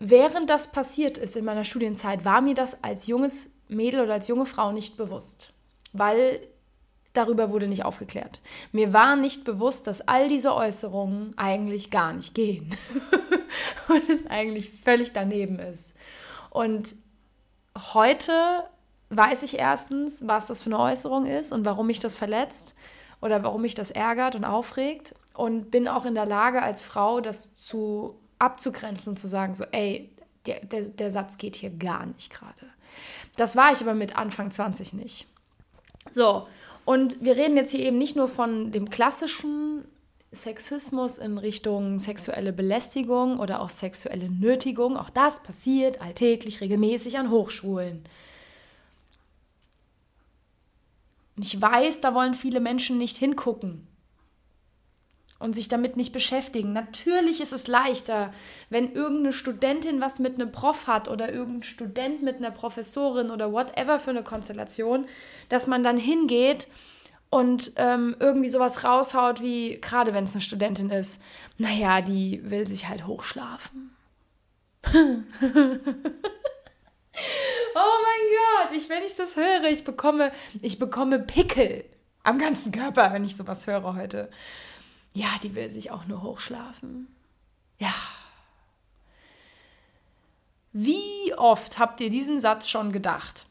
während 0.00 0.50
das 0.50 0.72
passiert 0.72 1.16
ist 1.18 1.36
in 1.36 1.44
meiner 1.44 1.64
Studienzeit, 1.64 2.24
war 2.24 2.40
mir 2.40 2.54
das 2.54 2.82
als 2.82 3.06
junges 3.06 3.50
Mädel 3.68 4.00
oder 4.00 4.14
als 4.14 4.26
junge 4.26 4.46
Frau 4.46 4.72
nicht 4.72 4.96
bewusst, 4.96 5.52
weil 5.92 6.40
darüber 7.12 7.50
wurde 7.50 7.68
nicht 7.68 7.84
aufgeklärt. 7.84 8.40
Mir 8.72 8.92
war 8.92 9.14
nicht 9.14 9.44
bewusst, 9.44 9.86
dass 9.86 10.00
all 10.00 10.28
diese 10.28 10.54
Äußerungen 10.54 11.36
eigentlich 11.36 11.90
gar 11.90 12.12
nicht 12.12 12.34
gehen 12.34 12.74
und 13.88 14.08
es 14.08 14.26
eigentlich 14.28 14.70
völlig 14.70 15.12
daneben 15.12 15.58
ist. 15.58 15.94
Und 16.50 16.94
heute 17.76 18.64
weiß 19.10 19.42
ich 19.42 19.58
erstens, 19.58 20.26
was 20.26 20.46
das 20.46 20.62
für 20.62 20.70
eine 20.70 20.78
Äußerung 20.78 21.26
ist 21.26 21.52
und 21.52 21.64
warum 21.64 21.88
mich 21.88 22.00
das 22.00 22.16
verletzt 22.16 22.74
oder 23.20 23.42
warum 23.42 23.62
mich 23.62 23.74
das 23.74 23.90
ärgert 23.90 24.34
und 24.34 24.44
aufregt 24.44 25.14
und 25.34 25.70
bin 25.70 25.88
auch 25.88 26.06
in 26.06 26.14
der 26.14 26.26
Lage 26.26 26.62
als 26.62 26.82
Frau, 26.82 27.20
das 27.20 27.54
zu 27.54 28.18
abzugrenzen 28.40 29.10
und 29.10 29.16
zu 29.16 29.28
sagen, 29.28 29.54
so, 29.54 29.64
ey, 29.72 30.10
der, 30.46 30.64
der, 30.64 30.88
der 30.88 31.10
Satz 31.10 31.38
geht 31.38 31.56
hier 31.56 31.70
gar 31.70 32.06
nicht 32.06 32.30
gerade. 32.32 32.54
Das 33.36 33.56
war 33.56 33.72
ich 33.72 33.80
aber 33.80 33.94
mit 33.94 34.16
Anfang 34.16 34.50
20 34.50 34.94
nicht. 34.94 35.26
So, 36.10 36.48
und 36.84 37.22
wir 37.22 37.36
reden 37.36 37.56
jetzt 37.56 37.70
hier 37.70 37.80
eben 37.80 37.98
nicht 37.98 38.16
nur 38.16 38.28
von 38.28 38.72
dem 38.72 38.90
klassischen 38.90 39.84
Sexismus 40.32 41.18
in 41.18 41.38
Richtung 41.38 41.98
sexuelle 41.98 42.52
Belästigung 42.52 43.38
oder 43.38 43.60
auch 43.60 43.70
sexuelle 43.70 44.30
Nötigung. 44.30 44.96
Auch 44.96 45.10
das 45.10 45.42
passiert 45.42 46.00
alltäglich, 46.00 46.60
regelmäßig 46.60 47.18
an 47.18 47.30
Hochschulen. 47.30 48.04
ich 51.36 51.60
weiß, 51.60 52.00
da 52.00 52.14
wollen 52.14 52.34
viele 52.34 52.60
Menschen 52.60 52.98
nicht 52.98 53.16
hingucken 53.16 53.86
und 55.40 55.54
sich 55.54 55.66
damit 55.68 55.96
nicht 55.96 56.12
beschäftigen. 56.12 56.72
Natürlich 56.72 57.40
ist 57.40 57.52
es 57.52 57.66
leichter, 57.66 58.32
wenn 58.68 58.92
irgendeine 58.92 59.32
Studentin 59.32 60.00
was 60.00 60.20
mit 60.20 60.34
einem 60.34 60.52
Prof 60.52 60.86
hat 60.86 61.08
oder 61.08 61.32
irgendein 61.32 61.62
Student 61.64 62.22
mit 62.22 62.36
einer 62.36 62.52
Professorin 62.52 63.30
oder 63.30 63.50
whatever 63.52 63.98
für 63.98 64.10
eine 64.10 64.22
Konstellation, 64.22 65.06
dass 65.48 65.66
man 65.66 65.82
dann 65.82 65.96
hingeht 65.96 66.68
und 67.30 67.72
ähm, 67.76 68.14
irgendwie 68.20 68.50
sowas 68.50 68.84
raushaut, 68.84 69.40
wie 69.40 69.80
gerade 69.80 70.12
wenn 70.12 70.24
es 70.24 70.34
eine 70.34 70.42
Studentin 70.42 70.90
ist, 70.90 71.22
naja, 71.56 72.02
die 72.02 72.42
will 72.44 72.66
sich 72.66 72.86
halt 72.88 73.06
hochschlafen. 73.06 73.96
oh 74.92 74.94
mein 74.94 75.22
Gott, 77.74 78.72
ich, 78.76 78.88
wenn 78.90 79.02
ich 79.04 79.14
das 79.14 79.36
höre, 79.36 79.64
ich 79.70 79.84
bekomme, 79.84 80.32
ich 80.60 80.78
bekomme 80.78 81.18
Pickel 81.18 81.84
am 82.24 82.38
ganzen 82.38 82.72
Körper, 82.72 83.12
wenn 83.12 83.24
ich 83.24 83.36
sowas 83.36 83.66
höre 83.66 83.94
heute. 83.94 84.30
Ja, 85.12 85.28
die 85.42 85.54
will 85.54 85.70
sich 85.70 85.90
auch 85.90 86.06
nur 86.06 86.22
hochschlafen. 86.22 87.08
Ja. 87.78 87.92
Wie 90.72 91.34
oft 91.36 91.78
habt 91.78 92.00
ihr 92.00 92.10
diesen 92.10 92.40
Satz 92.40 92.68
schon 92.68 92.92
gedacht? 92.92 93.46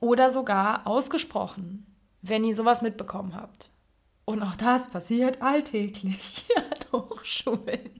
Oder 0.00 0.30
sogar 0.30 0.86
ausgesprochen, 0.86 1.86
wenn 2.22 2.44
ihr 2.44 2.54
sowas 2.54 2.80
mitbekommen 2.80 3.34
habt? 3.34 3.68
Und 4.24 4.42
auch 4.42 4.56
das 4.56 4.88
passiert 4.88 5.42
alltäglich 5.42 6.46
an 6.56 7.00
Hochschulen. 7.00 7.90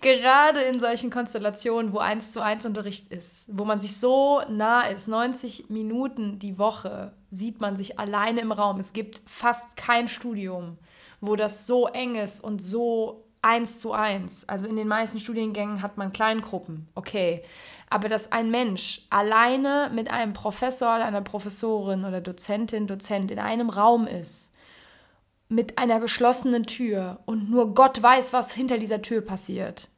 Gerade 0.00 0.60
in 0.62 0.80
solchen 0.80 1.10
Konstellationen, 1.10 1.92
wo 1.92 1.98
eins 1.98 2.30
zu 2.30 2.40
eins 2.40 2.64
Unterricht 2.64 3.08
ist, 3.08 3.46
wo 3.48 3.64
man 3.64 3.80
sich 3.80 3.98
so 3.98 4.40
nah 4.48 4.82
ist, 4.82 5.08
90 5.08 5.68
Minuten 5.68 6.38
die 6.38 6.58
Woche, 6.58 7.12
sieht 7.30 7.60
man 7.60 7.76
sich 7.76 7.98
alleine 7.98 8.40
im 8.40 8.52
Raum. 8.52 8.78
Es 8.78 8.92
gibt 8.92 9.20
fast 9.26 9.76
kein 9.76 10.08
Studium, 10.08 10.78
wo 11.20 11.36
das 11.36 11.66
so 11.66 11.86
eng 11.86 12.14
ist 12.14 12.40
und 12.42 12.62
so 12.62 13.24
eins 13.42 13.78
zu 13.78 13.92
eins. 13.92 14.48
Also 14.48 14.66
in 14.66 14.76
den 14.76 14.88
meisten 14.88 15.18
Studiengängen 15.18 15.82
hat 15.82 15.96
man 15.96 16.12
Kleingruppen, 16.12 16.88
okay. 16.94 17.44
Aber 17.88 18.08
dass 18.08 18.32
ein 18.32 18.50
Mensch 18.50 19.06
alleine 19.10 19.90
mit 19.92 20.10
einem 20.10 20.32
Professor 20.32 20.94
oder 20.96 21.04
einer 21.04 21.22
Professorin 21.22 22.04
oder 22.04 22.20
Dozentin, 22.20 22.86
Dozent 22.86 23.30
in 23.30 23.38
einem 23.38 23.70
Raum 23.70 24.06
ist, 24.06 24.56
mit 25.48 25.78
einer 25.78 25.98
geschlossenen 25.98 26.62
Tür 26.64 27.20
und 27.26 27.50
nur 27.50 27.74
Gott 27.74 28.00
weiß, 28.00 28.32
was 28.32 28.52
hinter 28.52 28.78
dieser 28.78 29.02
Tür 29.02 29.20
passiert. 29.20 29.88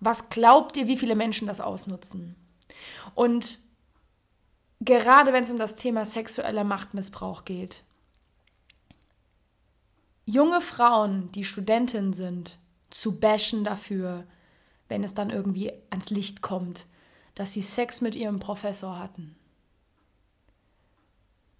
Was 0.00 0.30
glaubt 0.30 0.76
ihr, 0.76 0.86
wie 0.86 0.96
viele 0.96 1.14
Menschen 1.14 1.46
das 1.46 1.60
ausnutzen? 1.60 2.34
Und 3.14 3.58
gerade 4.80 5.34
wenn 5.34 5.44
es 5.44 5.50
um 5.50 5.58
das 5.58 5.74
Thema 5.74 6.06
sexueller 6.06 6.64
Machtmissbrauch 6.64 7.44
geht, 7.44 7.82
junge 10.24 10.60
Frauen, 10.60 11.30
die 11.32 11.44
Studentinnen 11.44 12.12
sind, 12.12 12.58
zu 12.90 13.18
bashen 13.18 13.64
dafür, 13.64 14.24
wenn 14.88 15.04
es 15.04 15.14
dann 15.14 15.30
irgendwie 15.30 15.72
ans 15.90 16.10
Licht 16.10 16.42
kommt, 16.42 16.86
dass 17.34 17.52
sie 17.52 17.62
Sex 17.62 18.00
mit 18.00 18.14
ihrem 18.14 18.38
Professor 18.38 18.98
hatten. 18.98 19.36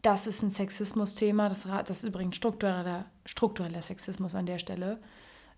Das 0.02 0.26
ist 0.26 0.42
ein 0.42 0.50
Sexismus-Thema, 0.50 1.48
das, 1.48 1.62
das, 1.62 1.98
ist 1.98 2.04
übrigens 2.04 2.36
struktureller, 2.36 3.06
struktureller 3.24 3.82
Sexismus 3.82 4.34
an 4.34 4.46
der 4.46 4.58
Stelle. 4.58 5.00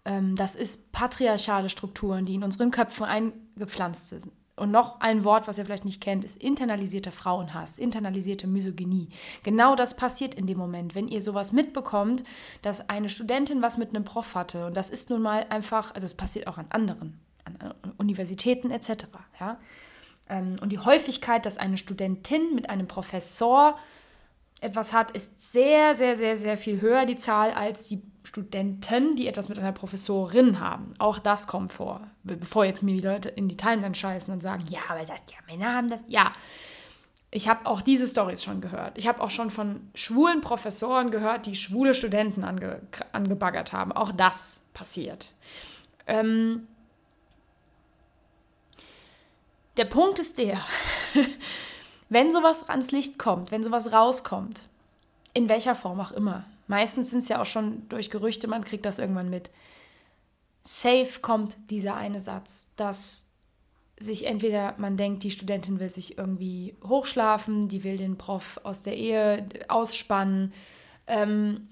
Ähm, 0.05 0.37
das 0.37 0.55
ist 0.55 0.93
patriarchale 0.93 1.69
Strukturen, 1.69 2.25
die 2.25 2.37
in 2.37 2.45
unseren 2.45 2.71
Köpfen 2.71 3.05
eingepflanzt 3.05 4.11
sind. 4.11 4.29
Und 4.57 4.71
noch 4.71 5.01
ein 5.01 5.23
Wort, 5.25 5.47
was 5.47 5.59
ihr 5.59 5.67
vielleicht 5.67 5.85
nicht 5.85 6.01
kennt, 6.01 6.25
ist 6.25 6.43
internalisierter 6.43 7.13
Frauenhass, 7.13 7.77
internalisierte 7.77 8.47
Misogynie. 8.47 9.11
Genau 9.43 9.77
das 9.77 9.95
passiert 9.95 10.35
in 10.35 10.47
dem 10.47 10.57
Moment, 10.57 10.95
wenn 10.95 11.09
ihr 11.09 11.21
sowas 11.21 11.53
mitbekommt, 11.53 12.25
dass 12.63 12.89
eine 12.89 13.11
Studentin 13.11 13.61
was 13.61 13.77
mit 13.77 13.91
einem 13.91 14.07
Prof 14.07 14.35
hatte. 14.35 14.67
Und 14.67 14.77
das 14.77 14.89
ist 14.89 15.11
nun 15.11 15.21
mal 15.21 15.45
einfach, 15.51 15.95
also 15.95 16.07
es 16.07 16.15
passiert 16.15 16.47
auch 16.47 16.57
an 16.57 16.67
anderen, 16.71 17.21
an 17.45 17.75
Universitäten 17.99 18.71
etc. 18.71 19.05
Ja? 19.39 19.59
Ähm, 20.31 20.57
und 20.63 20.71
die 20.71 20.79
Häufigkeit, 20.79 21.45
dass 21.45 21.59
eine 21.59 21.77
Studentin 21.77 22.55
mit 22.55 22.71
einem 22.71 22.89
Professor 22.89 23.79
etwas 24.61 24.93
hat, 24.93 25.11
ist 25.11 25.53
sehr, 25.53 25.95
sehr, 25.95 26.17
sehr, 26.17 26.37
sehr 26.37 26.57
viel 26.57 26.81
höher, 26.81 27.07
die 27.07 27.17
Zahl, 27.17 27.53
als 27.53 27.89
die 27.89 28.03
Studenten, 28.25 29.17
die 29.17 29.29
etwas 29.29 29.49
mit 29.49 29.59
einer 29.59 29.73
Professorin 29.73 30.59
haben. 30.61 30.95
Auch 30.99 31.19
das 31.19 31.47
kommt 31.47 31.73
vor. 31.73 32.07
Bevor 32.25 32.65
jetzt 32.65 32.83
mir 32.83 32.95
die 32.95 33.07
Leute 33.07 33.29
in 33.29 33.49
die 33.49 33.57
Timeline 33.57 33.95
scheißen 33.95 34.33
und 34.33 34.41
sagen, 34.41 34.65
ja, 34.69 34.81
aber 34.89 35.01
das, 35.01 35.21
ja, 35.31 35.39
Männer 35.47 35.75
haben 35.75 35.89
das. 35.89 36.01
Ja, 36.09 36.33
ich 37.31 37.49
habe 37.49 37.67
auch 37.67 37.83
diese 37.83 38.09
Stories 38.09 38.43
schon 38.43 38.61
gehört. 38.61 38.99
Ich 38.99 39.07
habe 39.07 39.21
auch 39.21 39.31
schon 39.31 39.51
von 39.51 39.91
schwulen 39.95 40.41
Professoren 40.41 41.11
gehört, 41.11 41.47
die 41.47 41.55
schwule 41.55 41.95
Studenten 41.95 42.45
ange, 42.45 42.81
angebaggert 43.13 43.73
haben. 43.73 43.93
Auch 43.93 44.13
das 44.13 44.61
passiert. 44.75 45.33
Ähm, 46.07 46.67
der 49.77 49.85
Punkt 49.85 50.19
ist 50.19 50.39
der, 50.39 50.61
wenn 52.09 52.33
sowas 52.33 52.69
ans 52.69 52.91
Licht 52.91 53.19
kommt, 53.19 53.51
wenn 53.51 53.65
sowas 53.65 53.93
rauskommt, 53.93 54.63
in 55.35 55.49
welcher 55.49 55.75
Form 55.75 56.01
auch 56.01 56.13
immer, 56.13 56.45
meistens 56.67 57.11
sind 57.11 57.21
es 57.21 57.29
ja 57.29 57.41
auch 57.41 57.47
schon 57.47 57.89
durch 57.89 58.11
Gerüchte, 58.11 58.49
man 58.49 58.65
kriegt 58.65 58.85
das 58.85 58.99
irgendwann 58.99 59.31
mit, 59.31 59.51
safe 60.65 61.21
kommt 61.21 61.57
dieser 61.71 61.97
eine 61.97 62.21
Satz, 62.21 62.69
dass 62.77 63.27
sich 63.99 64.27
entweder 64.27 64.75
man 64.79 64.97
denkt, 64.97 65.23
die 65.23 65.31
Studentin 65.31 65.81
will 65.81 65.91
sich 65.91 66.19
irgendwie 66.19 66.77
hochschlafen, 66.85 67.69
die 67.69 67.83
will 67.83 67.97
den 67.97 68.19
Prof 68.19 68.61
aus 68.63 68.83
der 68.83 68.97
Ehe 68.97 69.49
ausspannen, 69.69 70.53
ähm, 71.07 71.69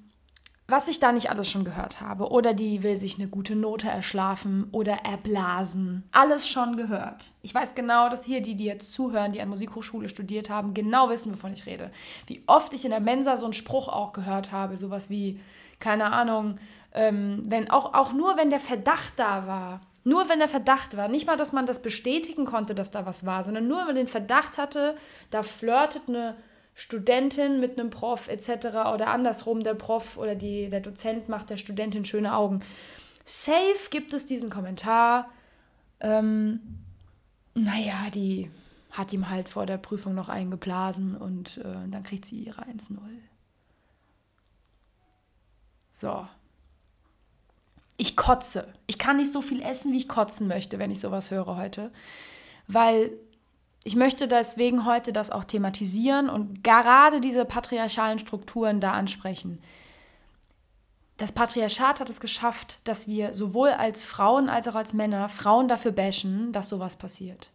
was 0.67 0.89
ich 0.89 0.99
da 0.99 1.13
nicht 1.13 1.29
alles 1.29 1.51
schon 1.51 1.65
gehört 1.65 2.01
habe. 2.01 2.31
Oder 2.31 2.55
die 2.55 2.83
will 2.83 2.97
sich 2.97 3.19
eine 3.19 3.29
gute 3.29 3.55
Note 3.55 3.89
erschlafen 3.89 4.69
oder 4.73 5.05
erblasen. 5.05 6.05
Alles 6.11 6.49
schon 6.49 6.77
gehört. 6.77 7.31
Ich 7.43 7.55
weiß 7.55 7.75
genau, 7.75 8.09
dass 8.09 8.25
hier 8.25 8.41
die, 8.41 8.55
die 8.55 8.65
jetzt 8.65 8.93
zuhören, 8.93 9.33
die 9.33 9.43
an 9.43 9.51
Musikhochschule 9.51 10.09
studiert 10.09 10.49
haben, 10.49 10.73
genau 10.73 11.11
wissen, 11.11 11.33
wovon 11.35 11.53
ich 11.53 11.67
rede. 11.67 11.91
Wie 12.27 12.43
oft 12.47 12.73
ich 12.73 12.85
in 12.85 12.93
der 12.93 13.01
Mensa 13.01 13.37
so 13.37 13.45
einen 13.45 13.53
Spruch 13.53 13.89
auch 13.89 14.15
gehört 14.15 14.53
habe, 14.53 14.79
sowas 14.79 15.11
wie, 15.11 15.39
keine 15.81 16.13
Ahnung, 16.13 16.59
ähm, 16.95 17.45
wenn 17.47 17.71
auch, 17.71 17.93
auch 17.93 18.15
nur 18.15 18.39
wenn 18.39 18.49
der 18.49 18.61
Verdacht 18.61 19.13
da 19.17 19.47
war. 19.47 19.81
Nur 20.07 20.29
wenn 20.29 20.39
der 20.39 20.49
Verdacht 20.49 20.97
war, 20.97 21.09
nicht 21.09 21.27
mal, 21.27 21.37
dass 21.37 21.53
man 21.53 21.65
das 21.67 21.81
bestätigen 21.81 22.45
konnte, 22.45 22.75
dass 22.75 22.91
da 22.91 23.07
was 23.07 23.25
war, 23.25 23.43
sondern 23.43 23.69
nur, 23.69 23.79
wenn 23.79 23.87
man 23.87 23.97
den 23.97 24.07
Verdacht 24.07 24.59
hatte, 24.59 24.97
da 25.31 25.43
flirtet 25.43 26.03
eine 26.09 26.37
Studentin 26.75 27.61
mit 27.61 27.79
einem 27.79 27.91
Prof 27.91 28.29
etc. 28.29 28.67
oder 28.93 29.09
andersrum, 29.09 29.63
der 29.63 29.75
Prof 29.75 30.19
oder 30.19 30.35
die, 30.35 30.69
der 30.69 30.81
Dozent 30.81 31.29
macht 31.29 31.51
der 31.51 31.57
Studentin 31.57 32.05
schöne 32.05 32.35
Augen. 32.35 32.61
Safe 33.25 33.91
gibt 33.91 34.13
es 34.13 34.27
diesen 34.27 34.51
Kommentar. 34.51 35.31
Ähm, 36.01 36.61
naja, 37.55 38.11
die 38.13 38.51
hat 38.91 39.13
ihm 39.13 39.31
halt 39.31 39.49
vor 39.49 39.67
der 39.67 39.79
Prüfung 39.79 40.15
noch 40.15 40.29
eingeblasen 40.29 41.17
und 41.17 41.59
äh, 41.59 41.89
dann 41.89 42.03
kriegt 42.03 42.25
sie 42.25 42.37
ihre 42.37 42.63
1-0. 42.63 42.99
So. 45.91 46.27
Ich 47.97 48.17
kotze. 48.17 48.75
Ich 48.87 48.99
kann 48.99 49.17
nicht 49.17 49.33
so 49.33 49.41
viel 49.41 49.63
essen, 49.63 49.93
wie 49.93 49.99
ich 49.99 50.09
kotzen 50.09 50.49
möchte, 50.49 50.81
wenn 50.81 50.91
ich 50.91 51.01
sowas 51.01 51.31
höre 51.31 51.57
heute. 51.57 51.93
Weil 52.67 53.13
ich 53.85 53.97
möchte 53.97 54.27
deswegen 54.27 54.87
heute 54.87 55.13
das 55.13 55.31
auch 55.31 55.45
thematisieren 55.45 56.31
und 56.31 56.65
gerade 56.65 57.21
diese 57.21 57.45
patriarchalen 57.45 58.19
Strukturen 58.19 58.81
da 58.81 58.93
ansprechen. 58.93 59.63
Das 61.19 61.33
Patriarchat 61.33 62.01
hat 62.01 62.11
es 62.11 62.19
geschafft, 62.19 62.81
dass 62.85 63.07
wir 63.07 63.35
sowohl 63.35 63.69
als 63.69 64.03
Frauen 64.03 64.49
als 64.49 64.67
auch 64.67 64.75
als 64.75 64.95
Männer 64.95 65.29
Frauen 65.29 65.69
dafür 65.69 65.93
bashen, 65.93 66.51
dass 66.53 66.71
sowas 66.71 66.97
passiert. 66.97 67.51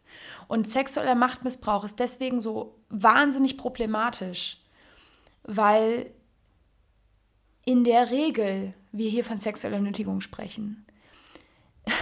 Und 0.47 0.67
sexueller 0.67 1.15
Machtmissbrauch 1.15 1.83
ist 1.83 1.99
deswegen 1.99 2.39
so 2.39 2.75
wahnsinnig 2.89 3.57
problematisch, 3.57 4.57
weil 5.43 6.11
in 7.65 7.83
der 7.83 8.11
Regel 8.11 8.73
wir 8.91 9.09
hier 9.09 9.25
von 9.25 9.39
sexueller 9.39 9.79
Nötigung 9.79 10.21
sprechen. 10.21 10.85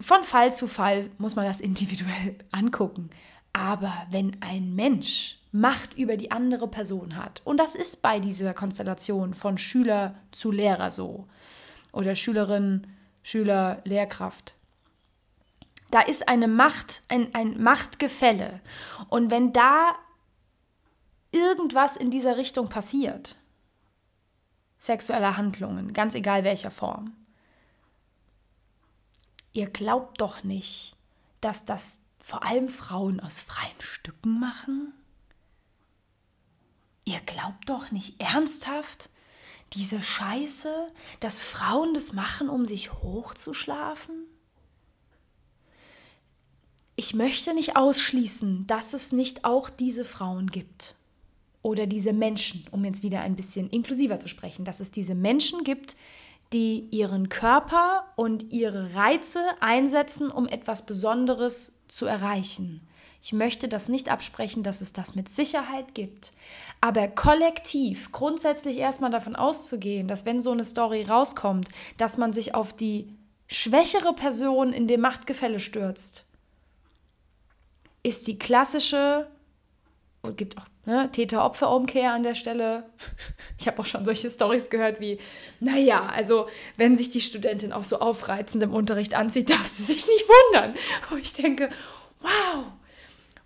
Von 0.00 0.24
Fall 0.24 0.52
zu 0.52 0.66
Fall 0.66 1.10
muss 1.18 1.36
man 1.36 1.44
das 1.44 1.60
individuell 1.60 2.36
angucken. 2.50 3.10
Aber 3.52 4.06
wenn 4.10 4.40
ein 4.40 4.74
Mensch 4.74 5.38
Macht 5.54 5.98
über 5.98 6.16
die 6.16 6.30
andere 6.30 6.66
Person 6.66 7.16
hat, 7.16 7.42
und 7.44 7.58
das 7.60 7.74
ist 7.74 8.00
bei 8.00 8.20
dieser 8.20 8.54
Konstellation 8.54 9.34
von 9.34 9.58
Schüler 9.58 10.14
zu 10.30 10.50
Lehrer 10.50 10.90
so, 10.90 11.28
oder 11.92 12.16
Schülerin, 12.16 12.86
Schüler, 13.22 13.82
Lehrkraft, 13.84 14.54
da 15.90 16.00
ist 16.00 16.26
eine 16.26 16.48
Macht, 16.48 17.02
ein, 17.08 17.34
ein 17.34 17.62
Machtgefälle. 17.62 18.60
Und 19.10 19.30
wenn 19.30 19.52
da 19.52 19.94
irgendwas 21.32 21.96
in 21.96 22.10
dieser 22.10 22.38
Richtung 22.38 22.70
passiert, 22.70 23.36
sexueller 24.78 25.36
Handlungen, 25.36 25.92
ganz 25.92 26.14
egal 26.14 26.44
welcher 26.44 26.70
Form, 26.70 27.12
ihr 29.52 29.68
glaubt 29.68 30.20
doch 30.22 30.42
nicht, 30.44 30.96
dass 31.42 31.66
das 31.66 32.01
vor 32.22 32.44
allem 32.44 32.68
Frauen 32.68 33.20
aus 33.20 33.42
freien 33.42 33.80
Stücken 33.80 34.40
machen? 34.40 34.94
Ihr 37.04 37.20
glaubt 37.20 37.68
doch 37.68 37.90
nicht 37.90 38.20
ernsthaft 38.20 39.10
diese 39.72 40.02
Scheiße, 40.02 40.88
dass 41.20 41.40
Frauen 41.40 41.94
das 41.94 42.12
machen, 42.12 42.48
um 42.48 42.64
sich 42.64 42.92
hochzuschlafen? 42.92 44.14
Ich 46.94 47.14
möchte 47.14 47.54
nicht 47.54 47.76
ausschließen, 47.76 48.66
dass 48.66 48.92
es 48.92 49.12
nicht 49.12 49.44
auch 49.44 49.70
diese 49.70 50.04
Frauen 50.04 50.50
gibt 50.50 50.94
oder 51.62 51.86
diese 51.86 52.12
Menschen, 52.12 52.66
um 52.70 52.84
jetzt 52.84 53.02
wieder 53.02 53.22
ein 53.22 53.34
bisschen 53.34 53.70
inklusiver 53.70 54.20
zu 54.20 54.28
sprechen, 54.28 54.64
dass 54.64 54.80
es 54.80 54.90
diese 54.90 55.14
Menschen 55.14 55.64
gibt, 55.64 55.96
die 56.52 56.86
ihren 56.90 57.30
Körper 57.30 58.04
und 58.16 58.52
ihre 58.52 58.94
Reize 58.94 59.40
einsetzen, 59.60 60.30
um 60.30 60.46
etwas 60.46 60.84
Besonderes 60.84 61.81
zu 61.96 62.06
erreichen. 62.06 62.86
Ich 63.24 63.32
möchte 63.32 63.68
das 63.68 63.88
nicht 63.88 64.08
absprechen, 64.10 64.64
dass 64.64 64.80
es 64.80 64.92
das 64.92 65.14
mit 65.14 65.28
Sicherheit 65.28 65.94
gibt. 65.94 66.32
Aber 66.80 67.06
kollektiv 67.06 68.10
grundsätzlich 68.10 68.78
erstmal 68.78 69.12
davon 69.12 69.36
auszugehen, 69.36 70.08
dass 70.08 70.24
wenn 70.24 70.40
so 70.40 70.50
eine 70.50 70.64
Story 70.64 71.04
rauskommt, 71.04 71.68
dass 71.98 72.18
man 72.18 72.32
sich 72.32 72.54
auf 72.56 72.72
die 72.72 73.16
schwächere 73.46 74.12
Person 74.14 74.72
in 74.72 74.88
dem 74.88 75.00
Machtgefälle 75.00 75.60
stürzt, 75.60 76.26
ist 78.02 78.26
die 78.26 78.38
klassische, 78.38 79.28
und 80.22 80.36
gibt 80.36 80.56
auch 80.56 80.66
ne, 80.86 81.08
Täter-Opfer-Umkehr 81.10 82.12
an 82.12 82.22
der 82.22 82.34
Stelle. 82.34 82.84
Ich 83.58 83.68
habe 83.68 83.80
auch 83.80 83.86
schon 83.86 84.04
solche 84.04 84.28
Stories 84.28 84.70
gehört 84.70 84.98
wie, 84.98 85.20
naja, 85.60 86.06
also 86.06 86.48
wenn 86.76 86.96
sich 86.96 87.10
die 87.10 87.20
Studentin 87.20 87.72
auch 87.72 87.84
so 87.84 88.00
aufreizend 88.00 88.62
im 88.62 88.74
Unterricht 88.74 89.14
anzieht, 89.14 89.50
darf 89.50 89.66
sie 89.66 89.82
sich 89.82 90.06
nicht 90.06 90.26
wundern. 90.26 90.74
Wo 91.10 91.16
ich 91.16 91.32
denke, 91.32 91.68
wow, 92.20 92.64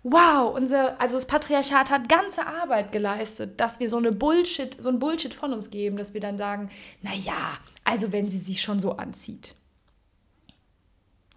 wow, 0.03 0.55
unser, 0.55 0.99
also 0.99 1.15
das 1.15 1.27
Patriarchat 1.27 1.91
hat 1.91 2.09
ganze 2.09 2.47
Arbeit 2.47 2.91
geleistet, 2.91 3.59
dass 3.59 3.79
wir 3.79 3.89
so 3.89 3.97
eine 3.97 4.11
Bullshit, 4.11 4.75
so 4.81 4.89
ein 4.89 4.99
Bullshit 4.99 5.33
von 5.33 5.53
uns 5.53 5.69
geben, 5.69 5.97
dass 5.97 6.13
wir 6.13 6.21
dann 6.21 6.37
sagen, 6.37 6.69
naja, 7.01 7.57
also 7.83 8.11
wenn 8.11 8.29
sie 8.29 8.39
sich 8.39 8.61
schon 8.61 8.79
so 8.79 8.93
anzieht. 8.93 9.55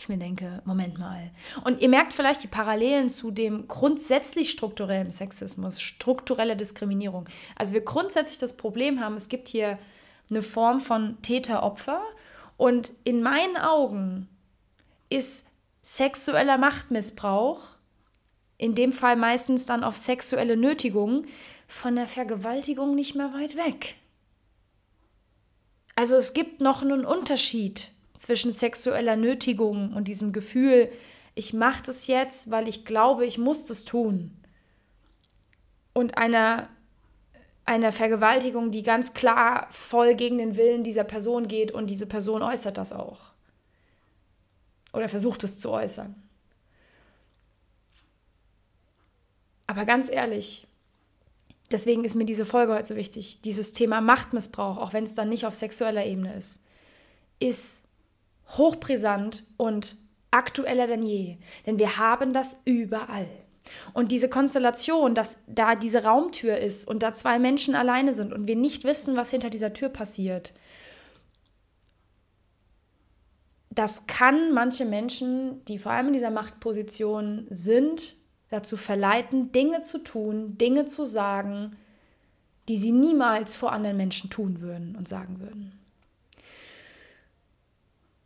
Ich 0.01 0.09
mir 0.09 0.17
denke, 0.17 0.63
Moment 0.65 0.99
mal. 0.99 1.31
Und 1.63 1.83
ihr 1.83 1.91
merkt 1.91 2.15
vielleicht 2.15 2.43
die 2.43 2.49
Parallelen 2.49 3.11
zu 3.11 3.31
dem 3.31 3.69
grundsätzlich 3.69 4.51
strukturellen 4.51 5.11
Sexismus, 5.11 5.79
strukturelle 5.79 6.57
Diskriminierung. 6.57 7.29
Also 7.55 7.75
wir 7.75 7.83
grundsätzlich 7.83 8.39
das 8.39 8.57
Problem 8.57 9.01
haben, 9.01 9.17
es 9.17 9.29
gibt 9.29 9.47
hier 9.47 9.79
eine 10.31 10.41
Form 10.41 10.81
von 10.81 11.21
Täter-Opfer 11.21 12.01
und 12.57 12.93
in 13.05 13.21
meinen 13.21 13.59
Augen 13.59 14.27
ist 15.11 15.49
sexueller 15.83 16.57
Machtmissbrauch 16.57 17.61
in 18.57 18.75
dem 18.75 18.95
Fall 18.95 19.17
meistens 19.17 19.67
dann 19.67 19.85
auf 19.85 19.99
sexuelle 19.99 20.57
Nötigung, 20.57 21.27
von 21.69 21.95
der 21.95 22.09
Vergewaltigung 22.09 22.95
nicht 22.95 23.17
mehr 23.17 23.35
weit 23.35 23.55
weg. 23.55 23.97
Also 25.95 26.17
es 26.17 26.33
gibt 26.33 26.63
noch 26.63 26.81
einen 26.81 27.05
Unterschied 27.05 27.91
zwischen 28.21 28.53
sexueller 28.53 29.17
Nötigung 29.17 29.95
und 29.95 30.07
diesem 30.07 30.33
Gefühl, 30.33 30.93
ich 31.35 31.55
mache 31.55 31.83
das 31.85 32.07
jetzt, 32.07 32.51
weil 32.51 32.69
ich 32.69 32.85
glaube, 32.85 33.25
ich 33.25 33.39
muss 33.39 33.65
das 33.65 33.87
tun. 33.87 34.37
Und 35.95 36.19
einer, 36.19 36.69
einer 37.65 37.93
Vergewaltigung, 37.93 38.73
die 38.73 38.83
ganz 38.83 39.15
klar 39.15 39.69
voll 39.71 40.15
gegen 40.17 40.37
den 40.37 40.59
Willen 40.59 40.85
dieser 40.85 41.05
Person 41.05 41.49
geht 41.49 41.73
und 41.73 41.89
diese 41.89 42.05
Person 42.05 42.43
äußert 42.43 42.77
das 42.77 42.93
auch. 42.93 43.33
Oder 44.93 45.09
versucht 45.09 45.43
es 45.43 45.59
zu 45.59 45.71
äußern. 45.71 46.15
Aber 49.67 49.87
ganz 49.87 50.11
ehrlich, 50.11 50.67
deswegen 51.71 52.05
ist 52.05 52.17
mir 52.17 52.27
diese 52.27 52.45
Folge 52.45 52.75
heute 52.75 52.89
so 52.89 52.97
wichtig. 52.97 53.41
Dieses 53.41 53.73
Thema 53.73 54.03
Machtmissbrauch, 54.03 54.77
auch 54.77 54.93
wenn 54.93 55.05
es 55.05 55.15
dann 55.15 55.31
nicht 55.31 55.47
auf 55.47 55.55
sexueller 55.55 56.05
Ebene 56.05 56.35
ist, 56.35 56.67
ist 57.39 57.85
hochbrisant 58.57 59.45
und 59.57 59.97
aktueller 60.31 60.87
denn 60.87 61.03
je. 61.03 61.39
Denn 61.67 61.79
wir 61.79 61.99
haben 61.99 62.33
das 62.33 62.61
überall. 62.65 63.29
Und 63.93 64.11
diese 64.11 64.29
Konstellation, 64.29 65.15
dass 65.15 65.39
da 65.47 65.75
diese 65.77 66.05
Raumtür 66.05 66.59
ist 66.59 66.89
und 66.89 67.03
da 67.03 67.13
zwei 67.13 67.39
Menschen 67.39 67.75
alleine 67.75 68.13
sind 68.13 68.33
und 68.33 68.47
wir 68.47 68.57
nicht 68.57 68.85
wissen, 68.85 69.17
was 69.17 69.31
hinter 69.31 69.51
dieser 69.51 69.73
Tür 69.73 69.89
passiert, 69.89 70.55
das 73.71 74.07
kann 74.07 74.53
manche 74.53 74.85
Menschen, 74.85 75.65
die 75.67 75.79
vor 75.79 75.93
allem 75.93 76.09
in 76.09 76.13
dieser 76.15 76.31
Machtposition 76.31 77.47
sind, 77.51 78.17
dazu 78.49 78.77
verleiten, 78.77 79.53
Dinge 79.53 79.81
zu 79.81 79.99
tun, 79.99 80.59
Dinge 80.59 80.87
zu 80.87 81.05
sagen, 81.05 81.77
die 82.69 82.77
sie 82.77 82.93
niemals 82.93 83.55
vor 83.55 83.73
anderen 83.73 83.97
Menschen 83.97 84.29
tun 84.29 84.61
würden 84.61 84.97
und 84.97 85.07
sagen 85.07 85.39
würden. 85.39 85.79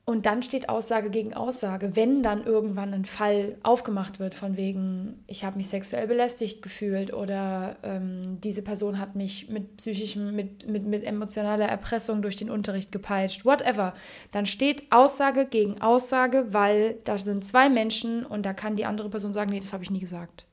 Und 0.06 0.26
dann 0.26 0.42
steht 0.42 0.68
Aussage 0.68 1.08
gegen 1.08 1.32
Aussage, 1.32 1.96
wenn 1.96 2.22
dann 2.22 2.44
irgendwann 2.44 2.92
ein 2.92 3.06
Fall 3.06 3.56
aufgemacht 3.62 4.20
wird 4.20 4.34
von 4.34 4.58
wegen, 4.58 5.24
ich 5.26 5.46
habe 5.46 5.56
mich 5.56 5.68
sexuell 5.68 6.06
belästigt 6.06 6.60
gefühlt 6.60 7.14
oder 7.14 7.76
ähm, 7.82 8.38
diese 8.42 8.60
Person 8.60 8.98
hat 8.98 9.16
mich 9.16 9.48
mit 9.48 9.78
psychischem, 9.78 10.36
mit, 10.36 10.68
mit, 10.68 10.84
mit 10.84 11.04
emotionaler 11.04 11.66
Erpressung 11.66 12.20
durch 12.20 12.36
den 12.36 12.50
Unterricht 12.50 12.92
gepeitscht, 12.92 13.46
whatever, 13.46 13.94
dann 14.30 14.44
steht 14.44 14.92
Aussage 14.92 15.46
gegen 15.46 15.80
Aussage, 15.80 16.48
weil 16.50 16.98
da 17.04 17.16
sind 17.16 17.42
zwei 17.42 17.70
Menschen 17.70 18.26
und 18.26 18.44
da 18.44 18.52
kann 18.52 18.76
die 18.76 18.84
andere 18.84 19.08
Person 19.08 19.32
sagen, 19.32 19.52
nee, 19.52 19.60
das 19.60 19.72
habe 19.72 19.84
ich 19.84 19.90
nie 19.90 20.00
gesagt. 20.00 20.44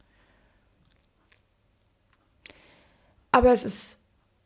Aber 3.34 3.52
es 3.52 3.66
ist 3.66 3.98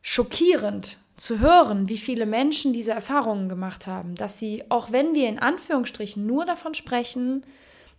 schockierend, 0.02 0.98
zu 1.18 1.40
hören, 1.40 1.88
wie 1.88 1.98
viele 1.98 2.26
Menschen 2.26 2.74
diese 2.74 2.92
Erfahrungen 2.92 3.48
gemacht 3.48 3.88
haben, 3.88 4.16
dass 4.16 4.38
sie, 4.38 4.64
auch 4.70 4.92
wenn 4.92 5.16
wir 5.16 5.30
in 5.30 5.40
Anführungsstrichen 5.40 6.26
nur 6.26 6.46
davon 6.46 6.74
sprechen, 6.74 7.46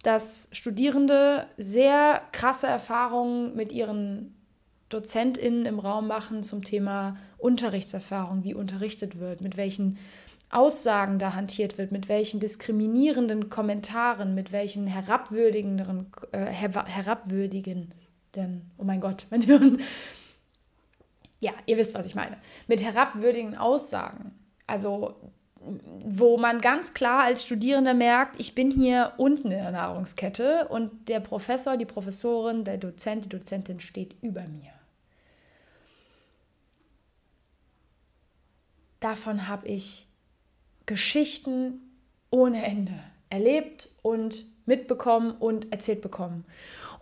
dass 0.03 0.49
Studierende 0.53 1.47
sehr 1.57 2.21
krasse 2.33 2.67
Erfahrungen 2.67 3.57
mit 3.57 3.73
ihren 3.73 4.35
DozentInnen 4.89 5.67
im 5.67 5.79
Raum 5.79 6.07
machen 6.07 6.43
zum 6.43 6.63
Thema 6.63 7.17
Unterrichtserfahrung, 7.39 8.45
wie 8.45 8.55
unterrichtet 8.55 9.19
wird, 9.19 9.41
mit 9.41 9.57
welchen 9.57 9.99
Aussagen 10.51 11.19
da 11.19 11.35
hantiert 11.35 11.77
wird, 11.77 11.91
mit 11.91 12.09
welchen 12.09 12.39
diskriminierenden 12.39 13.51
Kommentaren, 13.51 14.35
mit 14.35 14.53
welchen 14.53 14.87
herabwürdigenden, 14.87 16.07
äh, 16.31 16.47
herabwürdigenden, 16.47 18.71
oh 18.79 18.85
mein 18.85 19.01
Gott, 19.01 19.27
mein 19.31 19.43
Hirn, 19.43 19.81
ja, 21.41 21.53
ihr 21.67 21.77
wisst, 21.77 21.95
was 21.95 22.07
ich 22.07 22.15
meine. 22.15 22.39
Mit 22.67 22.83
herabwürdigen 22.83 23.57
Aussagen. 23.57 24.35
Also, 24.67 25.17
wo 25.61 26.37
man 26.37 26.61
ganz 26.61 26.95
klar 26.95 27.25
als 27.25 27.45
Studierender 27.45 27.95
merkt, 27.95 28.41
ich 28.41 28.55
bin 28.55 28.71
hier 28.71 29.13
unten 29.17 29.51
in 29.51 29.59
der 29.59 29.73
Nahrungskette 29.73 30.69
und 30.69 31.09
der 31.09 31.21
Professor, 31.21 31.77
die 31.77 31.85
Professorin, 31.85 32.65
der 32.65 32.79
Dozent, 32.79 33.25
die 33.25 33.29
Dozentin 33.29 33.81
steht 33.81 34.17
über 34.23 34.43
mir. 34.43 34.73
Davon 39.01 39.49
habe 39.49 39.69
ich 39.69 40.09
Geschichten 40.87 41.81
ohne 42.31 42.65
Ende 42.65 42.95
erlebt 43.29 43.89
und 44.03 44.47
mitbekommen 44.67 45.33
und 45.33 45.73
erzählt 45.73 46.01
bekommen. 46.01 46.45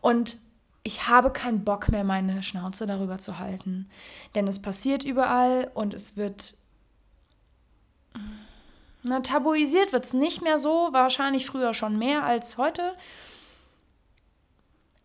Und 0.01 0.38
ich 0.87 1.09
habe 1.09 1.33
keinen 1.33 1.64
Bock 1.64 1.88
mehr, 1.88 2.05
meine 2.05 2.42
Schnauze 2.42 2.87
darüber 2.87 3.18
zu 3.18 3.38
halten. 3.38 3.88
Denn 4.35 4.47
es 4.47 4.61
passiert 4.61 5.03
überall 5.03 5.70
und 5.75 5.94
es 5.94 6.16
wird. 6.16 6.57
Na, 9.03 9.20
tabuisiert 9.20 9.92
wird 9.92 10.05
es 10.05 10.12
nicht 10.12 10.42
mehr 10.42 10.59
so, 10.59 10.90
wahrscheinlich 10.92 11.47
früher 11.47 11.75
schon 11.75 11.99
mehr 11.99 12.23
als 12.23 12.59
heute. 12.59 12.94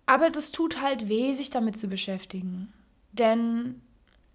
Aber 0.06 0.30
das 0.30 0.52
tut 0.52 0.82
halt 0.82 1.08
weh, 1.08 1.34
sich 1.34 1.50
damit 1.50 1.78
zu 1.78 1.88
beschäftigen. 1.88 2.74
Denn 3.14 3.82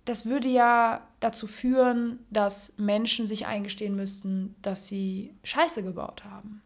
das 0.07 0.27
würde 0.27 0.49
ja 0.49 1.07
dazu 1.21 1.47
führen, 1.47 2.25
dass 2.31 2.79
Menschen 2.79 3.27
sich 3.27 3.47
eingestehen 3.47 3.97
müssten, 3.97 4.55
dass 4.63 4.87
sie 4.87 5.35
Scheiße 5.45 5.83
gebaut 5.83 6.25
haben. 6.25 6.63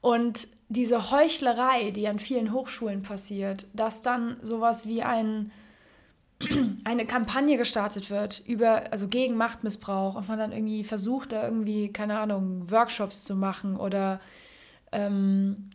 Und 0.00 0.48
diese 0.68 1.10
Heuchlerei, 1.10 1.90
die 1.90 2.08
an 2.08 2.18
vielen 2.18 2.52
Hochschulen 2.52 3.02
passiert, 3.02 3.66
dass 3.74 4.02
dann 4.02 4.36
sowas 4.40 4.86
wie 4.86 5.02
ein, 5.02 5.50
eine 6.84 7.06
Kampagne 7.06 7.56
gestartet 7.56 8.10
wird 8.10 8.42
über, 8.46 8.92
also 8.92 9.08
gegen 9.08 9.36
Machtmissbrauch 9.36 10.14
und 10.14 10.28
man 10.28 10.38
dann 10.38 10.52
irgendwie 10.52 10.84
versucht, 10.84 11.32
da 11.32 11.44
irgendwie, 11.44 11.92
keine 11.92 12.18
Ahnung, 12.18 12.70
Workshops 12.70 13.24
zu 13.24 13.34
machen 13.34 13.76
oder 13.76 14.20
ähm, 14.92 15.70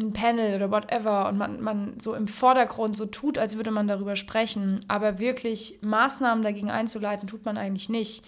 ein 0.00 0.12
Panel 0.12 0.56
oder 0.56 0.70
whatever 0.70 1.28
und 1.28 1.38
man, 1.38 1.60
man 1.60 2.00
so 2.00 2.14
im 2.14 2.26
Vordergrund 2.26 2.96
so 2.96 3.06
tut, 3.06 3.38
als 3.38 3.56
würde 3.56 3.70
man 3.70 3.86
darüber 3.86 4.16
sprechen, 4.16 4.84
aber 4.88 5.18
wirklich 5.18 5.78
Maßnahmen 5.82 6.42
dagegen 6.42 6.70
einzuleiten, 6.70 7.28
tut 7.28 7.44
man 7.44 7.58
eigentlich 7.58 7.88
nicht. 7.88 8.24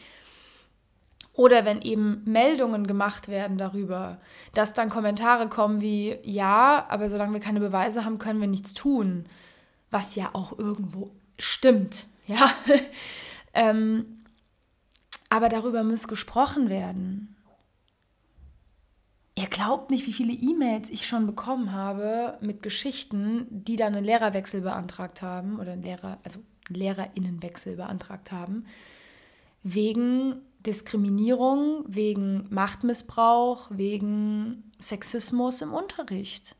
Oder 1.35 1.64
wenn 1.64 1.83
eben 1.83 2.23
Meldungen 2.25 2.87
gemacht 2.87 3.29
werden 3.29 3.59
darüber, 3.59 4.18
dass 4.55 4.73
dann 4.73 4.88
Kommentare 4.88 5.49
kommen 5.49 5.81
wie, 5.81 6.16
ja, 6.23 6.87
aber 6.88 7.09
solange 7.11 7.33
wir 7.33 7.40
keine 7.40 7.59
Beweise 7.59 8.05
haben, 8.05 8.18
können 8.18 8.40
wir 8.40 8.47
nichts 8.47 8.73
tun. 8.73 9.25
Was 9.90 10.14
ja 10.14 10.31
auch 10.33 10.57
irgendwo 10.57 11.11
stimmt, 11.38 12.07
ja. 12.27 12.49
ähm, 13.53 14.25
aber 15.29 15.49
darüber 15.49 15.83
muss 15.83 16.07
gesprochen 16.07 16.68
werden. 16.68 17.35
Ihr 19.37 19.49
glaubt 19.49 19.90
nicht, 19.90 20.07
wie 20.07 20.12
viele 20.12 20.33
E-Mails 20.33 20.90
ich 20.90 21.09
schon 21.09 21.27
bekommen 21.27 21.73
habe 21.73 22.38
mit 22.40 22.62
Geschichten, 22.62 23.47
die 23.51 23.75
dann 23.75 23.97
einen 23.97 24.05
Lehrerwechsel 24.05 24.61
beantragt 24.61 25.23
haben 25.23 25.59
oder 25.59 25.73
einen 25.73 25.83
Lehrer, 25.83 26.18
also 26.23 26.38
einen 26.68 26.79
Lehrerinnenwechsel 26.79 27.75
beantragt 27.75 28.31
haben, 28.31 28.66
wegen 29.64 30.37
Diskriminierung, 30.66 31.85
wegen 31.87 32.46
Machtmissbrauch, 32.50 33.66
wegen 33.70 34.72
Sexismus 34.81 35.62
im 35.62 35.72
Unterricht. 35.72 36.57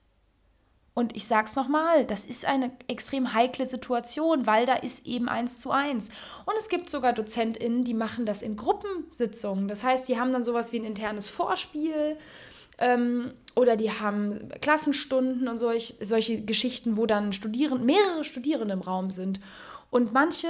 Und 0.95 1.17
ich 1.17 1.27
sage 1.27 1.47
es 1.47 1.57
nochmal, 1.57 2.07
das 2.07 2.25
ist 2.25 2.45
eine 2.45 2.71
extrem 2.87 3.35
heikle 3.35 3.67
Situation, 3.67 4.47
weil 4.47 4.65
da 4.65 4.75
ist 4.75 5.07
eben 5.07 5.29
eins 5.29 5.59
zu 5.59 5.73
eins. 5.73 6.09
Und 6.47 6.55
es 6.57 6.69
gibt 6.69 6.89
sogar 6.89 7.13
DozentInnen, 7.13 7.83
die 7.83 7.95
machen 7.95 8.27
das 8.27 8.43
in 8.43 8.57
Gruppensitzungen. 8.57 9.67
Das 9.67 9.83
heißt, 9.83 10.09
die 10.09 10.21
haben 10.21 10.31
dann 10.31 10.45
sowas 10.45 10.73
wie 10.73 10.79
ein 10.79 10.85
internes 10.85 11.29
Vorspiel 11.29 12.17
ähm, 12.79 13.33
oder 13.57 13.77
die 13.77 13.91
haben 13.91 14.49
Klassenstunden 14.61 15.49
und 15.49 15.59
solch, 15.59 15.97
solche 16.01 16.41
Geschichten, 16.43 16.97
wo 16.97 17.07
dann 17.07 17.33
Studierende, 17.33 17.85
mehrere 17.85 18.23
Studierende 18.23 18.75
im 18.75 18.81
Raum 18.81 19.11
sind. 19.11 19.41
Und 19.91 20.13
manche 20.13 20.49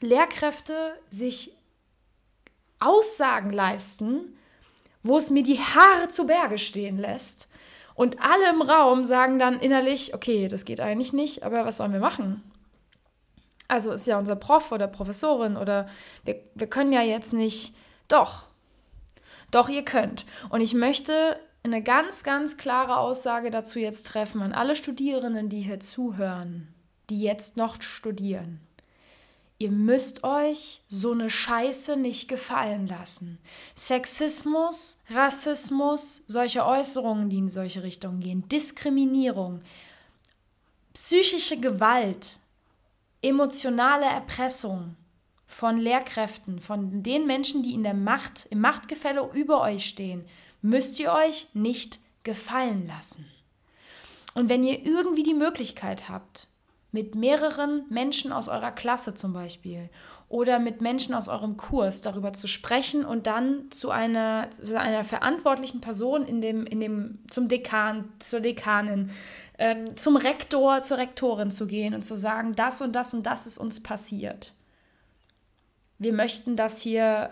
Lehrkräfte 0.00 0.94
sich 1.10 1.52
Aussagen 2.84 3.50
leisten, 3.50 4.36
wo 5.02 5.18
es 5.18 5.30
mir 5.30 5.42
die 5.42 5.58
Haare 5.58 6.08
zu 6.08 6.26
Berge 6.26 6.58
stehen 6.58 6.98
lässt. 6.98 7.48
Und 7.94 8.20
alle 8.20 8.50
im 8.50 8.62
Raum 8.62 9.04
sagen 9.04 9.38
dann 9.38 9.60
innerlich, 9.60 10.14
okay, 10.14 10.48
das 10.48 10.64
geht 10.64 10.80
eigentlich 10.80 11.12
nicht, 11.12 11.44
aber 11.44 11.64
was 11.64 11.76
sollen 11.76 11.92
wir 11.92 12.00
machen? 12.00 12.42
Also 13.68 13.92
ist 13.92 14.06
ja 14.06 14.18
unser 14.18 14.36
Prof 14.36 14.72
oder 14.72 14.88
Professorin 14.88 15.56
oder 15.56 15.88
wir, 16.24 16.40
wir 16.54 16.66
können 16.66 16.92
ja 16.92 17.02
jetzt 17.02 17.32
nicht. 17.32 17.74
Doch, 18.08 18.44
doch, 19.50 19.68
ihr 19.68 19.84
könnt. 19.84 20.26
Und 20.50 20.60
ich 20.60 20.74
möchte 20.74 21.38
eine 21.62 21.82
ganz, 21.82 22.24
ganz 22.24 22.56
klare 22.56 22.98
Aussage 22.98 23.50
dazu 23.50 23.78
jetzt 23.78 24.06
treffen 24.06 24.42
an 24.42 24.52
alle 24.52 24.76
Studierenden, 24.76 25.48
die 25.48 25.62
hier 25.62 25.80
zuhören, 25.80 26.74
die 27.08 27.22
jetzt 27.22 27.56
noch 27.56 27.80
studieren. 27.80 28.60
Ihr 29.58 29.70
müsst 29.70 30.24
euch 30.24 30.82
so 30.88 31.12
eine 31.12 31.30
Scheiße 31.30 31.96
nicht 31.96 32.28
gefallen 32.28 32.88
lassen. 32.88 33.38
Sexismus, 33.76 35.02
Rassismus, 35.10 36.24
solche 36.26 36.66
Äußerungen, 36.66 37.30
die 37.30 37.38
in 37.38 37.50
solche 37.50 37.82
Richtungen 37.82 38.20
gehen, 38.20 38.48
Diskriminierung, 38.48 39.62
psychische 40.92 41.60
Gewalt, 41.60 42.40
emotionale 43.22 44.06
Erpressung 44.06 44.96
von 45.46 45.78
Lehrkräften, 45.78 46.60
von 46.60 47.04
den 47.04 47.26
Menschen, 47.26 47.62
die 47.62 47.74
in 47.74 47.84
der 47.84 47.94
Macht, 47.94 48.46
im 48.50 48.60
Machtgefälle 48.60 49.30
über 49.34 49.60
euch 49.60 49.86
stehen, 49.86 50.24
müsst 50.62 50.98
ihr 50.98 51.12
euch 51.12 51.46
nicht 51.54 52.00
gefallen 52.24 52.88
lassen. 52.88 53.24
Und 54.34 54.48
wenn 54.48 54.64
ihr 54.64 54.84
irgendwie 54.84 55.22
die 55.22 55.34
Möglichkeit 55.34 56.08
habt, 56.08 56.48
mit 56.94 57.16
mehreren 57.16 57.84
Menschen 57.90 58.32
aus 58.32 58.48
eurer 58.48 58.70
Klasse 58.70 59.16
zum 59.16 59.32
Beispiel 59.32 59.90
oder 60.28 60.60
mit 60.60 60.80
Menschen 60.80 61.12
aus 61.12 61.26
eurem 61.26 61.56
Kurs 61.56 62.02
darüber 62.02 62.32
zu 62.32 62.46
sprechen 62.46 63.04
und 63.04 63.26
dann 63.26 63.68
zu 63.72 63.90
einer, 63.90 64.48
zu 64.52 64.78
einer 64.78 65.02
verantwortlichen 65.02 65.80
Person 65.80 66.24
in 66.24 66.40
dem, 66.40 66.64
in 66.64 66.78
dem, 66.78 67.18
zum 67.28 67.48
Dekan, 67.48 68.12
zur 68.20 68.38
Dekanin, 68.38 69.10
ähm, 69.58 69.96
zum 69.96 70.14
Rektor, 70.16 70.82
zur 70.82 70.98
Rektorin 70.98 71.50
zu 71.50 71.66
gehen 71.66 71.94
und 71.94 72.02
zu 72.02 72.16
sagen, 72.16 72.54
das 72.54 72.80
und 72.80 72.92
das 72.92 73.12
und 73.12 73.26
das 73.26 73.48
ist 73.48 73.58
uns 73.58 73.82
passiert. 73.82 74.52
Wir 75.98 76.12
möchten, 76.12 76.54
dass 76.54 76.80
hier 76.80 77.30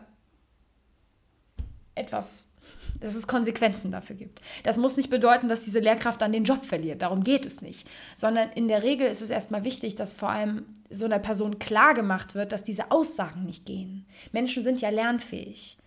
etwas 1.94 2.51
dass 3.00 3.14
es 3.14 3.26
Konsequenzen 3.26 3.90
dafür 3.90 4.16
gibt. 4.16 4.40
Das 4.62 4.76
muss 4.76 4.96
nicht 4.96 5.10
bedeuten, 5.10 5.48
dass 5.48 5.64
diese 5.64 5.80
Lehrkraft 5.80 6.20
dann 6.20 6.32
den 6.32 6.44
Job 6.44 6.64
verliert. 6.64 7.02
Darum 7.02 7.24
geht 7.24 7.46
es 7.46 7.62
nicht. 7.62 7.88
Sondern 8.16 8.50
in 8.50 8.68
der 8.68 8.82
Regel 8.82 9.08
ist 9.08 9.22
es 9.22 9.30
erstmal 9.30 9.64
wichtig, 9.64 9.94
dass 9.94 10.12
vor 10.12 10.30
allem 10.30 10.66
so 10.90 11.04
einer 11.04 11.18
Person 11.18 11.58
klar 11.58 11.94
gemacht 11.94 12.34
wird, 12.34 12.52
dass 12.52 12.64
diese 12.64 12.90
Aussagen 12.90 13.44
nicht 13.44 13.66
gehen. 13.66 14.06
Menschen 14.32 14.64
sind 14.64 14.80
ja 14.80 14.90
lernfähig. 14.90 15.78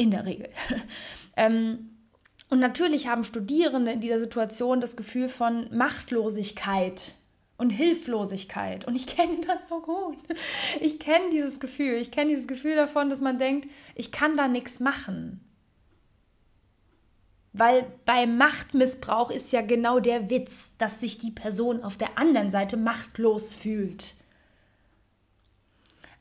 In 0.00 0.12
der 0.12 0.26
Regel. 0.26 0.48
ähm, 1.36 1.90
und 2.48 2.60
natürlich 2.60 3.08
haben 3.08 3.24
Studierende 3.24 3.90
in 3.90 4.00
dieser 4.00 4.20
Situation 4.20 4.80
das 4.80 4.96
Gefühl 4.96 5.28
von 5.28 5.66
Machtlosigkeit 5.76 7.14
und 7.58 7.70
Hilflosigkeit. 7.70 8.86
Und 8.86 8.94
ich 8.94 9.06
kenne 9.06 9.40
das 9.46 9.68
so 9.68 9.80
gut. 9.80 10.16
Ich 10.80 10.98
kenne 10.98 11.30
dieses 11.32 11.60
Gefühl. 11.60 11.96
Ich 11.96 12.10
kenne 12.10 12.30
dieses 12.30 12.46
Gefühl 12.46 12.76
davon, 12.76 13.10
dass 13.10 13.20
man 13.20 13.38
denkt, 13.38 13.68
ich 13.96 14.12
kann 14.12 14.36
da 14.36 14.48
nichts 14.48 14.80
machen. 14.80 15.40
Weil 17.52 17.86
bei 18.04 18.26
Machtmissbrauch 18.26 19.30
ist 19.30 19.52
ja 19.52 19.62
genau 19.62 20.00
der 20.00 20.30
Witz, 20.30 20.74
dass 20.78 21.00
sich 21.00 21.18
die 21.18 21.30
Person 21.30 21.82
auf 21.82 21.96
der 21.96 22.18
anderen 22.18 22.50
Seite 22.50 22.76
machtlos 22.76 23.54
fühlt. 23.54 24.14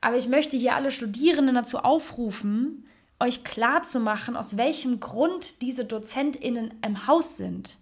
Aber 0.01 0.17
ich 0.17 0.27
möchte 0.27 0.57
hier 0.57 0.75
alle 0.75 0.91
Studierenden 0.91 1.55
dazu 1.55 1.79
aufrufen, 1.79 2.85
euch 3.19 3.43
klarzumachen, 3.43 4.35
aus 4.35 4.57
welchem 4.57 4.99
Grund 4.99 5.61
diese 5.61 5.85
DozentInnen 5.85 6.73
im 6.85 7.07
Haus 7.07 7.37
sind. 7.37 7.77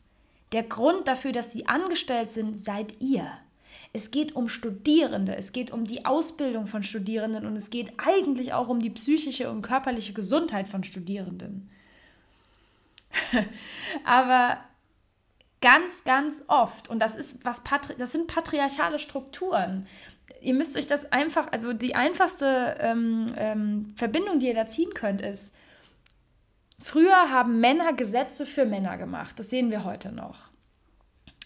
Der 0.51 0.63
Grund 0.63 1.07
dafür, 1.07 1.31
dass 1.31 1.51
sie 1.51 1.67
angestellt 1.67 2.31
sind, 2.31 2.63
seid 2.63 3.01
ihr. 3.01 3.27
Es 3.91 4.11
geht 4.11 4.35
um 4.35 4.47
Studierende, 4.47 5.35
es 5.35 5.51
geht 5.51 5.71
um 5.71 5.85
die 5.85 6.05
Ausbildung 6.05 6.67
von 6.67 6.83
Studierenden 6.83 7.45
und 7.45 7.55
es 7.55 7.69
geht 7.69 7.93
eigentlich 7.97 8.53
auch 8.53 8.69
um 8.69 8.79
die 8.79 8.89
psychische 8.89 9.49
und 9.49 9.61
körperliche 9.61 10.13
Gesundheit 10.13 10.67
von 10.67 10.83
Studierenden. 10.83 11.69
Aber 14.03 14.59
ganz, 15.61 16.03
ganz 16.03 16.43
oft, 16.47 16.89
und 16.89 16.99
das 16.99 17.15
ist 17.15 17.43
was 17.43 17.63
das 17.97 18.11
sind 18.11 18.27
patriarchale 18.27 18.99
Strukturen. 18.99 19.87
Ihr 20.41 20.53
müsst 20.53 20.77
euch 20.77 20.87
das 20.87 21.11
einfach, 21.11 21.51
also 21.51 21.73
die 21.73 21.95
einfachste 21.95 22.77
ähm, 22.79 23.25
ähm, 23.35 23.93
Verbindung, 23.95 24.39
die 24.39 24.47
ihr 24.47 24.53
da 24.53 24.67
ziehen 24.67 24.93
könnt, 24.93 25.21
ist, 25.21 25.55
früher 26.79 27.31
haben 27.31 27.59
Männer 27.59 27.93
Gesetze 27.93 28.45
für 28.45 28.65
Männer 28.65 28.97
gemacht. 28.97 29.39
Das 29.39 29.49
sehen 29.49 29.71
wir 29.71 29.83
heute 29.83 30.11
noch. 30.11 30.49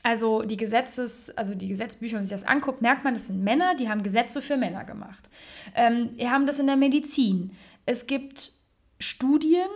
Also 0.02 0.44
die 0.44 0.58
Gesetzes, 0.58 1.30
also 1.38 1.56
die 1.56 1.68
Gesetzbücher, 1.68 2.14
wenn 2.14 2.20
man 2.20 2.28
sich 2.28 2.38
das 2.38 2.48
anguckt, 2.48 2.82
merkt 2.82 3.04
man, 3.04 3.14
das 3.14 3.28
sind 3.28 3.44
Männer, 3.44 3.76
die 3.76 3.90
haben 3.90 4.02
Gesetze 4.04 4.42
für 4.42 4.58
Männer 4.58 4.86
gemacht. 4.86 5.30
Ähm, 5.76 6.12
wir 6.16 6.32
haben 6.32 6.46
das 6.46 6.60
in 6.60 6.68
der 6.68 6.78
Medizin. 6.78 7.52
Es 7.86 8.08
gibt 8.08 8.54
Studien 9.00 9.68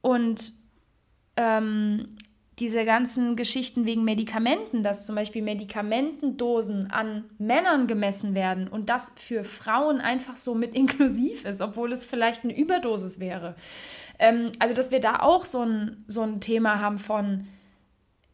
und 0.00 0.52
ähm, 1.36 2.08
diese 2.58 2.84
ganzen 2.84 3.34
Geschichten 3.34 3.86
wegen 3.86 4.04
Medikamenten, 4.04 4.82
dass 4.82 5.06
zum 5.06 5.14
Beispiel 5.16 5.42
Medikamentendosen 5.42 6.90
an 6.90 7.24
Männern 7.38 7.86
gemessen 7.86 8.34
werden 8.34 8.68
und 8.68 8.88
das 8.88 9.10
für 9.16 9.42
Frauen 9.42 10.00
einfach 10.00 10.36
so 10.36 10.54
mit 10.54 10.74
inklusiv 10.74 11.44
ist, 11.44 11.60
obwohl 11.60 11.92
es 11.92 12.04
vielleicht 12.04 12.44
eine 12.44 12.56
Überdosis 12.56 13.20
wäre. 13.20 13.56
Ähm, 14.18 14.52
also, 14.58 14.74
dass 14.74 14.90
wir 14.90 15.00
da 15.00 15.20
auch 15.20 15.44
so 15.44 15.62
ein, 15.62 16.04
so 16.06 16.22
ein 16.22 16.40
Thema 16.40 16.80
haben 16.80 16.98
von 16.98 17.48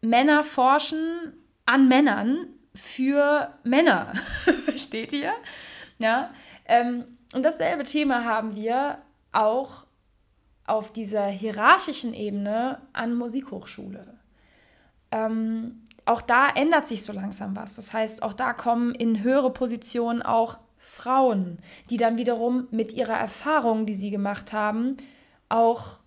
Männer 0.02 0.44
forschen 0.44 1.32
an 1.64 1.88
Männern 1.88 2.48
für 2.74 3.54
Männer. 3.64 4.12
Versteht 4.64 5.12
ihr? 5.12 5.32
Ja. 5.98 6.30
Ähm, 6.66 7.04
und 7.34 7.44
dasselbe 7.44 7.84
Thema 7.84 8.24
haben 8.24 8.56
wir 8.56 8.98
auch 9.32 9.84
auf 10.68 10.92
dieser 10.92 11.26
hierarchischen 11.26 12.14
Ebene 12.14 12.80
an 12.92 13.14
Musikhochschule. 13.14 14.18
Ähm, 15.10 15.82
auch 16.04 16.22
da 16.22 16.48
ändert 16.48 16.88
sich 16.88 17.02
so 17.02 17.12
langsam 17.12 17.56
was. 17.56 17.76
Das 17.76 17.92
heißt, 17.92 18.22
auch 18.22 18.32
da 18.32 18.52
kommen 18.52 18.94
in 18.94 19.22
höhere 19.22 19.52
Positionen 19.52 20.22
auch 20.22 20.58
Frauen, 20.78 21.58
die 21.90 21.98
dann 21.98 22.16
wiederum 22.16 22.66
mit 22.70 22.92
ihrer 22.92 23.16
Erfahrung, 23.16 23.84
die 23.84 23.94
sie 23.94 24.10
gemacht 24.10 24.52
haben, 24.52 24.96
auch 25.48 25.98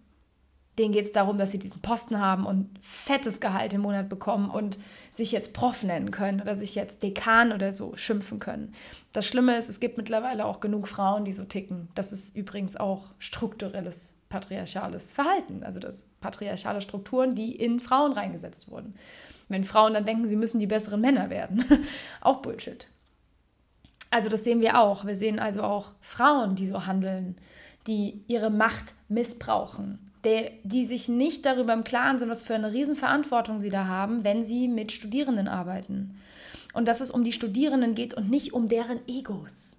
Denen 0.78 0.92
geht 0.92 1.04
es 1.04 1.12
darum, 1.12 1.36
dass 1.36 1.52
sie 1.52 1.58
diesen 1.58 1.82
Posten 1.82 2.18
haben 2.18 2.46
und 2.46 2.70
fettes 2.80 3.40
Gehalt 3.40 3.74
im 3.74 3.82
Monat 3.82 4.08
bekommen 4.08 4.48
und 4.48 4.78
sich 5.10 5.30
jetzt 5.30 5.52
Prof 5.52 5.82
nennen 5.82 6.10
können 6.10 6.40
oder 6.40 6.54
sich 6.54 6.74
jetzt 6.74 7.02
Dekan 7.02 7.52
oder 7.52 7.72
so 7.72 7.94
schimpfen 7.96 8.38
können. 8.38 8.74
Das 9.12 9.26
Schlimme 9.26 9.56
ist, 9.56 9.68
es 9.68 9.80
gibt 9.80 9.98
mittlerweile 9.98 10.46
auch 10.46 10.60
genug 10.60 10.88
Frauen, 10.88 11.26
die 11.26 11.32
so 11.32 11.44
ticken. 11.44 11.88
Das 11.94 12.12
ist 12.12 12.34
übrigens 12.34 12.76
auch 12.76 13.04
strukturelles 13.18 14.14
patriarchales 14.30 15.12
Verhalten, 15.12 15.62
also 15.62 15.78
das 15.78 16.06
patriarchale 16.22 16.80
Strukturen, 16.80 17.34
die 17.34 17.54
in 17.54 17.78
Frauen 17.78 18.12
reingesetzt 18.12 18.70
wurden. 18.70 18.94
Wenn 19.48 19.64
Frauen 19.64 19.92
dann 19.92 20.06
denken, 20.06 20.26
sie 20.26 20.36
müssen 20.36 20.58
die 20.58 20.66
besseren 20.66 21.02
Männer 21.02 21.28
werden, 21.28 21.62
auch 22.22 22.40
Bullshit. 22.40 22.86
Also 24.08 24.30
das 24.30 24.44
sehen 24.44 24.62
wir 24.62 24.78
auch. 24.78 25.04
Wir 25.04 25.16
sehen 25.16 25.38
also 25.38 25.62
auch 25.62 25.92
Frauen, 26.00 26.54
die 26.54 26.66
so 26.66 26.86
handeln, 26.86 27.36
die 27.86 28.24
ihre 28.26 28.50
Macht 28.50 28.94
missbrauchen, 29.08 30.11
der, 30.24 30.50
die 30.62 30.84
sich 30.84 31.08
nicht 31.08 31.44
darüber 31.44 31.72
im 31.72 31.84
Klaren 31.84 32.18
sind, 32.18 32.28
was 32.28 32.42
für 32.42 32.54
eine 32.54 32.72
Riesenverantwortung 32.72 33.58
sie 33.58 33.70
da 33.70 33.86
haben, 33.86 34.24
wenn 34.24 34.44
sie 34.44 34.68
mit 34.68 34.92
Studierenden 34.92 35.48
arbeiten. 35.48 36.18
Und 36.72 36.88
dass 36.88 37.00
es 37.00 37.10
um 37.10 37.24
die 37.24 37.32
Studierenden 37.32 37.94
geht 37.94 38.14
und 38.14 38.30
nicht 38.30 38.52
um 38.52 38.68
deren 38.68 39.00
Egos. 39.06 39.78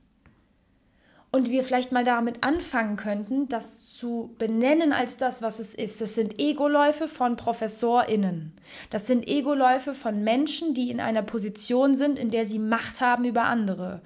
Und 1.32 1.50
wir 1.50 1.64
vielleicht 1.64 1.92
mal 1.92 2.04
damit 2.04 2.44
anfangen 2.44 2.96
könnten, 2.96 3.50
das 3.50 3.98
zu 3.98 4.36
benennen 4.38 4.94
als 4.94 5.18
das, 5.18 5.42
was 5.42 5.58
es 5.58 5.74
ist. 5.74 6.00
Das 6.00 6.14
sind 6.14 6.40
Egoläufe 6.40 7.08
von 7.08 7.38
ProfessorInnen. 7.38 8.54
Das 8.92 9.08
sind 9.08 9.28
Egoläufe 9.28 9.96
von 9.96 10.24
Menschen, 10.24 10.76
die 10.76 10.92
in 10.92 11.00
einer 11.00 11.24
Position 11.24 11.96
sind, 11.96 12.20
in 12.20 12.30
der 12.30 12.46
sie 12.46 12.60
Macht 12.60 13.02
haben 13.02 13.26
über 13.26 13.46
andere. 13.46 14.02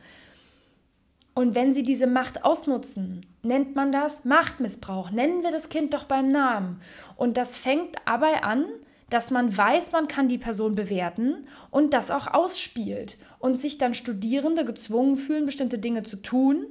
Und 1.37 1.53
wenn 1.53 1.71
sie 1.71 1.83
diese 1.83 2.07
Macht 2.07 2.43
ausnutzen, 2.43 3.21
nennt 3.43 3.75
man 3.75 3.91
das 3.91 4.25
Machtmissbrauch. 4.25 5.11
Nennen 5.11 5.43
wir 5.43 5.51
das 5.51 5.69
Kind 5.69 5.93
doch 5.93 6.05
beim 6.05 6.29
Namen. 6.29 6.81
Und 7.15 7.37
das 7.37 7.55
fängt 7.55 7.95
dabei 8.07 8.41
an, 8.41 8.65
dass 9.11 9.29
man 9.29 9.55
weiß, 9.55 9.91
man 9.91 10.07
kann 10.07 10.29
die 10.29 10.39
Person 10.39 10.73
bewerten 10.73 11.45
und 11.69 11.93
das 11.93 12.09
auch 12.09 12.25
ausspielt 12.25 13.19
und 13.37 13.59
sich 13.59 13.77
dann 13.77 13.93
Studierende 13.93 14.65
gezwungen 14.65 15.15
fühlen, 15.15 15.45
bestimmte 15.45 15.77
Dinge 15.77 16.01
zu 16.01 16.23
tun, 16.23 16.65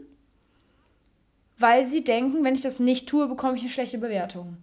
weil 1.59 1.85
sie 1.85 2.03
denken, 2.03 2.43
wenn 2.43 2.57
ich 2.57 2.61
das 2.61 2.81
nicht 2.81 3.09
tue, 3.09 3.29
bekomme 3.29 3.55
ich 3.55 3.61
eine 3.61 3.71
schlechte 3.71 3.99
Bewertung. 3.99 4.57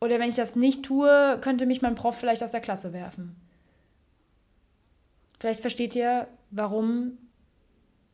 Oder 0.00 0.20
wenn 0.20 0.28
ich 0.28 0.36
das 0.36 0.54
nicht 0.54 0.84
tue, 0.84 1.40
könnte 1.40 1.66
mich 1.66 1.82
mein 1.82 1.96
Prof 1.96 2.16
vielleicht 2.16 2.44
aus 2.44 2.52
der 2.52 2.60
Klasse 2.60 2.92
werfen. 2.92 3.34
Vielleicht 5.40 5.62
versteht 5.62 5.96
ihr, 5.96 6.28
warum 6.52 7.18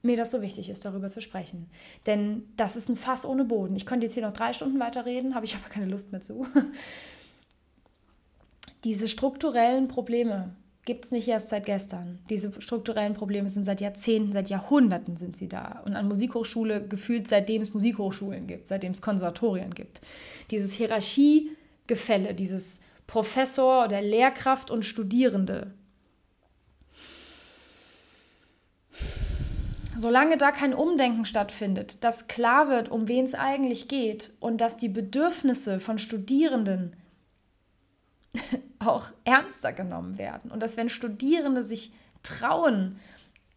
mir 0.06 0.16
das 0.16 0.30
so 0.30 0.42
wichtig 0.42 0.70
ist, 0.70 0.84
darüber 0.84 1.08
zu 1.08 1.20
sprechen. 1.20 1.68
Denn 2.06 2.44
das 2.56 2.76
ist 2.76 2.88
ein 2.88 2.96
Fass 2.96 3.26
ohne 3.26 3.44
Boden. 3.44 3.76
Ich 3.76 3.86
könnte 3.86 4.06
jetzt 4.06 4.14
hier 4.14 4.26
noch 4.26 4.32
drei 4.32 4.52
Stunden 4.52 4.80
weiterreden, 4.80 5.34
habe 5.34 5.44
ich 5.44 5.54
aber 5.54 5.68
keine 5.68 5.86
Lust 5.86 6.12
mehr 6.12 6.22
zu. 6.22 6.46
Diese 8.84 9.08
strukturellen 9.08 9.88
Probleme 9.88 10.54
gibt 10.86 11.04
es 11.04 11.10
nicht 11.10 11.28
erst 11.28 11.48
seit 11.48 11.66
gestern. 11.66 12.20
Diese 12.30 12.52
strukturellen 12.62 13.14
Probleme 13.14 13.48
sind 13.48 13.64
seit 13.64 13.80
Jahrzehnten, 13.80 14.32
seit 14.32 14.48
Jahrhunderten 14.48 15.16
sind 15.16 15.36
sie 15.36 15.48
da. 15.48 15.82
Und 15.84 15.94
an 15.94 16.06
Musikhochschule 16.06 16.86
gefühlt 16.86 17.26
seitdem 17.26 17.60
es 17.60 17.74
Musikhochschulen 17.74 18.46
gibt, 18.46 18.68
seitdem 18.68 18.92
es 18.92 19.02
Konservatorien 19.02 19.74
gibt. 19.74 20.00
Dieses 20.52 20.72
Hierarchiegefälle, 20.74 22.34
dieses 22.34 22.80
Professor 23.08 23.84
oder 23.84 24.00
Lehrkraft 24.00 24.70
und 24.70 24.84
Studierende, 24.84 25.72
Solange 29.96 30.36
da 30.36 30.52
kein 30.52 30.74
Umdenken 30.74 31.24
stattfindet, 31.24 32.04
dass 32.04 32.28
klar 32.28 32.68
wird, 32.68 32.90
um 32.90 33.08
wen 33.08 33.24
es 33.24 33.34
eigentlich 33.34 33.88
geht 33.88 34.30
und 34.40 34.60
dass 34.60 34.76
die 34.76 34.90
Bedürfnisse 34.90 35.80
von 35.80 35.98
Studierenden 35.98 36.94
auch 38.78 39.06
ernster 39.24 39.72
genommen 39.72 40.18
werden 40.18 40.50
und 40.50 40.62
dass 40.62 40.76
wenn 40.76 40.90
Studierende 40.90 41.62
sich 41.62 41.92
trauen, 42.22 42.98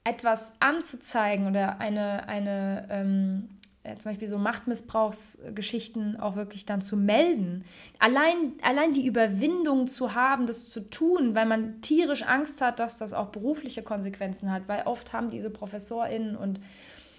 etwas 0.06 0.54
anzuzeigen 0.60 1.48
oder 1.48 1.80
eine, 1.80 2.28
eine 2.28 2.88
ähm, 2.90 3.50
äh, 3.90 3.98
zum 3.98 4.12
Beispiel 4.12 4.28
so 4.28 4.38
Machtmissbrauchsgeschichten 4.38 6.20
auch 6.20 6.36
wirklich 6.36 6.66
dann 6.66 6.82
zu 6.82 6.98
melden. 6.98 7.66
Allein, 8.00 8.54
allein 8.62 8.94
die 8.94 9.06
Überwindung 9.06 9.88
zu 9.88 10.16
haben, 10.16 10.48
das 10.48 10.70
zu 10.70 10.90
tun, 10.90 11.36
weil 11.36 11.46
man 11.46 11.82
tierisch 11.82 12.24
Angst 12.24 12.62
hat, 12.62 12.80
dass 12.80 12.98
das 12.98 13.14
auch 13.14 13.28
berufliche 13.28 13.84
Konsequenzen 13.84 14.52
hat, 14.52 14.64
weil 14.68 14.84
oft 14.86 15.14
haben 15.14 15.30
diese 15.30 15.50
ProfessorInnen 15.50 16.36
und 16.36 16.60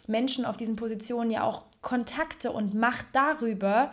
Menschen 0.06 0.44
auf 0.44 0.56
diesen 0.56 0.76
Positionen 0.76 1.30
ja 1.30 1.44
auch 1.44 1.64
Kontakte 1.82 2.52
und 2.52 2.74
Macht 2.74 3.06
darüber, 3.12 3.92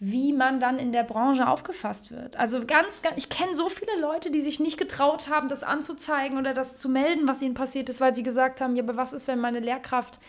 wie 0.00 0.32
man 0.32 0.60
dann 0.60 0.78
in 0.78 0.92
der 0.92 1.02
Branche 1.02 1.48
aufgefasst 1.48 2.12
wird. 2.12 2.36
Also 2.36 2.64
ganz, 2.64 3.02
ganz 3.02 3.16
ich 3.16 3.28
kenne 3.28 3.54
so 3.54 3.68
viele 3.68 4.00
Leute, 4.00 4.30
die 4.30 4.40
sich 4.40 4.60
nicht 4.60 4.78
getraut 4.78 5.28
haben, 5.28 5.48
das 5.48 5.64
anzuzeigen 5.64 6.38
oder 6.38 6.54
das 6.54 6.78
zu 6.78 6.88
melden, 6.88 7.26
was 7.26 7.42
ihnen 7.42 7.54
passiert 7.54 7.88
ist, 7.88 8.00
weil 8.00 8.14
sie 8.14 8.22
gesagt 8.22 8.60
haben, 8.60 8.76
ja, 8.76 8.84
aber 8.84 8.96
was 8.96 9.12
ist, 9.12 9.26
wenn 9.26 9.40
meine 9.40 9.58
Lehrkraft 9.58 10.20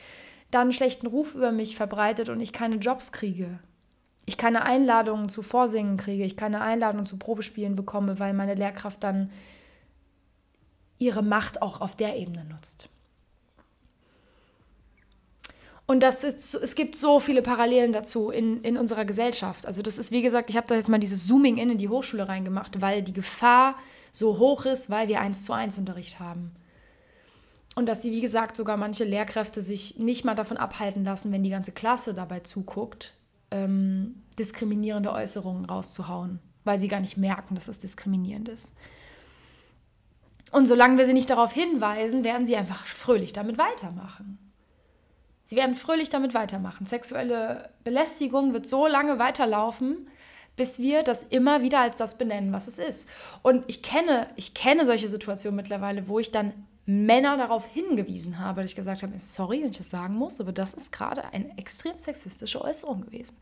dann 0.51 0.61
einen 0.63 0.73
schlechten 0.73 1.07
Ruf 1.07 1.35
über 1.35 1.51
mich 1.51 1.75
verbreitet 1.75 2.29
und 2.29 2.39
ich 2.39 2.53
keine 2.53 2.77
Jobs 2.77 3.11
kriege. 3.11 3.59
Ich 4.25 4.37
keine 4.37 4.63
Einladungen 4.63 5.29
zu 5.29 5.41
Vorsingen 5.41 5.97
kriege, 5.97 6.23
ich 6.23 6.37
keine 6.37 6.61
Einladungen 6.61 7.05
zu 7.05 7.17
Probespielen 7.17 7.75
bekomme, 7.75 8.19
weil 8.19 8.33
meine 8.33 8.55
Lehrkraft 8.55 9.03
dann 9.03 9.31
ihre 10.99 11.23
Macht 11.23 11.61
auch 11.61 11.81
auf 11.81 11.95
der 11.95 12.17
Ebene 12.17 12.45
nutzt. 12.45 12.89
Und 15.87 16.03
das 16.03 16.23
ist, 16.23 16.53
es 16.53 16.75
gibt 16.75 16.95
so 16.95 17.19
viele 17.19 17.41
Parallelen 17.41 17.93
dazu 17.93 18.29
in, 18.29 18.61
in 18.61 18.77
unserer 18.77 19.05
Gesellschaft. 19.05 19.65
Also 19.65 19.81
das 19.81 19.97
ist, 19.97 20.11
wie 20.11 20.21
gesagt, 20.21 20.51
ich 20.51 20.57
habe 20.57 20.67
da 20.67 20.75
jetzt 20.75 20.89
mal 20.89 20.99
dieses 20.99 21.25
Zooming 21.25 21.57
in 21.57 21.71
in 21.71 21.79
die 21.79 21.89
Hochschule 21.89 22.27
reingemacht, 22.27 22.79
weil 22.79 23.01
die 23.01 23.13
Gefahr 23.13 23.73
so 24.11 24.37
hoch 24.37 24.65
ist, 24.65 24.91
weil 24.91 25.07
wir 25.07 25.19
eins 25.19 25.45
zu 25.45 25.53
eins 25.53 25.79
Unterricht 25.79 26.19
haben. 26.19 26.51
Und 27.79 27.85
dass 27.85 28.01
sie, 28.01 28.11
wie 28.11 28.19
gesagt, 28.19 28.57
sogar 28.57 28.75
manche 28.75 29.05
Lehrkräfte 29.05 29.61
sich 29.61 29.97
nicht 29.97 30.25
mal 30.25 30.35
davon 30.35 30.57
abhalten 30.57 31.05
lassen, 31.05 31.31
wenn 31.31 31.43
die 31.43 31.49
ganze 31.49 31.71
Klasse 31.71 32.13
dabei 32.13 32.41
zuguckt, 32.41 33.13
ähm, 33.51 34.21
diskriminierende 34.37 35.13
Äußerungen 35.13 35.63
rauszuhauen, 35.63 36.39
weil 36.65 36.77
sie 36.77 36.89
gar 36.89 36.99
nicht 36.99 37.15
merken, 37.15 37.55
dass 37.55 37.69
es 37.69 37.79
diskriminierend 37.79 38.49
ist. 38.49 38.73
Und 40.51 40.67
solange 40.67 40.97
wir 40.97 41.05
sie 41.05 41.13
nicht 41.13 41.29
darauf 41.29 41.53
hinweisen, 41.53 42.25
werden 42.25 42.45
sie 42.45 42.57
einfach 42.57 42.85
fröhlich 42.85 43.31
damit 43.31 43.57
weitermachen. 43.57 44.37
Sie 45.45 45.55
werden 45.55 45.73
fröhlich 45.73 46.09
damit 46.09 46.33
weitermachen. 46.33 46.85
Sexuelle 46.85 47.69
Belästigung 47.85 48.51
wird 48.51 48.67
so 48.67 48.87
lange 48.87 49.19
weiterlaufen, 49.19 50.09
bis 50.57 50.79
wir 50.79 51.03
das 51.03 51.23
immer 51.23 51.61
wieder 51.61 51.79
als 51.79 51.95
das 51.95 52.17
benennen, 52.17 52.51
was 52.51 52.67
es 52.67 52.77
ist. 52.77 53.09
Und 53.41 53.63
ich 53.67 53.81
kenne, 53.83 54.27
ich 54.35 54.53
kenne 54.53 54.85
solche 54.85 55.07
Situationen 55.07 55.55
mittlerweile, 55.55 56.09
wo 56.09 56.19
ich 56.19 56.31
dann 56.31 56.51
Männer 56.91 57.37
darauf 57.37 57.67
hingewiesen 57.67 58.39
habe, 58.39 58.61
dass 58.61 58.71
ich 58.71 58.75
gesagt 58.75 59.03
habe, 59.03 59.13
sorry, 59.19 59.61
wenn 59.61 59.69
ich 59.69 59.77
das 59.77 59.91
sagen 59.91 60.15
muss, 60.15 60.41
aber 60.41 60.51
das 60.51 60.73
ist 60.73 60.91
gerade 60.91 61.23
eine 61.33 61.55
extrem 61.55 61.99
sexistische 61.99 62.59
Äußerung 62.63 63.01
gewesen. 63.01 63.37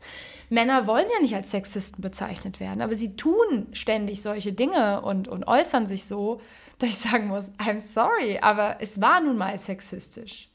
Männer 0.50 0.86
wollen 0.86 1.06
ja 1.10 1.22
nicht 1.22 1.34
als 1.34 1.50
Sexisten 1.50 2.02
bezeichnet 2.02 2.60
werden, 2.60 2.82
aber 2.82 2.94
sie 2.94 3.16
tun 3.16 3.68
ständig 3.72 4.20
solche 4.20 4.52
Dinge 4.52 5.00
und, 5.00 5.28
und 5.28 5.48
äußern 5.48 5.86
sich 5.86 6.04
so, 6.04 6.42
dass 6.78 6.90
ich 6.90 6.98
sagen 6.98 7.28
muss, 7.28 7.50
I'm 7.52 7.80
sorry, 7.80 8.38
aber 8.38 8.82
es 8.82 9.00
war 9.00 9.22
nun 9.22 9.38
mal 9.38 9.58
sexistisch. 9.58 10.50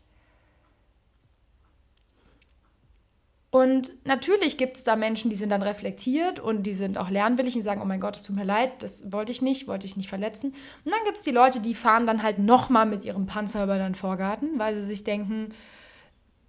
Und 3.54 3.92
natürlich 4.04 4.58
gibt 4.58 4.78
es 4.78 4.84
da 4.84 4.96
Menschen, 4.96 5.30
die 5.30 5.36
sind 5.36 5.52
dann 5.52 5.62
reflektiert 5.62 6.40
und 6.40 6.64
die 6.64 6.74
sind 6.74 6.98
auch 6.98 7.12
lernwillig 7.12 7.56
und 7.56 7.62
sagen, 7.62 7.84
oh 7.84 7.86
mein 7.86 8.00
Gott, 8.00 8.16
es 8.16 8.24
tut 8.24 8.36
mir 8.36 8.46
leid, 8.46 8.82
das 8.82 9.12
wollte 9.12 9.32
ich 9.32 9.44
nicht, 9.44 9.68
wollte 9.68 9.86
ich 9.86 9.96
nicht 9.96 10.10
verletzen. 10.10 10.56
Und 10.84 10.92
dann 10.92 11.04
gibt 11.06 11.18
es 11.18 11.24
die 11.24 11.30
Leute, 11.30 11.60
die 11.60 11.76
fahren 11.76 12.08
dann 12.08 12.24
halt 12.24 12.40
nochmal 12.40 12.88
mit 12.88 13.04
ihrem 13.04 13.28
Panzer 13.28 13.66
über 13.66 13.78
den 13.78 13.94
Vorgarten, 13.94 14.58
weil 14.58 14.74
sie 14.74 14.84
sich 14.84 15.04
denken, 15.04 15.54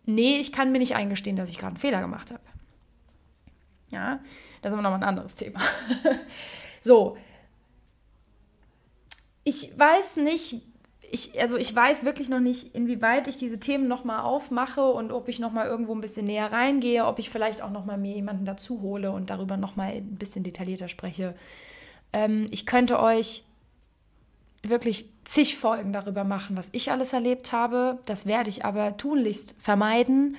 nee, 0.07 0.39
ich 0.39 0.51
kann 0.51 0.73
mir 0.73 0.79
nicht 0.79 0.95
eingestehen, 0.95 1.37
dass 1.37 1.51
ich 1.51 1.59
gerade 1.59 1.73
einen 1.73 1.77
Fehler 1.77 2.01
gemacht 2.01 2.31
habe. 2.31 2.41
Ja, 3.91 4.21
das 4.63 4.71
ist 4.71 4.73
aber 4.73 4.81
nochmal 4.81 5.01
ein 5.01 5.09
anderes 5.09 5.35
Thema. 5.35 5.61
so, 6.81 7.19
ich 9.45 9.79
weiß 9.79 10.17
nicht, 10.17 10.63
ich, 11.15 11.41
also 11.41 11.57
ich 11.57 11.75
weiß 11.75 12.05
wirklich 12.05 12.29
noch 12.29 12.41
nicht, 12.41 12.75
inwieweit 12.75 13.29
ich 13.29 13.37
diese 13.37 13.61
Themen 13.61 13.87
nochmal 13.87 14.23
aufmache 14.23 14.85
und 14.85 15.13
ob 15.13 15.29
ich 15.29 15.39
nochmal 15.39 15.69
irgendwo 15.69 15.95
ein 15.95 16.01
bisschen 16.01 16.27
näher 16.27 16.53
reingehe, 16.53 17.07
ob 17.07 17.21
ich 17.21 17.31
vielleicht 17.31 17.63
auch 17.63 17.71
nochmal 17.71 17.99
mir 17.99 18.15
jemanden 18.15 18.45
dazu 18.45 18.83
hole 18.83 19.13
und 19.13 19.31
darüber 19.31 19.57
nochmal 19.57 19.93
ein 19.93 20.17
bisschen 20.17 20.43
detaillierter 20.43 20.89
spreche. 20.89 21.37
Ähm, 22.13 22.47
ich 22.51 22.67
könnte 22.67 22.99
euch 22.99 23.45
wirklich 24.65 25.09
zig 25.23 25.57
Folgen 25.57 25.93
darüber 25.93 26.25
machen, 26.25 26.57
was 26.57 26.71
ich 26.73 26.91
alles 26.91 27.13
erlebt 27.13 27.53
habe. 27.53 28.01
Das 28.07 28.27
werde 28.27 28.51
ich 28.51 28.65
aber 28.65 28.97
tunlichst 28.97 29.55
vermeiden, 29.61 30.37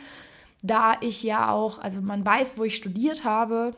da 0.62 0.98
ich 1.00 1.24
ja 1.24 1.52
auch, 1.52 1.80
also 1.80 2.02
man 2.02 2.26
weiß, 2.26 2.58
wo 2.58 2.66
ich 2.66 2.76
studiert 2.76 3.24
habe. 3.24 3.72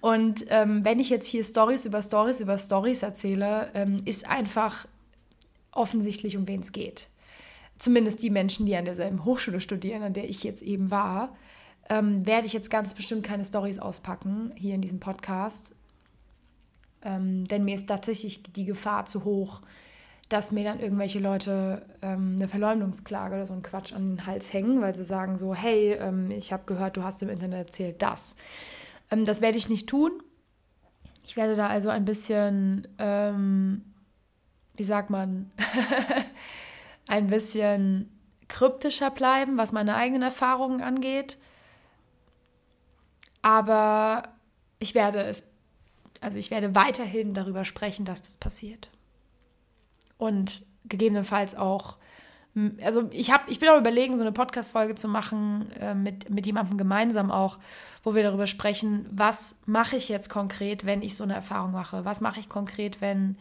Und 0.00 0.46
ähm, 0.48 0.84
wenn 0.84 1.00
ich 1.00 1.10
jetzt 1.10 1.26
hier 1.26 1.44
Stories 1.44 1.84
über 1.84 2.02
Stories 2.02 2.40
über 2.40 2.58
Stories 2.58 3.02
erzähle, 3.02 3.70
ähm, 3.74 3.98
ist 4.04 4.28
einfach 4.28 4.86
offensichtlich, 5.72 6.36
um 6.36 6.48
wen 6.48 6.60
es 6.60 6.72
geht. 6.72 7.08
Zumindest 7.76 8.22
die 8.22 8.30
Menschen, 8.30 8.66
die 8.66 8.76
an 8.76 8.84
derselben 8.84 9.24
Hochschule 9.24 9.60
studieren, 9.60 10.02
an 10.02 10.14
der 10.14 10.28
ich 10.28 10.42
jetzt 10.42 10.62
eben 10.62 10.90
war, 10.90 11.36
ähm, 11.88 12.26
werde 12.26 12.46
ich 12.46 12.52
jetzt 12.52 12.70
ganz 12.70 12.94
bestimmt 12.94 13.22
keine 13.22 13.44
Stories 13.44 13.78
auspacken 13.78 14.52
hier 14.56 14.74
in 14.74 14.80
diesem 14.80 15.00
Podcast, 15.00 15.74
ähm, 17.02 17.46
denn 17.46 17.64
mir 17.64 17.74
ist 17.74 17.88
tatsächlich 17.88 18.42
die 18.42 18.64
Gefahr 18.64 19.06
zu 19.06 19.24
hoch, 19.24 19.62
dass 20.28 20.50
mir 20.50 20.64
dann 20.64 20.80
irgendwelche 20.80 21.20
Leute 21.20 21.82
ähm, 22.02 22.32
eine 22.34 22.48
Verleumdungsklage 22.48 23.36
oder 23.36 23.46
so 23.46 23.52
einen 23.52 23.62
Quatsch 23.62 23.92
an 23.92 24.16
den 24.16 24.26
Hals 24.26 24.52
hängen, 24.52 24.80
weil 24.80 24.94
sie 24.94 25.04
sagen 25.04 25.38
so, 25.38 25.54
hey, 25.54 25.92
ähm, 25.92 26.32
ich 26.32 26.52
habe 26.52 26.64
gehört, 26.66 26.96
du 26.96 27.04
hast 27.04 27.22
im 27.22 27.28
Internet 27.28 27.68
erzählt 27.68 28.02
das. 28.02 28.36
Ähm, 29.10 29.24
das 29.24 29.40
werde 29.40 29.58
ich 29.58 29.68
nicht 29.68 29.88
tun. 29.88 30.22
Ich 31.24 31.36
werde 31.36 31.56
da 31.56 31.68
also 31.68 31.88
ein 31.88 32.04
bisschen, 32.04 32.86
ähm, 32.98 33.82
wie 34.74 34.84
sagt 34.84 35.10
man, 35.10 35.50
ein 37.08 37.26
bisschen 37.28 38.10
kryptischer 38.48 39.10
bleiben, 39.10 39.58
was 39.58 39.72
meine 39.72 39.96
eigenen 39.96 40.22
Erfahrungen 40.22 40.82
angeht. 40.82 41.38
Aber 43.42 44.28
ich 44.78 44.94
werde 44.94 45.22
es 45.22 45.56
also 46.20 46.38
ich 46.38 46.50
werde 46.50 46.74
weiterhin 46.74 47.34
darüber 47.34 47.64
sprechen, 47.64 48.04
dass 48.04 48.22
das 48.22 48.36
passiert. 48.36 48.90
Und 50.18 50.64
gegebenenfalls 50.84 51.54
auch, 51.54 51.98
also 52.82 53.08
ich, 53.10 53.30
hab, 53.30 53.50
ich 53.50 53.58
bin 53.58 53.68
auch 53.68 53.78
überlegen, 53.78 54.16
so 54.16 54.22
eine 54.22 54.32
Podcast-Folge 54.32 54.94
zu 54.94 55.08
machen 55.08 55.70
äh, 55.72 55.94
mit, 55.94 56.30
mit 56.30 56.46
jemandem 56.46 56.78
gemeinsam 56.78 57.30
auch, 57.30 57.58
wo 58.02 58.14
wir 58.14 58.22
darüber 58.22 58.46
sprechen, 58.46 59.06
was 59.10 59.58
mache 59.66 59.96
ich 59.96 60.08
jetzt 60.08 60.30
konkret, 60.30 60.86
wenn 60.86 61.02
ich 61.02 61.16
so 61.16 61.24
eine 61.24 61.34
Erfahrung 61.34 61.72
mache? 61.72 62.04
Was 62.04 62.20
mache 62.20 62.40
ich 62.40 62.48
konkret, 62.48 63.00
wenn 63.00 63.36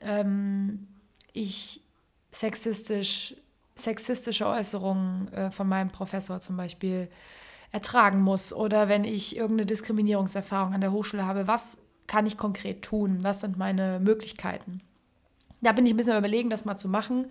ähm, 0.00 0.86
ich 1.32 1.80
sexistisch, 2.30 3.34
sexistische 3.74 4.46
Äußerungen 4.46 5.32
äh, 5.32 5.50
von 5.50 5.68
meinem 5.68 5.90
Professor 5.90 6.40
zum 6.40 6.56
Beispiel 6.56 7.08
ertragen 7.72 8.20
muss 8.20 8.52
oder 8.52 8.88
wenn 8.88 9.04
ich 9.04 9.36
irgendeine 9.36 9.66
Diskriminierungserfahrung 9.66 10.74
an 10.74 10.80
der 10.80 10.92
Hochschule 10.92 11.26
habe, 11.26 11.48
was 11.48 11.78
kann 12.06 12.26
ich 12.26 12.36
konkret 12.36 12.82
tun? 12.82 13.18
Was 13.22 13.40
sind 13.40 13.56
meine 13.56 13.98
Möglichkeiten? 13.98 14.80
Da 15.60 15.72
bin 15.72 15.86
ich 15.86 15.94
ein 15.94 15.96
bisschen 15.96 16.16
überlegen, 16.16 16.50
das 16.50 16.64
mal 16.64 16.76
zu 16.76 16.88
machen. 16.88 17.30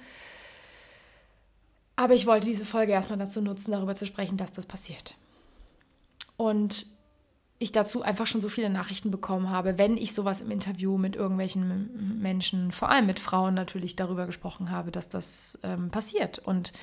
Aber 1.95 2.13
ich 2.13 2.25
wollte 2.25 2.47
diese 2.47 2.65
Folge 2.65 2.91
erstmal 2.91 3.19
dazu 3.19 3.41
nutzen, 3.41 3.71
darüber 3.71 3.95
zu 3.95 4.05
sprechen, 4.05 4.37
dass 4.37 4.51
das 4.51 4.65
passiert. 4.65 5.15
Und 6.37 6.87
ich 7.59 7.71
dazu 7.71 8.01
einfach 8.01 8.27
schon 8.27 8.41
so 8.41 8.49
viele 8.49 8.69
Nachrichten 8.69 9.11
bekommen 9.11 9.49
habe, 9.49 9.77
wenn 9.77 9.95
ich 9.95 10.13
sowas 10.13 10.41
im 10.41 10.51
Interview 10.51 10.97
mit 10.97 11.15
irgendwelchen 11.15 12.19
Menschen, 12.21 12.71
vor 12.71 12.89
allem 12.89 13.05
mit 13.05 13.19
Frauen 13.19 13.53
natürlich 13.53 13.95
darüber 13.95 14.25
gesprochen 14.25 14.71
habe, 14.71 14.91
dass 14.91 15.07
das 15.07 15.59
ähm, 15.63 15.89
passiert. 15.89 16.39
Und 16.39 16.73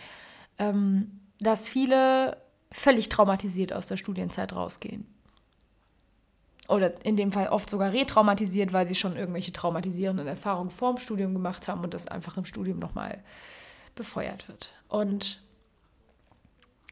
ähm, 0.58 1.20
dass 1.38 1.66
viele 1.66 2.36
völlig 2.72 3.08
traumatisiert 3.08 3.72
aus 3.72 3.88
der 3.88 3.96
Studienzeit 3.96 4.52
rausgehen 4.52 5.06
oder 6.70 7.04
in 7.04 7.16
dem 7.16 7.32
Fall 7.32 7.48
oft 7.48 7.68
sogar 7.68 7.92
retraumatisiert, 7.92 8.72
weil 8.72 8.86
sie 8.86 8.94
schon 8.94 9.16
irgendwelche 9.16 9.52
traumatisierenden 9.52 10.26
Erfahrungen 10.26 10.70
vorm 10.70 10.98
Studium 10.98 11.34
gemacht 11.34 11.66
haben 11.66 11.82
und 11.82 11.94
das 11.94 12.06
einfach 12.06 12.36
im 12.36 12.44
Studium 12.44 12.78
nochmal 12.78 13.22
befeuert 13.96 14.46
wird. 14.48 14.70
Und 14.90 15.40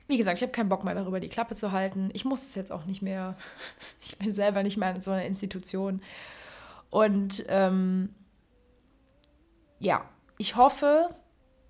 wie 0.07 0.17
gesagt, 0.17 0.39
ich 0.39 0.43
habe 0.43 0.53
keinen 0.53 0.71
Bock 0.71 0.85
mehr 0.85 0.95
darüber, 0.95 1.21
die 1.21 1.29
Klappe 1.29 1.55
zu 1.55 1.73
halten. 1.73 2.09
Ich 2.15 2.25
muss 2.25 2.45
es 2.45 2.55
jetzt 2.55 2.73
auch 2.73 2.87
nicht 2.87 3.03
mehr. 3.03 3.37
Ich 4.01 4.17
bin 4.17 4.33
selber 4.33 4.63
nicht 4.63 4.79
mehr 4.79 4.95
in 4.95 5.01
so 5.01 5.11
einer 5.11 5.27
Institution. 5.27 6.01
Und 6.91 7.45
ähm, 7.49 8.15
ja, 9.79 10.09
ich 10.39 10.57
hoffe, 10.57 11.11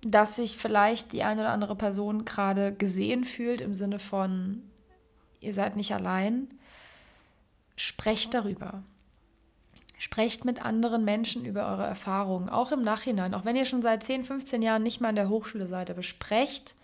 dass 0.01 0.37
sich 0.37 0.57
vielleicht 0.57 1.11
die 1.11 1.23
eine 1.23 1.41
oder 1.41 1.51
andere 1.51 1.75
Person 1.75 2.23
gerade 2.23 2.73
gesehen 2.73 3.25
fühlt 3.25 3.59
im 3.59 3.73
Sinne 3.75 3.99
von, 3.99 4.63
ihr 5.41 5.53
seid 5.53 5.75
nicht 5.75 5.93
allein 5.93 6.47
sprecht 7.75 8.33
darüber. 8.33 8.83
Sprecht 9.99 10.45
mit 10.45 10.65
anderen 10.65 11.03
Menschen 11.03 11.43
über 11.43 11.67
eure 11.67 11.85
Erfahrungen, 11.85 12.49
auch 12.49 12.71
im 12.71 12.81
Nachhinein, 12.81 13.33
auch 13.33 13.45
wenn 13.45 13.57
ihr 13.57 13.65
schon 13.65 13.81
seit 13.81 14.01
10, 14.01 14.23
15 14.23 14.61
Jahren 14.61 14.81
nicht 14.81 15.01
mehr 15.01 15.09
an 15.09 15.15
der 15.15 15.29
Hochschule 15.29 15.67
seid, 15.67 15.91
aber 15.91 16.03
sprecht 16.03 16.75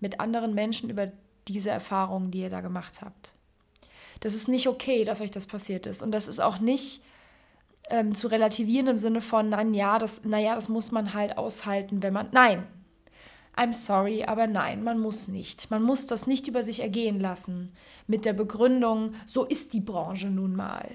mit 0.00 0.20
anderen 0.20 0.52
Menschen 0.52 0.90
über 0.90 1.12
diese 1.46 1.70
Erfahrungen, 1.70 2.32
die 2.32 2.40
ihr 2.40 2.50
da 2.50 2.60
gemacht 2.60 3.02
habt. 3.02 3.34
Das 4.18 4.34
ist 4.34 4.48
nicht 4.48 4.66
okay, 4.66 5.04
dass 5.04 5.20
euch 5.20 5.30
das 5.30 5.46
passiert 5.46 5.86
ist. 5.86 6.02
Und 6.02 6.10
das 6.10 6.26
ist 6.26 6.40
auch 6.40 6.58
nicht 6.58 7.02
ähm, 7.88 8.16
zu 8.16 8.26
relativieren 8.26 8.88
im 8.88 8.98
Sinne 8.98 9.20
von, 9.20 9.48
nein, 9.48 9.72
ja, 9.72 9.98
das, 9.98 10.24
naja, 10.24 10.56
das 10.56 10.68
muss 10.68 10.90
man 10.90 11.14
halt 11.14 11.38
aushalten, 11.38 12.02
wenn 12.02 12.12
man. 12.12 12.28
Nein, 12.32 12.66
I'm 13.56 13.72
sorry, 13.72 14.24
aber 14.24 14.48
nein, 14.48 14.82
man 14.82 14.98
muss 14.98 15.28
nicht. 15.28 15.70
Man 15.70 15.84
muss 15.84 16.06
das 16.06 16.26
nicht 16.26 16.48
über 16.48 16.62
sich 16.64 16.80
ergehen 16.80 17.20
lassen 17.20 17.72
mit 18.08 18.24
der 18.24 18.32
Begründung, 18.32 19.14
so 19.24 19.44
ist 19.44 19.72
die 19.72 19.80
Branche 19.80 20.28
nun 20.28 20.56
mal. 20.56 20.88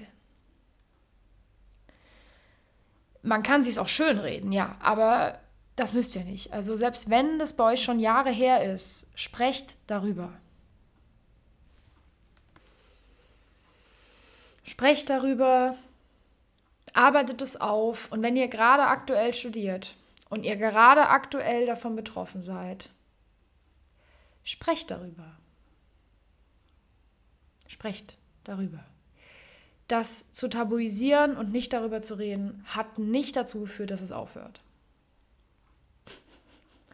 Man 3.22 3.42
kann 3.42 3.62
sich 3.62 3.78
auch 3.78 3.88
schönreden, 3.88 4.52
ja, 4.52 4.76
aber 4.80 5.38
das 5.76 5.92
müsst 5.92 6.14
ihr 6.16 6.24
nicht. 6.24 6.52
Also 6.52 6.76
selbst 6.76 7.08
wenn 7.08 7.38
das 7.38 7.54
bei 7.54 7.72
euch 7.72 7.82
schon 7.82 8.00
Jahre 8.00 8.30
her 8.30 8.72
ist, 8.72 9.06
sprecht 9.14 9.76
darüber. 9.86 10.32
Sprecht 14.64 15.08
darüber, 15.10 15.76
arbeitet 16.92 17.42
es 17.42 17.60
auf 17.60 18.10
und 18.12 18.22
wenn 18.22 18.36
ihr 18.36 18.48
gerade 18.48 18.84
aktuell 18.84 19.34
studiert, 19.34 19.94
und 20.32 20.44
ihr 20.44 20.56
gerade 20.56 21.08
aktuell 21.10 21.66
davon 21.66 21.94
betroffen 21.94 22.40
seid, 22.40 22.88
sprecht 24.44 24.90
darüber. 24.90 25.36
Sprecht 27.66 28.16
darüber. 28.44 28.82
Das 29.92 30.32
zu 30.32 30.48
tabuisieren 30.48 31.36
und 31.36 31.52
nicht 31.52 31.74
darüber 31.74 32.00
zu 32.00 32.14
reden, 32.14 32.64
hat 32.64 32.98
nicht 32.98 33.36
dazu 33.36 33.60
geführt, 33.60 33.90
dass 33.90 34.00
es 34.00 34.10
aufhört. 34.10 34.62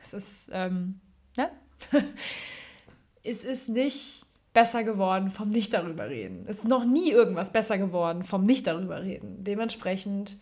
Es 0.03 0.13
ist, 0.13 0.51
ähm, 0.53 0.99
ne? 1.37 1.49
es 3.23 3.45
ist 3.45 3.69
nicht 3.69 4.27
besser 4.53 4.83
geworden 4.83 5.31
vom 5.31 5.51
Nicht 5.51 5.75
darüber 5.75 6.09
reden. 6.09 6.45
Es 6.49 6.59
ist 6.59 6.67
noch 6.67 6.85
nie 6.85 7.13
irgendwas 7.13 7.53
besser 7.53 7.79
geworden 7.79 8.25
vom 8.25 8.43
Nicht 8.43 8.67
darüber 8.67 9.01
reden. 9.01 9.45
Dementsprechend 9.45 10.37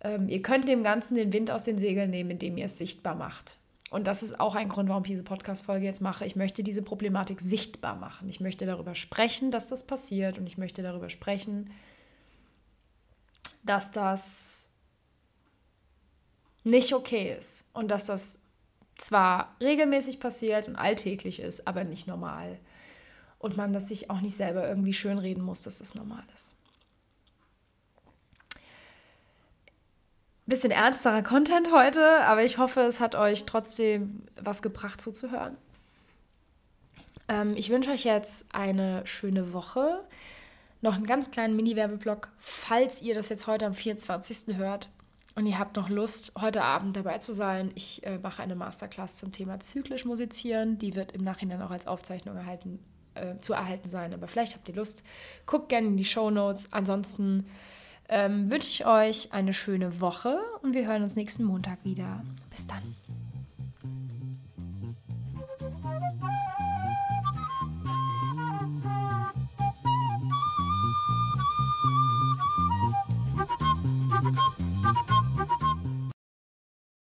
ähm, 0.00 0.26
ihr 0.30 0.40
könnt 0.40 0.68
dem 0.68 0.82
Ganzen 0.82 1.16
den 1.16 1.34
Wind 1.34 1.50
aus 1.50 1.64
den 1.64 1.78
Segeln 1.78 2.08
nehmen, 2.08 2.30
indem 2.30 2.56
ihr 2.56 2.64
es 2.64 2.78
sichtbar 2.78 3.14
macht. 3.14 3.58
Und 3.90 4.06
das 4.06 4.22
ist 4.22 4.38
auch 4.38 4.54
ein 4.54 4.68
Grund, 4.68 4.88
warum 4.88 5.04
ich 5.04 5.10
diese 5.10 5.22
Podcast-Folge 5.22 5.86
jetzt 5.86 6.02
mache. 6.02 6.26
Ich 6.26 6.36
möchte 6.36 6.62
diese 6.62 6.82
Problematik 6.82 7.40
sichtbar 7.40 7.96
machen. 7.96 8.28
Ich 8.28 8.38
möchte 8.40 8.66
darüber 8.66 8.94
sprechen, 8.94 9.50
dass 9.50 9.68
das 9.68 9.86
passiert. 9.86 10.38
Und 10.38 10.46
ich 10.46 10.58
möchte 10.58 10.82
darüber 10.82 11.08
sprechen, 11.08 11.70
dass 13.62 13.90
das 13.90 14.70
nicht 16.64 16.92
okay 16.92 17.34
ist. 17.36 17.64
Und 17.72 17.90
dass 17.90 18.06
das 18.06 18.40
zwar 18.96 19.56
regelmäßig 19.60 20.20
passiert 20.20 20.68
und 20.68 20.76
alltäglich 20.76 21.40
ist, 21.40 21.66
aber 21.66 21.84
nicht 21.84 22.06
normal. 22.06 22.58
Und 23.38 23.56
man 23.56 23.72
das 23.72 23.88
sich 23.88 24.10
auch 24.10 24.20
nicht 24.20 24.36
selber 24.36 24.68
irgendwie 24.68 24.92
schönreden 24.92 25.42
muss, 25.42 25.62
dass 25.62 25.78
das 25.78 25.94
normal 25.94 26.24
ist. 26.34 26.57
Bisschen 30.48 30.70
ernsterer 30.70 31.22
Content 31.22 31.70
heute, 31.72 32.24
aber 32.24 32.42
ich 32.44 32.58
hoffe, 32.58 32.80
es 32.80 33.00
hat 33.00 33.14
euch 33.14 33.44
trotzdem 33.44 34.22
was 34.40 34.62
gebracht 34.62 35.00
zuzuhören. 35.00 35.56
Ähm, 37.28 37.54
ich 37.56 37.70
wünsche 37.70 37.90
euch 37.90 38.04
jetzt 38.04 38.54
eine 38.54 39.06
schöne 39.06 39.52
Woche. 39.52 40.04
Noch 40.80 40.94
einen 40.94 41.06
ganz 41.06 41.30
kleinen 41.30 41.56
Mini-Werbeblock, 41.56 42.30
falls 42.38 43.02
ihr 43.02 43.14
das 43.14 43.28
jetzt 43.28 43.46
heute 43.46 43.66
am 43.66 43.74
24. 43.74 44.56
hört 44.56 44.88
und 45.34 45.46
ihr 45.46 45.58
habt 45.58 45.76
noch 45.76 45.88
Lust, 45.88 46.32
heute 46.40 46.62
Abend 46.62 46.96
dabei 46.96 47.18
zu 47.18 47.34
sein. 47.34 47.70
Ich 47.74 48.04
äh, 48.06 48.18
mache 48.18 48.42
eine 48.42 48.56
Masterclass 48.56 49.16
zum 49.16 49.32
Thema 49.32 49.60
zyklisch 49.60 50.04
musizieren. 50.04 50.78
Die 50.78 50.94
wird 50.94 51.12
im 51.12 51.22
Nachhinein 51.22 51.62
auch 51.62 51.70
als 51.70 51.86
Aufzeichnung 51.86 52.36
erhalten, 52.36 52.78
äh, 53.14 53.38
zu 53.40 53.52
erhalten 53.52 53.88
sein. 53.88 54.14
Aber 54.14 54.28
vielleicht 54.28 54.54
habt 54.54 54.68
ihr 54.68 54.74
Lust. 54.74 55.04
Guckt 55.46 55.68
gerne 55.68 55.88
in 55.88 55.96
die 55.96 56.04
Show 56.04 56.30
Notes. 56.30 56.72
Ansonsten 56.72 57.46
ähm, 58.08 58.50
wünsche 58.50 58.68
ich 58.68 58.86
euch 58.86 59.32
eine 59.32 59.52
schöne 59.52 60.00
Woche 60.00 60.38
und 60.62 60.74
wir 60.74 60.86
hören 60.86 61.02
uns 61.02 61.16
nächsten 61.16 61.44
Montag 61.44 61.78
wieder. 61.84 62.22
Bis 62.50 62.66
dann. 62.66 62.94